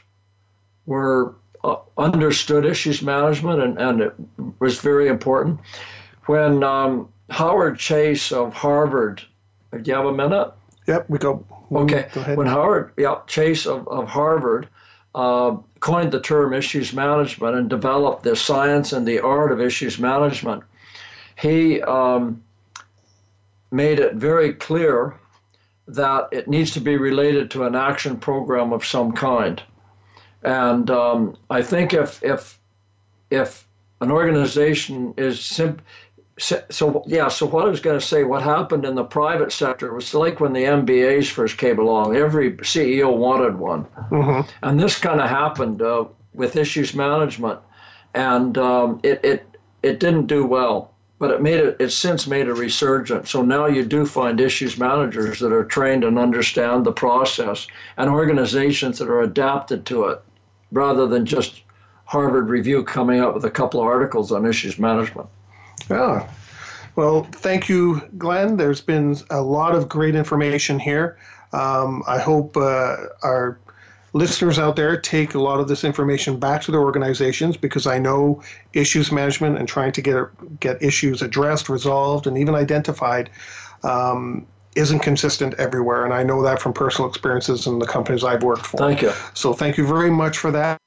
were 0.87 1.37
uh, 1.63 1.77
understood 1.97 2.65
issues 2.65 3.01
management, 3.01 3.63
and, 3.63 3.79
and 3.79 4.01
it 4.01 4.13
was 4.59 4.81
very 4.81 5.07
important. 5.07 5.61
When 6.27 6.65
um, 6.65 7.09
Howard 7.31 7.79
Chase 7.79 8.33
of 8.33 8.53
Harvard, 8.53 9.23
do 9.71 9.89
you 9.89 9.95
have 9.95 10.07
a 10.07 10.13
minute? 10.13 10.53
Yep, 10.89 11.09
we 11.09 11.19
go. 11.19 11.47
Okay. 11.71 12.09
Go 12.13 12.21
ahead. 12.21 12.37
When 12.37 12.49
Howard, 12.49 12.93
yeah, 12.97 13.21
Chase 13.29 13.67
of, 13.67 13.87
of 13.87 14.09
Harvard 14.09 14.69
uh, 15.15 15.57
coined 15.79 16.11
the 16.11 16.21
term 16.21 16.53
issues 16.53 16.93
management 16.93 17.55
and 17.55 17.71
developed 17.71 18.25
the 18.25 18.35
science 18.35 18.93
and 18.93 19.07
the 19.07 19.21
art 19.21 19.53
of 19.53 19.61
issues 19.61 20.01
management. 20.01 20.65
He 21.39 21.83
um, 21.83 22.43
made 23.71 24.01
it 24.01 24.15
very 24.15 24.55
clear 24.55 25.15
that 25.89 26.29
it 26.33 26.49
needs 26.49 26.73
to 26.73 26.81
be 26.81 26.97
related 26.97 27.51
to 27.53 27.65
an 27.65 27.75
action 27.75 28.17
program 28.17 28.73
of 28.73 28.85
some 28.85 29.13
kind. 29.13 29.63
And 30.43 30.91
um, 30.91 31.37
I 31.51 31.63
think 31.63 31.95
if 31.95 32.23
if 32.23 32.59
if 33.31 33.67
an 34.01 34.11
organization 34.11 35.15
is 35.17 35.43
simple 35.43 35.85
so 36.39 37.03
yeah 37.07 37.29
so 37.29 37.47
what 37.47 37.65
i 37.65 37.69
was 37.69 37.81
going 37.81 37.99
to 37.99 38.07
say 38.07 38.23
what 38.23 38.43
happened 38.43 38.85
in 38.85 38.95
the 38.95 39.05
private 39.05 39.51
sector 39.51 39.95
was 39.95 40.13
like 40.13 40.39
when 40.39 40.53
the 40.53 40.65
mbas 40.65 41.31
first 41.31 41.57
came 41.57 41.79
along 41.79 42.15
every 42.15 42.53
ceo 42.59 43.17
wanted 43.17 43.59
one 43.59 43.85
mm-hmm. 44.11 44.49
and 44.63 44.79
this 44.79 44.99
kind 44.99 45.21
of 45.21 45.31
happened 45.31 45.81
uh, 45.81 46.05
with 46.35 46.57
issues 46.57 46.95
management 46.95 47.59
and 48.13 48.59
um, 48.59 49.01
it, 49.03 49.19
it 49.25 49.59
it 49.83 49.99
didn't 49.99 50.27
do 50.27 50.45
well 50.45 50.93
but 51.19 51.31
it 51.31 51.41
made 51.41 51.61
it 51.61 51.77
it's 51.81 51.95
since 51.95 52.27
made 52.27 52.49
a 52.49 52.55
resurgence 52.55 53.31
so 53.31 53.43
now 53.43 53.67
you 53.67 53.85
do 53.85 54.05
find 54.07 54.41
issues 54.41 54.79
managers 54.79 55.39
that 55.39 55.53
are 55.53 55.65
trained 55.65 56.05
and 56.05 56.19
understand 56.19 56.85
the 56.85 56.93
process 56.93 57.67
and 57.97 58.11
organizations 58.11 58.99
that 58.99 59.09
are 59.09 59.23
adapted 59.23 59.87
to 59.87 60.05
it 60.05 60.21
rather 60.73 61.07
than 61.07 61.25
just 61.25 61.63
harvard 62.05 62.49
review 62.49 62.83
coming 62.85 63.21
up 63.21 63.35
with 63.35 63.45
a 63.45 63.51
couple 63.51 63.81
of 63.81 63.87
articles 63.87 64.31
on 64.33 64.47
issues 64.47 64.79
management 64.79 65.29
yeah. 65.91 66.29
Well, 66.97 67.25
thank 67.25 67.69
you, 67.69 68.01
Glen. 68.17 68.57
There's 68.57 68.81
been 68.81 69.17
a 69.31 69.41
lot 69.41 69.75
of 69.75 69.89
great 69.89 70.15
information 70.15 70.79
here. 70.79 71.19
Um, 71.53 72.03
I 72.07 72.19
hope 72.19 72.57
uh, 72.57 72.97
our 73.23 73.59
listeners 74.13 74.59
out 74.59 74.77
there 74.77 74.99
take 74.99 75.35
a 75.35 75.41
lot 75.41 75.61
of 75.61 75.69
this 75.69 75.85
information 75.85 76.39
back 76.39 76.63
to 76.63 76.71
their 76.71 76.81
organizations 76.81 77.57
because 77.57 77.87
I 77.87 77.99
know 77.99 78.43
issues 78.73 79.13
management 79.13 79.59
and 79.59 79.69
trying 79.69 79.93
to 79.93 80.03
get 80.03 80.61
get 80.61 80.83
issues 80.83 81.23
addressed, 81.23 81.69
resolved, 81.69 82.27
and 82.27 82.39
even 82.39 82.55
identified 82.55 83.31
um, 83.83 84.47
isn't 84.75 85.01
consistent 85.01 85.55
everywhere. 85.55 86.05
And 86.05 86.15
I 86.15 86.23
know 86.23 86.43
that 86.43 86.61
from 86.61 86.73
personal 86.73 87.09
experiences 87.09 87.67
in 87.67 87.79
the 87.79 87.87
companies 87.87 88.25
I've 88.25 88.43
worked 88.43 88.67
for. 88.67 88.79
Thank 88.79 89.03
you. 89.03 89.13
So 89.35 89.53
thank 89.53 89.77
you 89.77 89.87
very 89.87 90.11
much 90.11 90.39
for 90.39 90.51
that. 90.53 90.79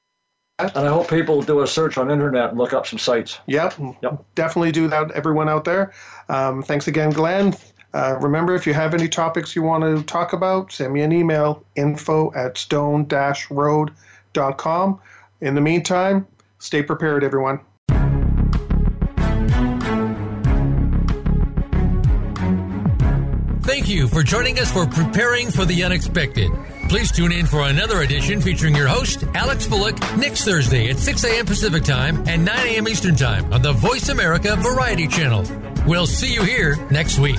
And 0.58 0.86
I 0.86 0.88
hope 0.88 1.08
people 1.08 1.40
do 1.40 1.62
a 1.62 1.66
search 1.66 1.96
on 1.96 2.10
internet 2.10 2.50
and 2.50 2.58
look 2.58 2.74
up 2.74 2.86
some 2.86 2.98
sites. 2.98 3.38
Yep, 3.46 3.74
yep. 4.02 4.22
definitely 4.34 4.72
do 4.72 4.88
that, 4.88 5.10
everyone 5.12 5.48
out 5.48 5.64
there. 5.64 5.92
Um, 6.28 6.62
thanks 6.62 6.86
again, 6.86 7.10
Glen. 7.10 7.54
Uh, 7.92 8.16
remember, 8.20 8.54
if 8.54 8.66
you 8.66 8.74
have 8.74 8.94
any 8.94 9.08
topics 9.08 9.56
you 9.56 9.62
want 9.62 9.82
to 9.82 10.02
talk 10.04 10.32
about, 10.32 10.70
send 10.72 10.92
me 10.92 11.02
an 11.02 11.12
email, 11.12 11.64
info 11.74 12.32
at 12.34 12.56
stone-road.com. 12.56 15.00
In 15.40 15.54
the 15.54 15.60
meantime, 15.60 16.26
stay 16.58 16.82
prepared, 16.82 17.24
everyone. 17.24 17.60
Thank 23.62 23.88
you 23.88 24.08
for 24.08 24.22
joining 24.24 24.58
us 24.58 24.72
for 24.72 24.86
Preparing 24.86 25.50
for 25.50 25.64
the 25.64 25.84
Unexpected. 25.84 26.50
Please 26.88 27.12
tune 27.12 27.30
in 27.30 27.46
for 27.46 27.68
another 27.68 28.02
edition 28.02 28.40
featuring 28.40 28.74
your 28.74 28.88
host, 28.88 29.22
Alex 29.34 29.64
Fullick, 29.64 29.96
next 30.18 30.44
Thursday 30.44 30.90
at 30.90 30.98
6 30.98 31.24
a.m. 31.24 31.46
Pacific 31.46 31.84
Time 31.84 32.24
and 32.26 32.44
9 32.44 32.66
a.m. 32.66 32.88
Eastern 32.88 33.14
Time 33.14 33.52
on 33.52 33.62
the 33.62 33.72
Voice 33.72 34.08
America 34.08 34.56
Variety 34.56 35.06
Channel. 35.06 35.44
We'll 35.86 36.08
see 36.08 36.34
you 36.34 36.42
here 36.42 36.76
next 36.90 37.20
week. 37.20 37.38